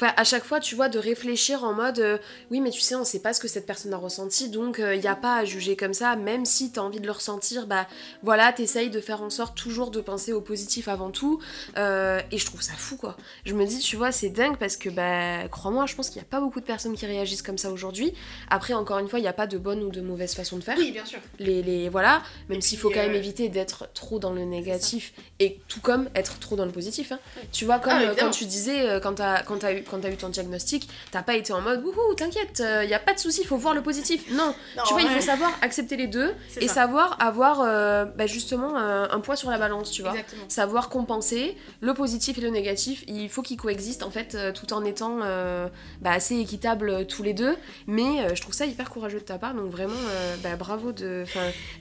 Enfin, 0.00 0.12
à 0.16 0.22
chaque 0.24 0.44
fois, 0.44 0.60
tu 0.60 0.76
vois, 0.76 0.88
de 0.88 0.98
réfléchir 0.98 1.64
en 1.64 1.72
mode 1.74 1.98
euh, 1.98 2.18
oui, 2.52 2.60
mais 2.60 2.70
tu 2.70 2.80
sais, 2.80 2.94
on 2.94 3.04
sait 3.04 3.18
pas 3.18 3.32
ce 3.34 3.40
que 3.40 3.48
cette 3.48 3.66
personne 3.66 3.92
a 3.92 3.96
ressenti, 3.96 4.48
donc 4.48 4.78
il 4.80 5.00
n'y 5.00 5.08
a 5.08 5.16
pas 5.16 5.36
à 5.38 5.44
juger 5.44 5.74
comme 5.76 5.92
ça, 5.94 6.14
même 6.14 6.44
si 6.44 6.70
t'as 6.70 6.82
envie 6.82 7.00
de 7.00 7.06
le 7.06 7.12
ressentir, 7.12 7.66
bah 7.66 7.86
voilà, 8.22 8.52
t'essayes 8.52 8.90
de 8.90 9.00
faire 9.00 9.22
en 9.22 9.30
sorte 9.30 9.56
toujours 9.56 9.90
de 9.90 10.00
penser 10.00 10.32
au 10.32 10.40
positif 10.40 10.86
avant 10.88 11.10
tout, 11.10 11.40
euh, 11.76 12.20
et 12.30 12.38
je 12.38 12.46
trouve 12.46 12.62
ça 12.62 12.74
fou 12.74 12.96
quoi. 12.96 13.16
Je 13.44 13.54
me 13.54 13.66
dis, 13.66 13.78
tu 13.80 13.96
vois, 13.96 14.12
c'est 14.12 14.28
dingue 14.28 14.56
parce 14.56 14.76
que, 14.76 14.88
bah, 14.88 15.48
crois-moi, 15.48 15.86
je 15.86 15.94
pense 15.94 16.10
qu'il 16.10 16.20
n'y 16.20 16.26
a 16.26 16.30
pas 16.30 16.40
beaucoup 16.40 16.60
de 16.60 16.64
personnes 16.64 16.94
qui 16.94 17.06
réagissent 17.06 17.42
comme 17.42 17.58
ça 17.58 17.70
aujourd'hui. 17.70 18.14
Après, 18.50 18.74
encore 18.74 18.98
une 18.98 19.08
fois, 19.08 19.18
il 19.18 19.22
n'y 19.22 19.28
a 19.28 19.32
pas 19.32 19.46
de 19.46 19.58
bonne 19.58 19.82
ou 19.82 19.90
de 19.90 20.00
mauvaise 20.00 20.34
façon 20.34 20.56
de 20.58 20.62
faire. 20.62 20.76
Oui, 20.78 20.92
bien 20.92 21.04
sûr. 21.04 21.18
Les, 21.38 21.62
les, 21.62 21.88
voilà, 21.88 22.22
même 22.48 22.60
s'il 22.60 22.78
faut 22.78 22.88
quand 22.90 22.96
même 22.96 23.12
euh, 23.12 23.18
éviter 23.18 23.48
d'être 23.48 23.88
trop 23.94 24.18
dans 24.18 24.32
le 24.32 24.44
négatif 24.44 25.12
et 25.40 25.58
tout 25.68 25.80
comme 25.80 26.08
être 26.14 26.38
trop 26.38 26.56
dans 26.56 26.66
le 26.66 26.72
positif. 26.72 27.12
hein. 27.12 27.18
Tu 27.52 27.64
vois, 27.64 27.78
comme 27.78 27.92
Ah, 27.94 28.02
euh, 28.02 28.14
quand 28.18 28.30
tu 28.30 28.44
disais, 28.44 28.88
euh, 28.88 29.00
quand 29.00 29.14
t'as 29.14 29.42
quand 29.42 29.58
t'as 29.58 29.72
eu, 29.74 29.82
quand 29.90 30.00
t'as 30.00 30.10
eu 30.10 30.16
ton 30.16 30.28
diagnostic, 30.28 30.88
t'as 31.10 31.22
pas 31.22 31.34
été 31.36 31.52
en 31.52 31.60
mode 31.60 31.82
wouhou, 31.84 32.14
t'inquiète, 32.16 32.62
il 32.84 32.88
y 32.90 32.94
a 32.94 32.98
pas 32.98 33.14
de 33.14 33.18
souci, 33.18 33.44
faut 33.44 33.56
voir 33.56 33.74
le 33.74 33.82
positif. 33.82 34.30
Non, 34.30 34.54
Non, 34.76 34.82
tu 34.86 34.92
vois, 34.94 35.02
il 35.02 35.08
faut 35.08 35.20
savoir 35.20 35.52
accepter 35.62 35.96
les 35.96 36.06
deux 36.06 36.34
et 36.60 36.68
ça. 36.68 36.74
savoir 36.74 37.16
avoir 37.20 37.60
euh, 37.60 38.04
bah, 38.04 38.26
justement 38.26 38.76
un, 38.76 39.10
un 39.10 39.20
poids 39.20 39.36
sur 39.36 39.50
la 39.50 39.58
balance, 39.58 39.90
tu 39.90 40.02
vois. 40.02 40.12
Exactement. 40.12 40.44
Savoir 40.48 40.88
compenser 40.88 41.56
le 41.80 41.94
positif 41.94 42.38
et 42.38 42.40
le 42.40 42.50
négatif, 42.50 43.04
il 43.06 43.28
faut 43.28 43.42
qu'ils 43.42 43.56
coexistent 43.56 44.02
en 44.02 44.10
fait 44.10 44.34
euh, 44.34 44.52
tout 44.52 44.72
en 44.72 44.84
étant 44.84 45.18
euh, 45.22 45.68
bah, 46.00 46.12
assez 46.12 46.36
équitables 46.38 46.90
euh, 46.90 47.04
tous 47.04 47.22
les 47.22 47.34
deux. 47.34 47.56
Mais 47.86 48.20
euh, 48.22 48.34
je 48.34 48.40
trouve 48.42 48.54
ça 48.54 48.66
hyper 48.66 48.90
courageux 48.90 49.18
de 49.20 49.24
ta 49.24 49.38
part, 49.38 49.54
donc 49.54 49.70
vraiment 49.70 49.94
euh, 50.10 50.36
bah, 50.42 50.56
bravo 50.56 50.92
de, 50.92 51.24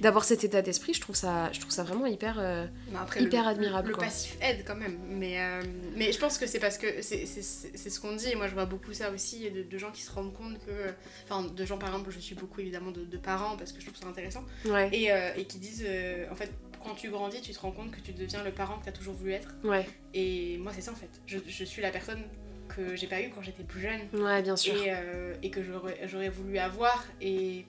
d'avoir 0.02 0.24
cet 0.24 0.44
état 0.44 0.62
d'esprit. 0.62 0.94
Je 0.94 1.02
trouve 1.02 1.16
ça, 1.16 1.50
je 1.52 1.60
trouve 1.60 1.72
ça 1.72 1.84
vraiment 1.84 2.06
hyper, 2.06 2.38
euh, 2.40 2.66
après, 3.00 3.22
hyper 3.22 3.44
le, 3.44 3.50
admirable. 3.50 3.90
Le 3.90 3.96
quoi. 3.96 4.04
passif 4.06 4.36
aide 4.42 4.64
quand 4.66 4.76
même. 4.76 4.98
Mais, 5.10 5.40
euh, 5.40 5.62
mais 5.96 6.12
je 6.12 6.20
pense 6.20 6.38
que 6.38 6.48
c'est 6.48 6.60
parce 6.60 6.78
que 6.78 6.88
c'est 7.02 7.26
c'est- 7.26 7.42
c'est- 7.42 7.72
c'est 7.76 7.90
ce 7.98 8.02
qu'on 8.02 8.16
dit. 8.16 8.30
Et 8.30 8.36
moi, 8.36 8.48
je 8.48 8.54
vois 8.54 8.66
beaucoup 8.66 8.94
ça 8.94 9.12
aussi 9.12 9.50
de, 9.52 9.64
de 9.64 9.78
gens 9.78 9.92
qui 9.92 10.02
se 10.02 10.12
rendent 10.12 10.34
compte 10.34 10.58
que. 10.66 10.94
Enfin, 11.26 11.44
de 11.44 11.66
gens 11.66 11.78
par 11.78 11.90
exemple, 11.90 12.10
je 12.12 12.20
suis 12.20 12.36
beaucoup 12.36 12.62
évidemment 12.62 12.92
de, 12.92 13.04
de 13.04 13.18
parents 13.18 13.58
parce 13.58 13.72
que 13.74 13.82
je 13.82 13.86
trouve 13.88 14.00
ça 14.00 14.08
intéressant. 14.08 14.44
Ouais, 14.66 14.90
Et, 14.94 15.12
euh, 15.12 15.32
et 15.36 15.46
qui 15.46 15.58
disent 15.60 15.84
euh, 15.86 16.26
en 16.32 16.36
fait, 16.36 16.52
quand 16.84 16.96
tu 16.96 17.10
grandis, 17.10 17.42
tu 17.42 17.52
te 17.52 17.60
rends 17.60 17.72
compte 17.72 17.92
que 17.92 18.00
tu 18.00 18.14
deviens 18.14 18.44
le 18.44 18.52
parent 18.52 18.78
que 18.80 18.84
tu 18.84 18.90
as 18.90 18.94
toujours 18.94 19.14
voulu 19.16 19.34
être. 19.34 19.54
ouais, 19.64 19.86
Et 20.14 20.58
moi, 20.60 20.72
c'est 20.74 20.82
ça 20.82 20.92
en 20.92 20.96
fait. 20.96 21.10
Je, 21.26 21.40
je 21.46 21.64
suis 21.66 21.82
la 21.82 21.92
personne 21.92 22.24
que 22.70 22.96
j'ai 22.96 23.08
pas 23.08 23.22
eu 23.22 23.30
quand 23.30 23.42
j'étais 23.42 23.64
plus 23.64 23.82
jeune 23.82 24.02
ouais, 24.14 24.42
bien 24.42 24.56
sûr. 24.56 24.76
et, 24.76 24.88
euh, 24.94 25.34
et 25.44 25.50
que 25.50 25.62
j'aurais 25.64 26.30
voulu 26.30 26.58
avoir. 26.58 27.06
Et, 27.22 27.66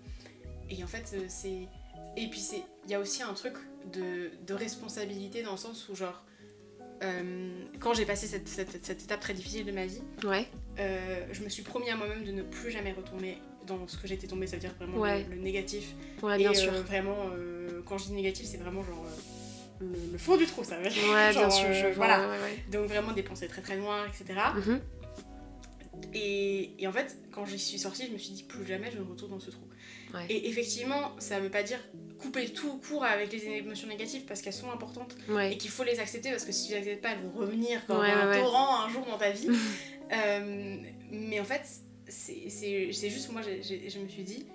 et 0.70 0.84
en 0.84 0.86
fait, 0.88 1.10
euh, 1.14 1.24
c'est. 1.28 1.66
Et 2.16 2.28
puis, 2.28 2.42
il 2.84 2.90
y 2.90 2.94
a 2.94 3.00
aussi 3.00 3.22
un 3.22 3.32
truc 3.32 3.54
de, 3.92 4.30
de 4.46 4.54
responsabilité 4.54 5.42
dans 5.42 5.52
le 5.52 5.56
sens 5.56 5.88
où, 5.88 5.94
genre, 5.94 6.24
euh, 7.02 7.50
quand 7.80 7.94
j'ai 7.94 8.04
passé 8.04 8.26
cette, 8.26 8.48
cette, 8.48 8.84
cette 8.84 9.02
étape 9.02 9.20
très 9.20 9.34
difficile 9.34 9.64
de 9.64 9.72
ma 9.72 9.87
vie, 9.87 10.02
Ouais, 10.24 10.46
euh, 10.78 11.26
je 11.32 11.42
me 11.42 11.48
suis 11.48 11.62
promis 11.62 11.88
à 11.90 11.96
moi-même 11.96 12.24
de 12.24 12.32
ne 12.32 12.42
plus 12.42 12.70
jamais 12.70 12.92
retourner 12.92 13.38
dans 13.66 13.87
ce 13.87 13.96
que 13.98 14.08
j'étais 14.08 14.26
tombée, 14.26 14.46
ça 14.46 14.56
veut 14.56 14.61
dire 14.61 14.74
vraiment 14.78 14.98
Ouais. 14.98 15.24
le, 15.24 15.37
le 15.37 15.40
négatif. 15.42 15.94
ouais, 16.22 16.34
et 16.37 16.38
bien 16.38 16.50
euh, 16.50 16.54
sûr. 16.54 16.72
vraiment, 16.72 17.30
quand 17.87 17.98
je 17.98 18.04
dis 18.06 18.12
négatif, 18.12 18.46
c'est 18.46 18.56
vraiment 18.58 18.82
genre. 18.82 19.04
le, 19.80 19.87
le 20.12 20.18
fond 20.18 20.37
du 20.37 20.46
trou, 20.46 20.64
ça 20.64 20.76
veut 20.78 20.88
dire. 20.88 21.02
Ouais, 21.12 21.30
bien 21.32 21.42
Genre, 21.42 21.52
sûr, 21.52 21.72
je 21.72 21.87
vois. 21.87 22.06
Voilà. 22.06 22.37
Donc 22.72 22.87
vraiment 22.88 23.12
des 23.12 23.22
pensées 23.22 23.46
très 23.48 23.61
très 23.62 23.76
noires, 23.76 24.06
etc. 24.06 24.38
Mhm. 24.56 24.80
Et, 26.14 26.70
et 26.78 26.87
en 26.87 26.92
fait, 26.92 27.18
quand 27.32 27.44
j'y 27.44 27.58
suis 27.58 27.78
sortie, 27.78 28.06
je 28.06 28.12
me 28.12 28.18
suis 28.18 28.32
dit 28.32 28.42
plus 28.44 28.64
jamais 28.66 28.90
je 28.90 28.98
ne 28.98 29.02
retourne 29.04 29.32
dans 29.32 29.40
ce 29.40 29.50
trou. 29.50 29.64
Et 30.30 30.48
effectivement, 30.48 31.14
ça 31.18 31.38
veut 31.38 31.50
pas 31.50 31.62
dire 31.62 31.80
couper 32.18 32.48
tout 32.52 32.78
court 32.78 33.04
avec 33.04 33.33
les 33.33 33.44
émotions 33.46 33.88
négatives 33.88 34.24
parce 34.26 34.42
qu'elles 34.42 34.52
sont 34.52 34.70
importantes 34.70 35.14
Ouais. 35.28 35.52
et 35.52 35.57
qu'il 35.59 35.70
faut 35.70 35.85
les 35.85 36.00
accepter 36.00 36.31
parce 36.31 36.44
que 36.44 36.52
si 36.52 36.66
tu 36.66 36.72
les 36.72 36.78
acceptes 36.78 37.02
pas, 37.02 37.11
elles 37.12 37.20
vont 37.22 37.31
revenir 37.38 37.85
comme 37.87 38.00
Ouais, 38.00 38.11
un 38.11 38.28
ouais, 38.31 38.38
torrent 38.40 38.81
un 38.85 38.88
jour 38.90 39.07
dans 39.07 39.18
ta 39.18 39.31
vie. 39.31 39.48
Euh, 40.11 40.78
mais 41.11 41.38
en 41.38 41.44
fait, 41.44 41.61
c'est 42.09 42.48
juste 43.11 43.31
moi, 43.31 43.42
je 43.42 43.98
me 43.98 44.09
suis 44.09 44.22
dit, 44.22 44.46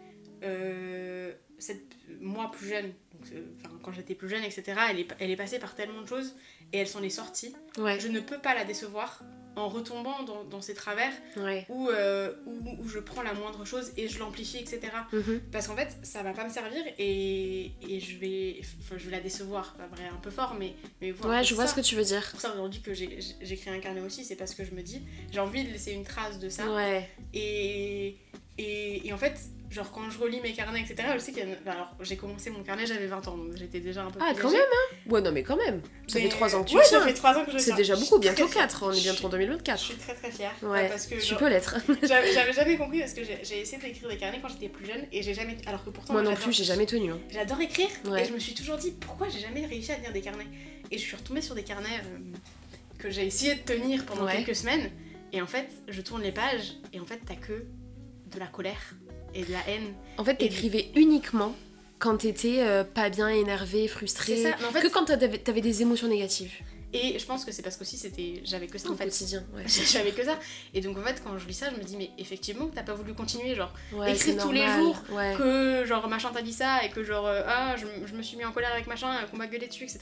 euh, 0.43 1.32
cette, 1.60 1.95
moi 2.19 2.49
plus 2.52 2.67
jeune, 2.69 2.88
donc, 2.88 3.32
euh, 3.34 3.45
quand 3.84 3.91
j'étais 3.91 4.15
plus 4.15 4.28
jeune, 4.30 4.43
etc., 4.43 4.63
elle 4.89 4.99
est, 5.02 5.08
elle 5.19 5.30
est 5.30 5.36
passée 5.36 5.60
par 5.60 5.76
tellement 5.76 6.02
de 6.02 6.08
choses 6.08 6.36
et 6.71 6.80
elle 6.80 6.88
s'en 6.88 7.04
est 7.04 7.10
sortie. 7.10 7.54
Je 7.78 8.08
ne 8.08 8.19
peux 8.19 8.39
pas 8.39 8.56
la 8.56 8.65
décevoir 8.65 9.21
en 9.56 9.70
retombant 9.70 10.24
dans, 10.24 10.44
dans 10.46 10.62
ces 10.62 10.74
travers 10.74 11.12
ouais. 11.38 11.66
où, 11.70 11.89
euh, 11.89 12.34
où, 12.46 12.78
où 12.80 12.88
je 12.88 13.00
prends 13.00 13.22
la 13.22 13.34
moindre 13.34 13.66
chose 13.66 13.92
et 13.98 14.08
je 14.08 14.20
l'amplifie, 14.20 14.58
etc. 14.58 14.82
Mhm. 15.12 15.42
Parce 15.52 15.68
qu'en 15.68 15.76
fait, 15.76 15.96
ça 16.04 16.24
va 16.24 16.34
pas 16.34 16.46
me 16.46 16.50
servir 16.50 16.84
et, 16.98 17.72
et 17.88 18.00
je, 18.00 18.18
vais, 18.18 18.62
enfin, 18.80 18.96
je 18.98 19.06
vais 19.06 19.12
la 19.12 19.20
décevoir. 19.20 19.74
Pas 19.74 19.88
vrai, 19.88 20.08
un 20.12 20.18
peu 20.18 20.32
fort, 20.32 20.56
mais, 20.60 20.74
mais 21.02 21.12
voilà. 21.12 21.38
Ouais, 21.38 21.44
je 21.44 21.56
vois 21.56 21.66
ça. 21.66 21.72
ce 21.72 21.76
que 21.76 21.86
tu 21.86 21.96
veux 21.96 22.04
dire. 22.04 22.28
Pour 22.32 22.42
ça 22.42 22.54
aujourd'hui 22.54 22.82
que 22.82 22.94
j'ai 22.94 23.20
j'ai 23.42 23.58
créé 23.58 23.74
un 23.74 23.80
carnet 23.80 24.02
aussi, 24.02 24.24
c'est 24.24 24.36
parce 24.36 24.56
que 24.56 24.63
je 24.63 24.72
me 24.72 24.82
dis, 24.82 25.02
j'ai 25.32 25.39
envie 25.39 25.63
de 25.63 25.72
laisser 25.72 25.92
une 25.92 26.04
trace 26.04 26.39
de 26.39 26.50
ça. 26.50 26.72
Ouais, 26.72 27.10
Et, 27.34 28.18
et, 28.58 29.08
et 29.08 29.13
en 29.13 29.18
fait, 29.18 29.36
genre 29.72 29.92
quand 29.92 30.08
je 30.12 30.20
relis 30.20 30.39
mes 30.42 30.54
carnets, 30.54 30.82
etc., 30.82 31.08
je 31.16 31.20
sais 31.20 31.32
qu'il 31.32 31.48
y 31.48 31.52
a... 31.68 31.72
Alors, 31.72 31.96
j'ai 32.02 32.16
commencé 32.16 32.52
mon 32.52 32.62
carnet, 32.62 32.86
j'avais 32.86 33.08
20 33.08 33.28
ans, 33.28 33.38
donc 33.38 33.56
j'étais 33.58 33.80
déjà 33.80 34.04
un 34.04 34.12
peu 34.12 34.20
Ah, 34.22 34.34
quand 34.39 34.52
même, 34.52 34.62
hein 34.62 35.10
Ouais, 35.10 35.22
non, 35.22 35.32
mais 35.32 35.42
quand 35.42 35.56
même. 35.58 35.82
Ça 36.08 36.20
Mais- 36.20 36.26
fait 36.26 36.30
3 36.30 36.56
ans 36.56 36.63
que 36.63 36.70
tu 36.70 36.78
ouais, 36.78 36.84
ça 36.84 37.02
fait 37.02 37.13
3 37.13 37.36
ans 37.38 37.46
que 37.46 37.52
je 37.52 37.58
C'est 37.58 37.74
déjà 37.74 37.96
beaucoup, 37.96 38.20
bientôt 38.20 38.48
fière. 38.48 38.63
4. 38.68 38.84
On 38.84 38.92
est 38.92 39.02
bientôt 39.02 39.26
en 39.26 39.30
suis- 39.32 39.39
2024. 39.39 39.80
Je 39.80 39.84
suis 39.86 39.96
très 39.96 40.13
très 40.13 40.32
fière. 40.32 40.52
Ouais, 40.62 40.88
parce 40.89 41.08
que 41.08 41.16
tu 41.16 41.36
peux 41.36 41.50
l'être. 41.50 41.76
J'avais 42.04 42.54
jamais 42.54 42.78
compris 42.78 43.00
parce 43.00 43.13
que 43.13 43.24
j'ai 43.24 43.60
essayé 43.62 43.82
d'écrire 43.82 44.10
des 44.10 44.18
carnets 44.18 44.39
quand 44.42 44.50
j'étais 44.50 44.70
plus 44.70 44.86
jeune 44.86 45.08
et 45.12 45.24
j'ai 45.24 45.34
jamais. 45.34 45.58
Alors 45.66 45.84
que 45.84 45.89
pourtant. 45.89 46.13
Moi 46.13 46.22
non 46.22 46.36
plus, 46.36 46.54
j'ai 46.54 46.63
jamais 46.63 46.86
tenu. 46.86 47.12
hein. 47.12 47.20
J'adore 47.32 47.60
écrire 47.62 47.88
Ouais. 48.06 48.22
et 48.24 48.28
je 48.28 48.34
me 48.34 48.39
suis 48.39 48.54
toujours 48.54 48.78
dit 48.78 48.92
pourquoi 48.92 49.30
j'ai 49.30 49.39
jamais 49.39 49.66
réussi 49.66 49.92
à 49.92 49.96
tenir 49.96 50.13
des 50.13 50.22
carnets? 50.22 50.46
Et 50.92 50.98
je 51.00 51.02
suis 51.04 51.16
retombée 51.16 51.42
sur 51.42 51.56
des 51.56 51.63
carnets 51.63 51.88
euh, 52.06 52.38
que 53.00 53.10
j'ai 53.10 53.26
essayé 53.26 53.56
de 53.56 53.62
tenir 53.62 54.06
pendant 54.06 54.26
Ouais. 54.26 54.36
quelques 54.44 54.56
semaines 54.56 54.92
et 55.32 55.42
en 55.42 55.48
fait 55.48 55.68
je 55.88 56.02
tourne 56.02 56.22
les 56.22 56.32
pages 56.32 56.74
et 56.94 57.00
en 57.00 57.06
fait 57.06 57.20
t'as 57.26 57.34
que 57.36 57.66
de 58.34 58.39
la 58.39 58.48
colère 58.48 58.96
et 59.34 59.43
de 59.43 59.52
la 59.52 59.60
haine. 59.67 59.93
En 60.17 60.24
fait, 60.24 60.36
t'écrivais 60.36 60.89
uniquement 60.96 61.56
quand 62.00 62.17
t'étais 62.17 62.58
euh, 62.60 62.84
pas 62.84 63.10
bien, 63.10 63.30
énervé, 63.30 63.88
frustré. 63.88 64.36
C'est 64.38 64.52
ça, 64.52 64.56
en 64.67 64.72
fait- 64.72 64.82
Que 64.82 64.88
quand 64.89 65.06
t'avais 65.06 65.62
des 65.62 65.82
émotions 65.82 66.08
négatives 66.08 66.52
Et 66.91 67.17
je 67.17 67.26
pense 67.26 67.46
que 67.46 67.52
c'est 67.52 67.62
parce 67.63 67.78
qu'aussi 67.78 67.98
c'était 67.98 68.41
j'avais 68.43 68.67
que 68.67 68.78
ça 68.78 68.91
en 68.91 68.96
fait. 68.96 69.06
quotidien. 69.06 69.43
Ouais, 69.56 69.63
J'avais 69.67 70.12
que 70.12 70.24
ça. 70.24 70.38
Et 70.76 70.82
donc 70.82 70.98
en 70.98 71.02
fait 71.02 71.22
quand 71.24 71.38
je 71.39 71.48
lis 71.48 71.54
ça 71.56 71.72
je 71.74 71.78
me 71.80 71.84
dis 71.84 71.96
mais 71.98 72.12
effectivement 72.19 72.67
t'as 72.76 72.84
pas 72.84 72.93
voulu 72.93 73.13
continuer 73.15 73.56
genre 73.56 73.74
Ouais, 73.93 74.13
Écrire 74.13 74.38
tous 74.43 74.52
les 74.52 74.67
jours 74.67 74.98
Ouais. 75.12 75.34
que 75.38 75.86
genre 75.86 76.08
machin 76.08 76.30
t'a 76.32 76.41
dit 76.43 76.54
ça 76.54 76.84
et 76.86 76.89
que 76.89 77.04
genre 77.04 77.26
euh, 77.26 77.41
ah 77.48 77.76
je, 77.78 77.86
je 78.06 78.13
me 78.13 78.22
suis 78.22 78.38
mis 78.38 78.46
en 78.46 78.52
colère 78.52 78.72
avec 78.74 78.86
machin 78.86 79.10
et 79.22 79.26
qu'on 79.32 79.38
m'a 79.38 79.48
gueulé 79.48 79.65
dessus 79.67 79.84
etc. 79.86 80.02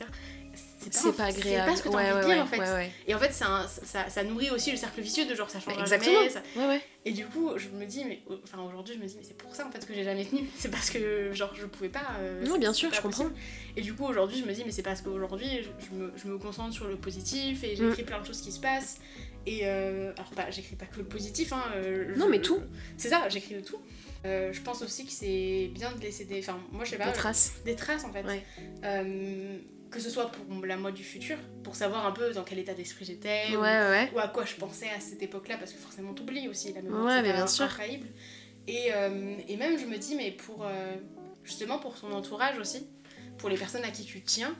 C'est 0.89 1.15
pas 1.15 1.26
agréable. 1.26 1.41
C'est 1.44 1.72
pas 1.72 1.76
ce 1.78 1.84
que 1.84 1.89
t'as 1.89 1.96
ouais, 1.96 2.04
envie 2.04 2.13
ouais, 2.13 2.22
de 2.22 2.26
dire 2.28 2.36
ouais, 2.36 2.41
en 2.41 2.46
fait. 2.48 2.60
ouais. 2.60 2.91
Et 3.08 3.13
en 3.15 3.20
fait, 3.20 3.34
un- 3.46 3.67
ça, 3.67 4.10
ça 4.10 4.24
nourrit 4.24 4.50
aussi 4.50 4.72
le 4.72 4.78
cercle 4.78 5.02
vicieux 5.02 5.26
de 5.26 5.36
genre 5.36 5.50
ça 5.50 5.60
change 5.60 5.78
Exactement. 5.80 6.15
jamais. 6.20 6.30
ça- 6.30 6.41
Ouais, 6.56 6.67
ouais. 6.67 6.82
Et 7.06 7.12
du 7.12 7.26
coup, 7.26 7.52
je 7.58 7.70
me 7.70 7.86
dis, 7.86 8.04
mais 8.06 8.22
enfin 8.44 8.62
aujourd'hui, 8.62 8.96
je 8.96 9.00
me 9.00 9.06
dis, 9.08 9.15
mais 9.17 9.24
c'est 9.24 9.38
pour 9.38 9.56
ça 9.56 9.65
en 9.67 9.72
fait 9.72 9.86
que 9.86 9.94
j'ai 9.94 10.04
jamais 10.04 10.26
tenu. 10.26 10.41
C'est 10.58 10.70
parce 10.72 10.89
que 10.89 11.32
genre 11.34 11.54
je 11.56 11.65
pouvais 11.65 11.89
pas. 11.89 12.12
euh, 12.20 12.46
Non, 12.46 12.58
bien 12.58 12.74
sûr, 12.74 12.94
je 12.94 13.02
comprends. 13.02 13.30
Et 13.76 13.82
du 13.82 13.94
coup, 13.94 14.06
aujourd'hui, 14.06 14.39
je 14.39 14.46
me 14.46 14.54
dis, 14.54 14.63
mais 14.65 14.72
c'est 14.72 14.84
parce 14.84 15.02
qu'aujourd'hui, 15.02 15.48
je, 15.63 15.86
je 15.88 15.96
me, 15.96 16.12
je 16.15 16.28
me 16.28 16.38
concentre 16.38 16.74
sur 16.74 16.88
le 16.88 16.96
positif 16.96 17.63
et 17.63 17.74
Mm. 17.76 17.78
j'écris 17.89 18.04
plein 18.04 18.20
de 18.22 18.26
choses 18.26 18.41
qui 18.41 18.52
se 18.52 18.60
passent. 18.60 18.98
Et 19.48 19.62
euh, 19.63 20.13
alors, 20.17 20.30
pas, 20.32 20.52
j'écris 20.52 20.76
pas 20.76 20.86
que 20.86 20.98
le 20.98 21.06
positif, 21.06 21.52
hein. 21.54 21.63
euh, 21.76 22.15
Non, 22.15 22.28
mais 22.30 22.41
tout. 22.41 22.60
C'est 22.98 23.10
ça, 23.10 23.28
j'écris 23.30 23.56
de 23.56 23.62
tout. 23.62 23.80
Euh, 24.24 24.54
je 24.54 24.62
pense 24.62 24.84
aussi 24.84 25.04
que 25.04 25.12
c'est 25.12 25.72
bien 25.74 25.91
de 25.94 26.00
laisser 26.02 26.26
des. 26.26 26.38
Enfin, 26.39 26.60
moi, 26.72 26.86
je 26.86 26.91
sais 26.91 26.98
pas. 26.98 27.08
Des 27.08 27.13
traces. 27.13 27.54
des 27.65 27.76
traces 27.76 28.04
en 28.04 28.13
fait. 28.13 28.24
Que 29.91 29.99
ce 29.99 30.10
soit 30.10 30.32
pour 30.32 30.65
la 30.65 30.77
moi 30.77 30.91
du 30.93 31.04
futur, 31.04 31.38
pour 31.63 31.75
savoir 31.75 32.06
un 32.06 32.12
peu 32.13 32.32
dans 32.32 32.43
quel 32.45 32.60
état 32.60 32.73
d'esprit 32.73 33.04
j'étais, 33.04 33.47
Ouais, 33.49 33.56
ou- 33.58 33.62
ouais, 33.62 33.89
ouais. 33.89 34.10
ou, 34.15 34.19
à 34.19 34.30
quoi 34.30 34.45
je 34.45 34.56
pensais 34.56 34.89
à 34.89 35.01
cette 35.01 35.21
époque-là, 35.21 35.58
parce 35.58 35.73
que 35.73 35.80
forcément 35.80 36.13
t'oublies 36.13 36.47
aussi 36.47 36.71
la 36.71 36.82
mémoire, 36.82 37.06
Ouais, 37.06 37.15
c'est 37.17 37.21
mais 37.23 37.34
bien 37.34 37.45
sûr. 37.45 37.65
infaillible. 37.65 38.08
Et, 38.67 38.93
euh, 38.93 39.36
et 39.49 39.58
même 39.58 39.77
je 39.77 39.86
me 39.86 39.97
dis, 39.97 40.15
mais 40.15 40.32
pour 40.32 40.65
euh, 40.65 40.95
justement 41.43 41.77
pour 41.77 41.99
ton 41.99 42.12
entourage 42.13 42.58
aussi, 42.58 42.88
pour 43.38 43.49
les 43.49 43.58
personnes 43.58 43.84
à 43.84 43.91
qui 43.91 44.06
tu 44.06 44.21
tiens, 44.21 44.56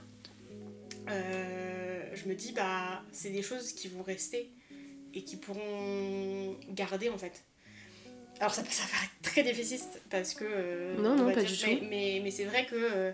euh, 1.08 2.02
je 2.14 2.28
me 2.28 2.34
dis, 2.34 2.52
bah 2.52 3.02
c'est 3.12 3.30
des 3.30 3.42
choses 3.42 3.72
qui 3.72 3.88
vont 3.88 4.02
rester 4.02 4.50
et 5.14 5.22
qui 5.24 5.36
pourront 5.36 6.56
garder 6.70 7.08
en 7.08 7.18
fait. 7.18 7.42
Alors 8.40 8.52
ça, 8.54 8.62
ça 8.68 8.82
paraît 8.90 9.08
très 9.22 9.42
déficiste 9.44 10.02
parce 10.10 10.34
que... 10.34 10.96
Non, 11.00 11.10
on 11.12 11.16
non, 11.16 11.32
pas 11.32 11.42
dire, 11.42 11.50
du 11.50 11.66
mais, 11.66 11.76
tout. 11.78 11.84
Mais, 11.88 12.20
mais 12.24 12.30
c'est 12.30 12.44
vrai 12.44 12.66
que 12.66 13.12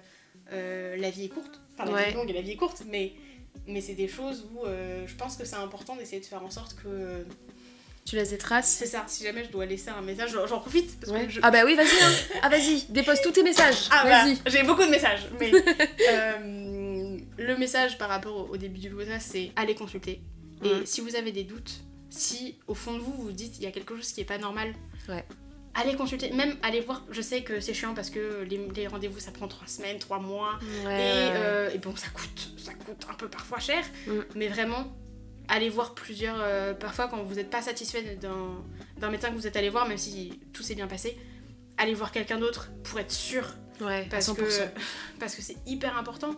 euh, 0.53 0.97
la 0.97 1.11
vie 1.11 1.25
est 1.27 1.29
courte. 1.29 1.61
Enfin, 1.75 1.85
la 1.91 1.97
Ouais. 1.97 2.05
vie 2.07 2.11
est 2.11 2.15
longue 2.15 2.31
et 2.31 2.33
la 2.33 2.41
vie 2.43 2.53
est 2.53 2.57
courte, 2.57 2.83
mais, 2.89 3.13
mais 3.67 3.81
c'est 3.81 3.95
des 3.95 4.09
choses 4.09 4.47
où 4.55 4.65
euh, 4.67 5.07
je 5.07 5.15
pense 5.15 5.37
que 5.37 5.45
c'est 5.45 5.57
important 5.57 5.97
d'essayer 5.97 6.21
de 6.21 6.27
faire 6.27 6.43
en 6.43 6.51
sorte 6.51 6.77
que... 6.83 7.25
Tu 8.05 8.17
laisses 8.17 8.31
des 8.31 8.39
traces 8.39 8.71
c'est 8.71 8.87
ça, 8.87 9.05
si 9.07 9.23
jamais 9.25 9.45
je 9.45 9.51
dois 9.51 9.67
laisser 9.67 9.91
un 9.91 10.01
message, 10.01 10.31
j'en 10.49 10.61
profite 10.61 10.99
parce 10.99 11.13
Ouais. 11.13 11.27
que 11.27 11.31
je... 11.33 11.41
Ah 11.43 11.51
bah 11.51 11.63
oui, 11.67 11.75
vas-y, 11.75 11.87
hein. 12.03 12.13
Ah 12.43 12.49
vas-y, 12.49 12.85
dépose 12.89 13.21
tous 13.21 13.33
tes 13.33 13.43
messages. 13.43 13.87
Ah, 13.91 14.05
vas-y. 14.05 14.35
bah, 14.37 14.41
j'ai 14.47 14.63
beaucoup 14.63 14.85
de 14.85 14.89
messages, 14.91 15.29
mais... 15.39 15.53
euh, 16.11 17.19
le 17.37 17.57
message 17.57 17.99
par 17.99 18.09
rapport 18.09 18.51
au, 18.51 18.57
début 18.57 18.79
du 18.81 18.91
podcast, 18.91 19.29
c'est 19.33 19.53
allez 19.57 19.75
consulter. 19.75 20.21
Et 20.65 20.69
Mm. 20.75 20.87
si 20.87 21.01
vous 21.03 21.15
avez 21.17 21.31
des 21.33 21.45
doutes, 21.45 21.83
si 22.11 22.57
au 22.67 22.75
fond 22.75 22.95
de 22.95 22.99
vous 22.99 23.13
vous 23.13 23.33
dites 23.33 23.59
il 23.59 23.65
y 23.65 23.67
a 23.67 23.71
quelque 23.71 23.95
chose 23.95 24.11
qui 24.11 24.21
est 24.23 24.25
pas 24.25 24.39
normal, 24.39 24.75
Ouais. 25.09 25.25
Allez 25.75 25.95
consulter. 25.97 26.31
Même 26.33 26.57
allez 26.63 26.81
voir. 26.81 27.05
Je 27.11 27.21
sais 27.23 27.43
que 27.43 27.61
c'est 27.61 27.75
chiant 27.75 27.95
parce 27.95 28.11
que 28.11 28.43
les, 28.49 28.61
les 28.75 28.87
rendez-vous 28.87 29.21
ça 29.21 29.31
prend 29.31 29.49
3 29.49 29.67
semaines, 29.67 29.99
3 29.99 30.19
mois. 30.19 30.59
Ouais, 30.85 31.01
Et, 31.01 31.31
euh, 31.37 31.71
et 31.71 31.79
bon, 31.79 31.95
ça 31.97 32.09
coûte, 32.09 32.51
ça 32.59 32.73
coûte 32.75 33.07
un 33.11 33.15
peu 33.15 33.29
parfois 33.29 33.59
cher. 33.59 33.85
Mm. 34.07 34.13
Mais 34.35 34.49
vraiment, 34.49 34.93
allez 35.49 35.69
voir 35.69 35.95
plusieurs. 35.95 36.37
euh, 36.41 36.75
parfois, 36.75 37.09
quand 37.09 37.23
vous 37.23 37.35
n'êtes 37.37 37.51
pas 37.51 37.63
satisfait 37.63 38.17
d'un 38.21 38.63
d'un 38.99 39.11
médecin 39.11 39.29
que 39.31 39.35
vous 39.35 39.47
êtes 39.47 39.57
allé 39.57 39.69
voir, 39.71 39.87
même 39.89 39.99
si 39.99 40.41
tout 40.53 40.63
s'est 40.63 40.75
bien 40.75 40.89
passé, 40.89 41.17
allez 41.77 41.95
voir 41.95 42.11
quelqu'un 42.13 42.39
d'autre 42.39 42.71
pour 42.85 42.99
être 42.99 43.13
sûr 43.13 43.45
Ouais, 43.81 44.09
parce 44.11 44.29
100%. 44.29 44.35
que 44.35 44.43
parce 45.21 45.37
que 45.37 45.43
c'est 45.43 45.57
hyper 45.65 45.97
important 45.97 46.35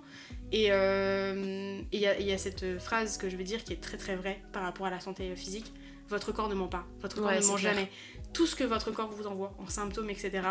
et 0.52 0.66
euh, 0.72 1.80
il 1.90 1.98
y, 1.98 2.02
y 2.02 2.32
a 2.32 2.36
cette 2.38 2.78
phrase 2.78 3.16
que 3.16 3.30
je 3.30 3.36
vais 3.36 3.44
dire 3.44 3.64
qui 3.64 3.72
est 3.72 3.80
très 3.80 3.96
très 3.96 4.14
vraie 4.14 4.42
par 4.52 4.62
rapport 4.62 4.84
à 4.86 4.90
la 4.90 5.00
santé 5.00 5.34
physique 5.36 5.72
votre 6.10 6.32
corps 6.32 6.48
ne 6.48 6.54
ment 6.54 6.68
pas 6.68 6.84
votre 7.00 7.16
corps 7.16 7.26
Ouais, 7.26 7.40
ne 7.40 7.46
ment 7.46 7.54
clair. 7.54 7.74
jamais 7.74 7.90
tout 8.32 8.46
ce 8.46 8.54
que 8.54 8.64
votre 8.64 8.90
corps 8.90 9.10
vous 9.10 9.26
envoie 9.26 9.54
en 9.58 9.68
symptômes 9.68 10.10
etc 10.10 10.42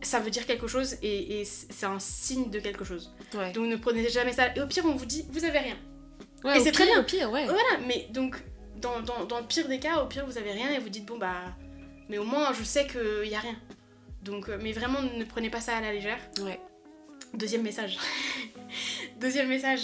ça 0.00 0.20
veut 0.20 0.30
dire 0.30 0.46
quelque 0.46 0.66
chose 0.68 0.94
et, 1.02 1.40
et 1.40 1.44
c'est 1.44 1.86
un 1.86 1.98
signe 1.98 2.50
de 2.50 2.60
quelque 2.60 2.84
chose 2.84 3.12
Ouais. 3.34 3.52
donc 3.52 3.66
ne 3.68 3.76
prenez 3.76 4.08
jamais 4.08 4.32
ça 4.32 4.54
et 4.54 4.60
au 4.60 4.66
pire 4.66 4.84
on 4.86 4.94
vous 4.94 5.06
dit 5.06 5.26
vous 5.30 5.44
avez 5.44 5.58
rien 5.58 5.76
Ouais, 6.44 6.56
et 6.56 6.60
c'est 6.60 6.70
très 6.70 6.84
pire, 6.84 6.94
bien. 6.94 7.02
Au 7.02 7.04
pire, 7.04 7.30
ouais. 7.32 7.44
voilà 7.46 7.84
mais 7.86 8.06
donc 8.10 8.36
dans, 8.80 9.00
dans, 9.00 9.24
dans 9.24 9.40
le 9.40 9.46
pire 9.46 9.66
des 9.68 9.80
cas 9.80 10.02
au 10.02 10.06
pire 10.06 10.24
vous 10.24 10.38
avez 10.38 10.52
rien 10.52 10.70
et 10.70 10.78
vous 10.78 10.88
dites 10.88 11.04
bon 11.04 11.18
bah 11.18 11.34
mais 12.08 12.16
au 12.18 12.24
moins 12.24 12.52
je 12.52 12.62
sais 12.62 12.86
qu'il 12.86 13.28
y 13.28 13.34
a 13.34 13.40
rien 13.40 13.56
donc 14.22 14.48
euh, 14.48 14.56
mais 14.62 14.70
vraiment 14.72 15.02
ne 15.02 15.24
prenez 15.24 15.50
pas 15.50 15.60
ça 15.60 15.76
à 15.76 15.80
la 15.80 15.92
légère 15.92 16.18
Ouais. 16.40 16.60
Deuxième 17.34 17.62
message. 17.62 17.98
Deuxième 19.20 19.48
message. 19.48 19.80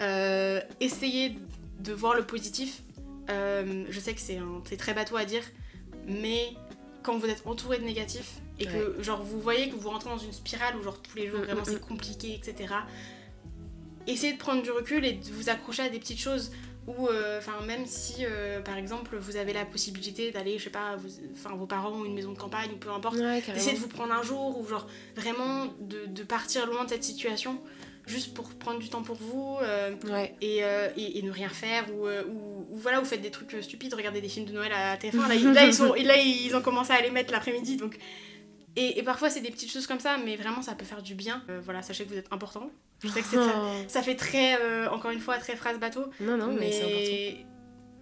Euh, 0.00 0.60
essayez 0.80 1.36
de 1.80 1.92
voir 1.92 2.14
le 2.14 2.24
positif. 2.24 2.82
Euh, 3.30 3.84
je 3.90 4.00
sais 4.00 4.14
que 4.14 4.20
c'est 4.20 4.76
très 4.78 4.94
bateau 4.94 5.16
à 5.16 5.24
dire, 5.24 5.42
mais 6.06 6.54
quand 7.02 7.18
vous 7.18 7.26
êtes 7.26 7.46
entouré 7.46 7.78
de 7.78 7.84
négatifs 7.84 8.34
et 8.58 8.66
que 8.66 9.02
genre 9.02 9.22
vous 9.22 9.40
voyez 9.40 9.68
que 9.70 9.76
vous 9.76 9.88
rentrez 9.88 10.10
dans 10.10 10.18
une 10.18 10.32
spirale 10.32 10.76
où 10.76 10.82
genre 10.82 11.00
tous 11.00 11.16
les 11.16 11.28
jours 11.28 11.40
Mm, 11.40 11.44
vraiment 11.44 11.60
mm, 11.62 11.66
c'est 11.66 11.80
compliqué, 11.80 12.34
etc. 12.34 12.74
Essayez 14.06 14.32
de 14.32 14.38
prendre 14.38 14.62
du 14.62 14.70
recul 14.70 15.04
et 15.04 15.12
de 15.14 15.30
vous 15.32 15.48
accrocher 15.50 15.82
à 15.82 15.88
des 15.90 15.98
petites 15.98 16.18
choses 16.20 16.50
ou 16.86 17.06
euh, 17.08 17.38
enfin 17.38 17.60
même 17.66 17.84
si 17.84 18.24
euh, 18.24 18.60
par 18.62 18.76
exemple 18.78 19.16
vous 19.18 19.36
avez 19.36 19.52
la 19.52 19.66
possibilité 19.66 20.30
d'aller 20.30 20.58
je 20.58 20.64
sais 20.64 20.70
pas 20.70 20.96
enfin 21.34 21.54
vos 21.54 21.66
parents 21.66 21.90
ont 21.92 22.04
une 22.06 22.14
maison 22.14 22.32
de 22.32 22.38
campagne 22.38 22.70
ou 22.72 22.76
peu 22.78 22.90
importe 22.90 23.16
Ouais. 23.16 23.42
Essayez 23.54 23.74
de 23.74 23.78
vous 23.82 23.88
prendre 23.88 24.14
un 24.14 24.22
jour 24.22 24.58
ou 24.58 24.66
genre 24.66 24.86
vraiment 25.14 25.66
de, 25.80 26.06
de 26.06 26.22
partir 26.22 26.66
loin 26.66 26.84
de 26.84 26.88
cette 26.88 27.04
situation 27.04 27.60
juste 28.08 28.34
pour 28.34 28.48
prendre 28.54 28.78
du 28.80 28.88
temps 28.88 29.02
pour 29.02 29.16
vous 29.16 29.56
euh, 29.62 29.94
Ouais. 30.06 30.34
et, 30.40 30.64
euh, 30.64 30.88
et, 30.96 31.18
et 31.18 31.22
ne 31.22 31.30
rien 31.30 31.48
faire 31.48 31.84
ou, 31.94 32.06
euh, 32.06 32.24
ou, 32.26 32.66
ou 32.70 32.76
voilà 32.78 32.98
vous 33.00 33.06
faites 33.06 33.20
des 33.22 33.30
trucs 33.30 33.54
stupides 33.62 33.94
regardez 33.94 34.20
des 34.20 34.28
films 34.28 34.46
de 34.46 34.52
Noël 34.52 34.72
à 34.72 34.96
TF1 34.96 35.28
là, 35.28 35.34
ils- 35.34 35.52
là, 35.52 35.64
ils, 35.66 35.74
sont, 35.74 35.92
là 35.94 36.16
ils 36.18 36.54
ont 36.56 36.62
commencé 36.62 36.92
à 36.92 37.00
les 37.00 37.10
mettre 37.10 37.32
l'après-midi 37.32 37.76
donc 37.76 37.96
et, 38.76 38.98
et 38.98 39.02
parfois 39.02 39.30
c'est 39.30 39.40
des 39.40 39.50
petites 39.50 39.70
choses 39.72 39.86
comme 39.86 40.00
ça 40.00 40.16
mais 40.24 40.36
vraiment 40.36 40.62
ça 40.62 40.74
peut 40.74 40.84
faire 40.84 41.02
du 41.02 41.14
bien 41.14 41.44
Euh, 41.48 41.60
voilà 41.62 41.82
sachez 41.82 42.04
que 42.04 42.08
vous 42.10 42.16
êtes 42.18 42.32
important 42.32 42.70
je 43.02 43.08
sais 43.08 43.20
que 43.22 43.28
ça, 43.28 43.38
Oh. 43.56 43.72
ça 43.86 44.02
fait 44.02 44.16
très 44.16 44.56
encore 44.88 45.12
une 45.12 45.20
fois 45.20 45.38
très 45.38 45.54
phrase 45.54 45.78
bateau 45.78 46.04
Non, 46.20 46.36
non, 46.36 46.52
mais, 46.52 46.72
c'est 46.72 46.82
important. 46.82 46.98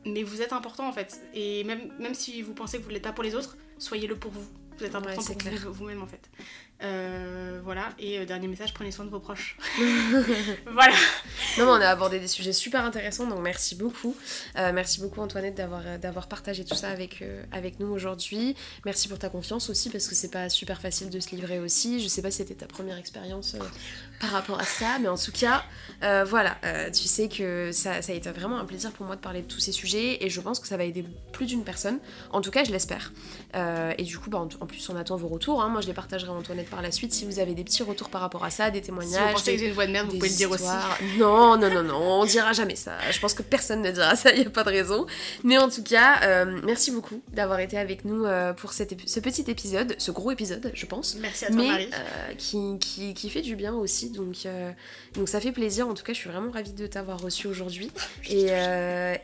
mais, 0.06 0.12
mais 0.12 0.22
vous 0.22 0.40
êtes 0.40 0.52
important 0.54 0.88
en 0.88 0.92
fait. 0.92 1.20
Et 1.34 1.64
même, 1.64 1.92
même 1.98 2.14
si 2.14 2.40
vous 2.40 2.54
pensez 2.54 2.78
que 2.78 2.82
vous 2.82 2.88
ne 2.88 2.94
l'êtes 2.94 3.02
pas 3.02 3.12
pour 3.12 3.24
les 3.24 3.34
autres, 3.34 3.58
soyez-le 3.78 4.16
pour 4.16 4.30
vous. 4.30 4.46
Vous 4.78 4.84
êtes 4.84 4.94
important 4.94 5.22
pour 5.22 5.36
vous- 5.36 5.72
vous-même 5.74 6.02
en 6.02 6.06
fait. 6.06 6.30
Euh, 6.82 7.60
voilà. 7.64 7.88
Et 7.98 8.18
euh, 8.18 8.26
dernier 8.26 8.48
message, 8.48 8.74
prenez 8.74 8.90
soin 8.90 9.04
de 9.06 9.10
vos 9.10 9.18
proches. 9.18 9.56
voilà. 10.70 10.94
Non, 11.58 11.64
mais 11.64 11.70
on 11.70 11.74
a 11.80 11.88
abordé 11.88 12.20
des 12.20 12.26
sujets 12.28 12.52
super 12.52 12.84
intéressants, 12.84 13.26
donc 13.26 13.40
merci 13.40 13.74
beaucoup. 13.74 14.14
Euh, 14.58 14.72
merci 14.74 15.00
beaucoup 15.00 15.20
Antoinette 15.20 15.54
d'avoir 15.54 15.98
d'avoir 15.98 16.28
partagé 16.28 16.64
tout 16.64 16.74
ça 16.74 16.90
avec, 16.90 17.24
avec 17.52 17.80
nous 17.80 17.86
aujourd'hui. 17.88 18.56
Merci 18.84 19.08
pour 19.08 19.18
ta 19.18 19.28
confiance 19.30 19.70
aussi, 19.70 19.88
parce 19.90 20.06
que 20.06 20.14
c'est 20.14 20.30
pas 20.30 20.48
super 20.50 20.80
facile 20.80 21.08
de 21.10 21.18
se 21.20 21.30
livrer 21.30 21.60
aussi. 21.60 22.00
Je 22.00 22.08
sais 22.08 22.20
pas 22.22 22.30
si 22.30 22.38
c'était 22.38 22.54
ta 22.54 22.66
première 22.66 22.98
expérience 22.98 23.56
par 24.20 24.30
rapport 24.30 24.60
à 24.60 24.64
ça, 24.64 24.98
mais 25.00 25.08
en 25.08 25.16
tout 25.16 25.32
cas, 25.32 25.64
voilà, 26.24 26.58
tu 26.94 27.04
sais 27.08 27.28
que 27.28 27.70
ça, 27.72 28.02
ça 28.02 28.12
a 28.12 28.14
été 28.14 28.30
vraiment 28.30 28.58
un 28.58 28.64
plaisir 28.66 28.92
pour 28.92 29.06
moi 29.06 29.16
de 29.16 29.20
parler 29.20 29.42
de 29.42 29.46
tous 29.48 29.60
ces 29.60 29.72
sujets, 29.72 30.24
et 30.24 30.28
je 30.30 30.40
pense 30.40 30.60
que 30.60 30.68
ça 30.68 30.76
va 30.76 30.84
aider 30.84 31.04
plus 31.32 31.46
d'une 31.46 31.64
personne. 31.64 31.98
En 32.30 32.40
tout 32.42 32.50
cas, 32.50 32.64
je 32.64 32.70
l'espère. 32.72 33.12
Et 33.98 34.02
du 34.02 34.18
coup, 34.18 34.28
bah, 34.30 34.38
en, 34.38 34.48
en 34.60 34.66
plus, 34.66 34.86
on 34.90 34.96
attend 34.96 35.16
vos 35.16 35.28
retours. 35.28 35.62
hein. 35.62 35.68
Moi, 35.68 35.80
je 35.80 35.86
les 35.86 35.94
partagerai 35.94 36.30
à 36.30 36.34
Antoinette 36.34 36.65
par 36.66 36.82
la 36.82 36.90
suite. 36.90 37.12
Si 37.12 37.24
vous 37.24 37.38
avez 37.38 37.54
des 37.54 37.64
petits 37.64 37.82
retours 37.82 38.08
par 38.10 38.20
rapport 38.20 38.44
à 38.44 38.50
ça, 38.50 38.70
des 38.70 38.78
Si 38.80 38.84
témoignages, 38.86 39.28
vous 39.28 39.32
pensez 39.34 39.44
des- 39.52 39.52
que 39.56 39.62
j'ai 39.62 39.68
une 39.68 39.74
voix 39.74 39.86
de 39.86 39.92
merde, 39.92 40.06
vous 40.10 40.16
pouvez 40.18 40.28
le 40.28 40.34
dire 40.34 40.50
aussi. 40.50 40.64
Non, 41.18 41.56
non, 41.56 41.70
non, 41.72 41.82
non, 41.82 42.20
on 42.20 42.24
dira 42.24 42.52
jamais 42.52 42.76
ça. 42.76 42.92
Je 43.10 43.18
pense 43.20 43.34
que 43.34 43.42
personne 43.42 43.82
ne 43.82 43.90
dira 43.90 44.16
ça, 44.16 44.30
il 44.34 44.40
n'y 44.40 44.46
a 44.46 44.50
pas 44.50 44.64
de 44.64 44.70
raison. 44.70 45.06
Mais 45.44 45.58
en 45.58 45.68
tout 45.68 45.82
cas, 45.82 46.20
euh, 46.22 46.60
merci 46.64 46.90
beaucoup 46.90 47.22
d'avoir 47.32 47.60
été 47.60 47.78
avec 47.78 48.04
nous 48.04 48.24
euh, 48.24 48.52
pour 48.52 48.72
cet 48.72 48.94
ce 49.06 49.20
petit 49.20 49.44
épisode, 49.50 49.94
ce 49.98 50.10
gros 50.10 50.30
épisode, 50.32 50.70
je 50.74 50.86
pense. 50.86 51.16
Merci 51.16 51.44
à 51.44 51.48
toi, 51.48 51.56
Mais 51.56 51.68
Marie. 51.68 51.90
euh, 51.92 52.34
qui, 52.38 52.78
qui, 52.80 53.14
qui 53.14 53.30
fait 53.30 53.42
du 53.42 53.56
bien 53.56 53.74
aussi, 53.74 54.10
donc, 54.10 54.36
donc 55.14 55.28
ça 55.28 55.40
fait 55.40 55.52
plaisir. 55.52 55.86
En 55.88 55.94
tout 55.94 56.02
cas, 56.04 56.12
je 56.12 56.18
suis 56.18 56.30
vraiment 56.30 56.50
ravie 56.50 56.72
de 56.72 56.86
t'avoir 56.86 57.20
reçu 57.20 57.46
aujourd'hui. 57.46 57.90
Et, 58.28 58.46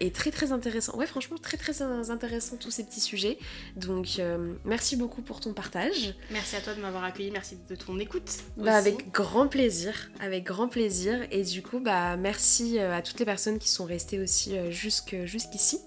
et 0.00 0.10
très 0.12 0.30
très 0.30 0.52
intéressant. 0.52 0.96
Ouais, 0.96 1.06
franchement, 1.06 1.36
très 1.40 1.56
très 1.56 1.82
intéressant 1.82 2.56
tous 2.56 2.70
ces 2.70 2.84
petits 2.84 3.00
sujets. 3.00 3.38
Donc 3.76 4.20
merci 4.64 4.96
beaucoup 4.96 5.22
pour 5.22 5.40
ton 5.40 5.52
partage. 5.52 6.14
Merci 6.30 6.56
à 6.56 6.60
toi 6.60 6.74
de 6.74 6.80
m'avoir 6.80 7.04
accueilli. 7.04 7.30
Merci 7.32 7.56
de 7.68 7.74
ton 7.74 7.98
écoute. 7.98 8.30
Bah, 8.56 8.76
avec 8.76 9.10
grand 9.10 9.48
plaisir, 9.48 10.10
avec 10.20 10.44
grand 10.44 10.68
plaisir. 10.68 11.26
Et 11.30 11.42
du 11.42 11.62
coup, 11.62 11.80
bah, 11.80 12.16
merci 12.16 12.78
euh, 12.78 12.94
à 12.94 13.02
toutes 13.02 13.18
les 13.18 13.24
personnes 13.24 13.58
qui 13.58 13.68
sont 13.70 13.84
restées 13.84 14.20
aussi 14.20 14.56
euh, 14.56 14.70
jusque- 14.70 15.24
jusqu'ici. 15.24 15.80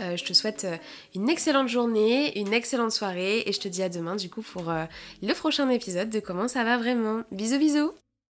Euh, 0.00 0.16
je 0.16 0.24
te 0.24 0.32
souhaite 0.32 0.66
une 1.14 1.28
excellente 1.28 1.68
journée, 1.68 2.38
une 2.38 2.52
excellente 2.54 2.92
soirée 2.92 3.42
et 3.46 3.52
je 3.52 3.60
te 3.60 3.68
dis 3.68 3.82
à 3.82 3.90
demain 3.90 4.16
du 4.16 4.30
coup 4.30 4.40
pour 4.40 4.70
euh, 4.70 4.84
le 5.22 5.34
prochain 5.34 5.68
épisode 5.68 6.08
de 6.08 6.18
Comment 6.18 6.48
ça 6.48 6.64
va 6.64 6.78
vraiment. 6.78 7.22
Bisous 7.30 7.58
bisous 7.58 7.92